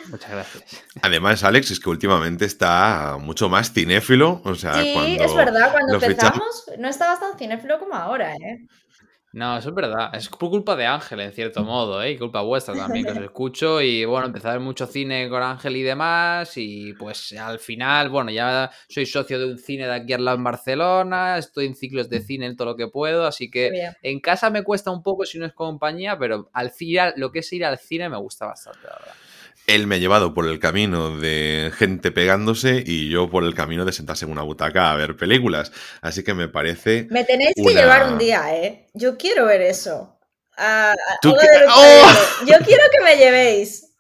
Muchas 0.10 0.32
gracias. 0.32 0.84
Además, 1.02 1.44
Alex, 1.44 1.72
es 1.72 1.80
que 1.80 1.90
últimamente 1.90 2.46
está 2.46 3.18
mucho 3.20 3.50
más 3.50 3.72
cinéfilo. 3.72 4.42
O 4.44 4.56
sea, 4.56 4.74
sí, 4.82 5.18
es 5.20 5.36
verdad, 5.36 5.72
cuando 5.72 5.96
empezamos 5.96 6.66
no 6.78 6.88
estaba 6.88 7.20
tan 7.20 7.38
cinéfilo 7.38 7.80
como 7.80 7.94
ahora, 7.94 8.34
¿eh? 8.36 8.68
No, 9.34 9.56
eso 9.56 9.70
es 9.70 9.76
verdad. 9.76 10.10
Es 10.16 10.30
por 10.30 10.50
culpa 10.50 10.76
de 10.76 10.88
Ángel, 10.88 11.20
en 11.20 11.32
cierto 11.32 11.64
modo, 11.64 12.02
¿eh? 12.02 12.12
Y 12.12 12.18
culpa 12.18 12.42
vuestra 12.42 12.74
también, 12.74 13.06
que 13.06 13.12
os 13.12 13.18
escucho. 13.24 13.82
Y 13.82 14.04
bueno, 14.04 14.26
empecé 14.26 14.48
a 14.48 14.54
ver 14.54 14.62
mucho 14.62 14.88
cine 14.88 15.30
con 15.30 15.44
Ángel 15.44 15.76
y 15.76 15.84
demás. 15.84 16.54
Y 16.56 16.94
pues 16.94 17.34
al 17.34 17.60
final, 17.60 18.10
bueno, 18.10 18.32
ya 18.32 18.72
soy 18.90 19.06
socio 19.06 19.38
de 19.38 19.46
un 19.46 19.60
cine 19.60 19.86
de 19.86 19.94
aquí 19.94 20.14
al 20.14 20.26
lado 20.26 20.38
en 20.38 20.44
Barcelona. 20.44 21.38
Estoy 21.38 21.68
en 21.68 21.76
ciclos 21.76 22.10
de 22.10 22.22
cine 22.22 22.48
en 22.48 22.56
todo 22.56 22.70
lo 22.70 22.76
que 22.76 22.88
puedo. 22.88 23.28
Así 23.28 23.52
que 23.52 23.92
en 24.02 24.20
casa 24.22 24.50
me 24.50 24.64
cuesta 24.64 24.90
un 24.90 25.04
poco 25.04 25.24
si 25.24 25.38
no 25.38 25.46
es 25.46 25.54
compañía, 25.54 26.18
pero 26.18 26.50
al 26.54 26.72
final, 26.72 27.14
lo 27.18 27.32
que 27.32 27.40
es 27.40 27.54
ir 27.54 27.64
al 27.64 27.78
cine 27.78 28.10
me 28.10 28.18
gusta 28.18 28.48
bastante, 28.48 28.80
la 28.86 28.98
verdad. 28.98 29.27
Él 29.68 29.86
me 29.86 29.96
ha 29.96 30.00
llevado 30.00 30.34
por 30.34 30.48
el 30.48 30.60
camino 30.60 31.18
de 31.18 31.74
gente 31.76 32.12
pegándose 32.12 32.82
y 32.86 33.10
yo 33.10 33.30
por 33.30 33.44
el 33.44 33.54
camino 33.54 33.84
de 33.84 33.92
sentarse 33.92 34.24
en 34.24 34.32
una 34.32 34.42
butaca 34.42 34.92
a 34.92 34.96
ver 34.96 35.18
películas. 35.18 35.74
Así 36.02 36.24
que 36.24 36.34
me 36.34 36.48
parece. 36.48 37.06
Me 37.12 37.26
tenéis 37.26 37.54
que 37.56 37.74
llevar 37.74 38.10
un 38.10 38.18
día, 38.18 38.56
¿eh? 38.56 38.88
Yo 38.94 39.18
quiero 39.18 39.46
ver 39.46 39.62
eso. 39.62 40.18
¡Oh! 40.58 40.94
Yo 42.46 42.56
quiero 42.66 42.84
que 42.92 43.04
me 43.04 43.18
llevéis. 43.18 43.92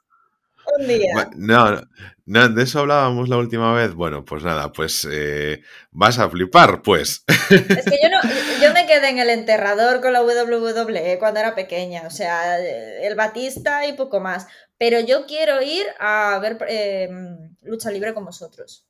Un 0.80 0.88
día. 0.88 1.30
No, 1.36 1.72
no, 1.72 1.82
de 2.28 2.64
eso 2.64 2.80
hablábamos 2.80 3.30
la 3.30 3.38
última 3.38 3.74
vez. 3.74 3.94
Bueno, 3.94 4.26
pues 4.26 4.44
nada, 4.44 4.74
pues 4.74 5.08
eh, 5.10 5.62
vas 5.92 6.20
a 6.20 6.30
flipar, 6.30 6.82
pues. 6.82 7.24
Es 7.28 7.86
que 7.86 8.00
yo, 8.04 8.10
no, 8.10 8.22
yo 8.62 8.74
me 8.74 8.86
quedé 8.86 9.10
en 9.10 9.20
el 9.20 9.30
enterrador 9.30 10.02
con 10.02 10.12
la 10.12 10.22
WWE 10.22 11.18
cuando 11.20 11.40
era 11.40 11.56
pequeña, 11.56 12.04
o 12.06 12.10
sea, 12.10 12.60
el 12.60 13.16
Batista 13.16 13.88
y 13.88 13.94
poco 13.94 14.20
más. 14.20 14.48
Pero 14.78 15.00
yo 15.00 15.26
quiero 15.26 15.62
ir 15.62 15.86
a 16.00 16.38
ver 16.40 16.58
em, 16.68 17.56
lucha 17.62 17.92
libre 17.92 18.14
con 18.14 18.26
vosotros. 18.26 18.86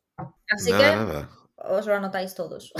Así 0.49 0.71
que 0.71 1.27
os 1.57 1.85
lo 1.85 1.95
anotáis 1.95 2.33
todos. 2.33 2.73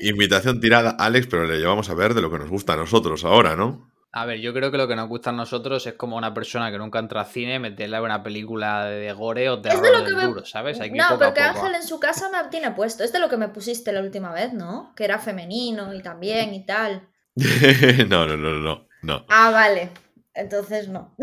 invitación 0.00 0.60
tirada, 0.60 0.90
Alex, 0.98 1.26
pero 1.26 1.46
le 1.46 1.58
llevamos 1.58 1.90
a 1.90 1.94
ver 1.94 2.14
de 2.14 2.22
lo 2.22 2.30
que 2.30 2.38
nos 2.38 2.48
gusta 2.48 2.72
a 2.72 2.76
nosotros 2.76 3.24
ahora, 3.24 3.56
¿no? 3.56 3.90
A 4.20 4.26
ver, 4.26 4.40
yo 4.40 4.52
creo 4.52 4.72
que 4.72 4.76
lo 4.76 4.88
que 4.88 4.96
nos 4.96 5.08
gusta 5.08 5.30
a 5.30 5.32
nosotros 5.32 5.86
es 5.86 5.94
como 5.94 6.16
una 6.16 6.34
persona 6.34 6.72
que 6.72 6.78
nunca 6.78 6.98
entra 6.98 7.20
al 7.20 7.26
cine 7.28 7.60
meterle 7.60 7.98
a 7.98 8.02
una 8.02 8.20
película 8.20 8.86
de 8.86 9.12
gore 9.12 9.48
o 9.48 9.60
terror 9.60 9.80
de 9.80 10.12
del 10.12 10.26
duro, 10.26 10.44
¿sabes? 10.44 10.80
no, 10.80 11.18
porque 11.20 11.40
Ángel 11.40 11.76
en 11.76 11.84
su 11.84 12.00
casa 12.00 12.28
me 12.28 12.48
tiene 12.50 12.72
puesto. 12.72 13.04
Es 13.04 13.12
de 13.12 13.20
lo 13.20 13.28
que 13.28 13.36
me 13.36 13.48
pusiste 13.48 13.92
la 13.92 14.00
última 14.00 14.32
vez, 14.32 14.52
¿no? 14.52 14.92
Que 14.96 15.04
era 15.04 15.20
femenino 15.20 15.94
y 15.94 16.02
también 16.02 16.52
y 16.52 16.66
tal. 16.66 17.08
no, 18.08 18.26
no, 18.26 18.36
no, 18.36 18.54
no, 18.54 18.88
no. 19.02 19.24
Ah, 19.28 19.52
vale. 19.52 19.90
Entonces 20.34 20.88
no. 20.88 21.14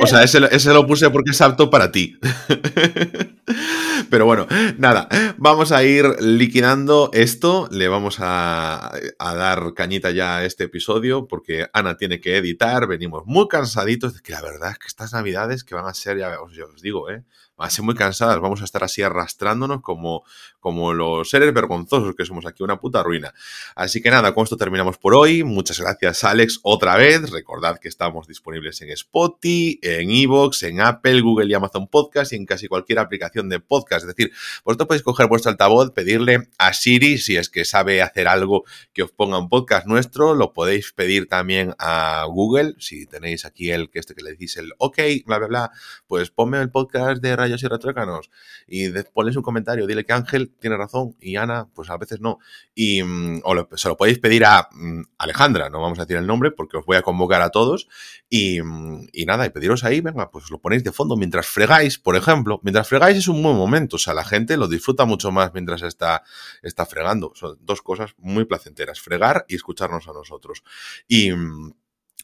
O 0.00 0.06
sea, 0.06 0.22
ese, 0.22 0.38
ese, 0.52 0.72
lo 0.72 0.86
puse 0.86 1.10
porque 1.10 1.32
es 1.32 1.40
apto 1.40 1.68
para 1.70 1.90
ti. 1.90 2.18
Pero 4.10 4.26
bueno, 4.26 4.46
nada, 4.78 5.08
vamos 5.38 5.72
a 5.72 5.82
ir 5.84 6.04
liquidando 6.20 7.10
esto. 7.12 7.68
Le 7.70 7.88
vamos 7.88 8.18
a, 8.20 8.92
dar 9.18 9.74
cañita 9.74 10.10
ya 10.10 10.38
a 10.38 10.44
este 10.44 10.64
episodio 10.64 11.26
porque 11.26 11.66
Ana 11.72 11.96
tiene 11.96 12.20
que 12.20 12.36
editar. 12.36 12.86
Venimos 12.86 13.24
muy 13.26 13.48
cansaditos. 13.48 14.20
Que 14.20 14.32
la 14.32 14.42
verdad 14.42 14.72
es 14.72 14.78
que 14.78 14.86
estas 14.88 15.12
navidades 15.12 15.64
que 15.64 15.74
van 15.74 15.86
a 15.86 15.94
ser, 15.94 16.18
ya 16.18 16.38
os 16.40 16.82
digo, 16.82 17.10
¿eh? 17.10 17.24
Van 17.56 17.68
a 17.68 17.70
ser 17.70 17.84
muy 17.84 17.94
cansadas, 17.94 18.40
vamos 18.40 18.60
a 18.62 18.64
estar 18.64 18.82
así 18.82 19.02
arrastrándonos 19.02 19.80
como, 19.80 20.24
como 20.60 20.92
los 20.92 21.30
seres 21.30 21.52
vergonzosos 21.54 22.14
que 22.16 22.24
somos 22.24 22.46
aquí, 22.46 22.62
una 22.62 22.80
puta 22.80 23.02
ruina. 23.02 23.32
Así 23.76 24.02
que 24.02 24.10
nada, 24.10 24.34
con 24.34 24.44
esto 24.44 24.56
terminamos 24.56 24.98
por 24.98 25.14
hoy. 25.14 25.44
Muchas 25.44 25.80
gracias, 25.80 26.24
Alex, 26.24 26.60
otra 26.62 26.96
vez. 26.96 27.30
Recordad 27.30 27.78
que 27.78 27.88
estamos 27.88 28.26
disponibles 28.26 28.80
en 28.82 28.90
Spotify, 28.90 29.78
en 29.82 30.10
Evox, 30.10 30.62
en 30.64 30.80
Apple, 30.80 31.20
Google 31.20 31.46
y 31.46 31.54
Amazon 31.54 31.88
Podcast 31.88 32.32
y 32.32 32.36
en 32.36 32.46
casi 32.46 32.68
cualquier 32.68 32.98
aplicación 32.98 33.48
de 33.48 33.60
podcast. 33.60 34.02
Es 34.08 34.16
decir, 34.16 34.32
vosotros 34.64 34.88
podéis 34.88 35.02
coger 35.02 35.28
vuestro 35.28 35.50
altavoz, 35.50 35.92
pedirle 35.92 36.48
a 36.58 36.72
Siri, 36.72 37.18
si 37.18 37.36
es 37.36 37.48
que 37.48 37.64
sabe 37.64 38.02
hacer 38.02 38.28
algo 38.28 38.64
que 38.92 39.02
os 39.02 39.12
ponga 39.12 39.38
un 39.38 39.48
podcast 39.48 39.86
nuestro, 39.86 40.34
lo 40.34 40.52
podéis 40.52 40.92
pedir 40.92 41.28
también 41.28 41.74
a 41.78 42.24
Google, 42.28 42.74
si 42.78 43.06
tenéis 43.06 43.44
aquí 43.44 43.70
el 43.70 43.90
que 43.90 43.98
este 43.98 44.14
que 44.14 44.22
le 44.22 44.30
decís 44.30 44.56
el 44.56 44.72
OK, 44.78 44.98
bla, 45.26 45.38
bla, 45.38 45.46
bla, 45.46 45.70
pues 46.06 46.30
ponme 46.30 46.60
el 46.60 46.70
podcast 46.70 47.22
de 47.22 47.36
rayos 47.44 47.62
y 47.62 47.68
retrócanos 47.68 48.30
y 48.66 48.90
ponles 49.12 49.36
un 49.36 49.42
comentario, 49.42 49.86
dile 49.86 50.04
que 50.04 50.12
Ángel 50.12 50.52
tiene 50.58 50.76
razón 50.76 51.16
y 51.20 51.36
Ana, 51.36 51.68
pues 51.74 51.90
a 51.90 51.96
veces 51.96 52.20
no. 52.20 52.38
Y 52.74 53.02
mm, 53.02 53.42
o 53.44 53.76
se 53.76 53.88
lo 53.88 53.96
podéis 53.96 54.18
pedir 54.18 54.44
a 54.44 54.68
mm, 54.72 55.02
Alejandra, 55.18 55.68
no 55.68 55.80
vamos 55.80 55.98
a 55.98 56.02
decir 56.02 56.16
el 56.16 56.26
nombre 56.26 56.50
porque 56.50 56.76
os 56.78 56.86
voy 56.86 56.96
a 56.96 57.02
convocar 57.02 57.42
a 57.42 57.50
todos 57.50 57.88
y, 58.28 58.62
mm, 58.62 59.08
y 59.12 59.26
nada, 59.26 59.46
y 59.46 59.50
pediros 59.50 59.84
ahí, 59.84 60.00
venga, 60.00 60.30
pues 60.30 60.50
lo 60.50 60.58
ponéis 60.58 60.84
de 60.84 60.92
fondo 60.92 61.16
mientras 61.16 61.46
fregáis, 61.46 61.98
por 61.98 62.16
ejemplo, 62.16 62.60
mientras 62.62 62.88
fregáis 62.88 63.18
es 63.18 63.28
un 63.28 63.42
buen 63.42 63.56
momento, 63.56 63.96
o 63.96 63.98
sea, 63.98 64.14
la 64.14 64.24
gente 64.24 64.56
lo 64.56 64.68
disfruta 64.68 65.04
mucho 65.04 65.30
más 65.30 65.52
mientras 65.52 65.82
está, 65.82 66.22
está 66.62 66.86
fregando. 66.86 67.32
Son 67.34 67.58
dos 67.60 67.82
cosas 67.82 68.14
muy 68.18 68.44
placenteras, 68.44 69.00
fregar 69.00 69.44
y 69.48 69.54
escucharnos 69.56 70.08
a 70.08 70.12
nosotros. 70.12 70.62
Y 71.08 71.30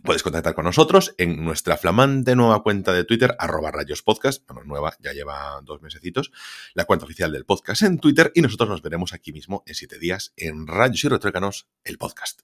Puedes 0.03 0.23
contactar 0.23 0.55
con 0.55 0.65
nosotros 0.65 1.15
en 1.19 1.45
nuestra 1.45 1.77
flamante 1.77 2.35
nueva 2.35 2.63
cuenta 2.63 2.93
de 2.93 3.05
Twitter, 3.05 3.37
arroba 3.39 3.71
rayospodcast, 3.71 4.47
bueno, 4.47 4.63
nueva, 4.65 4.97
ya 5.01 5.13
lleva 5.13 5.61
dos 5.63 5.83
mesecitos, 5.83 6.33
la 6.75 6.87
cuenta 6.87 7.05
oficial 7.05 7.31
del 7.33 7.45
podcast 7.45 7.83
en 7.83 7.99
Twitter 7.99 8.33
y 8.35 8.41
nosotros 8.41 8.69
nos 8.69 8.83
veremos 8.83 9.13
aquí 9.13 9.33
mismo 9.33 9.63
en 9.67 9.75
siete 9.75 9.99
días 9.99 10.33
en 10.37 10.67
Rayos 10.67 11.05
y 11.05 11.09
Retrócanos, 11.09 11.69
el 11.85 11.99
podcast. 11.99 12.41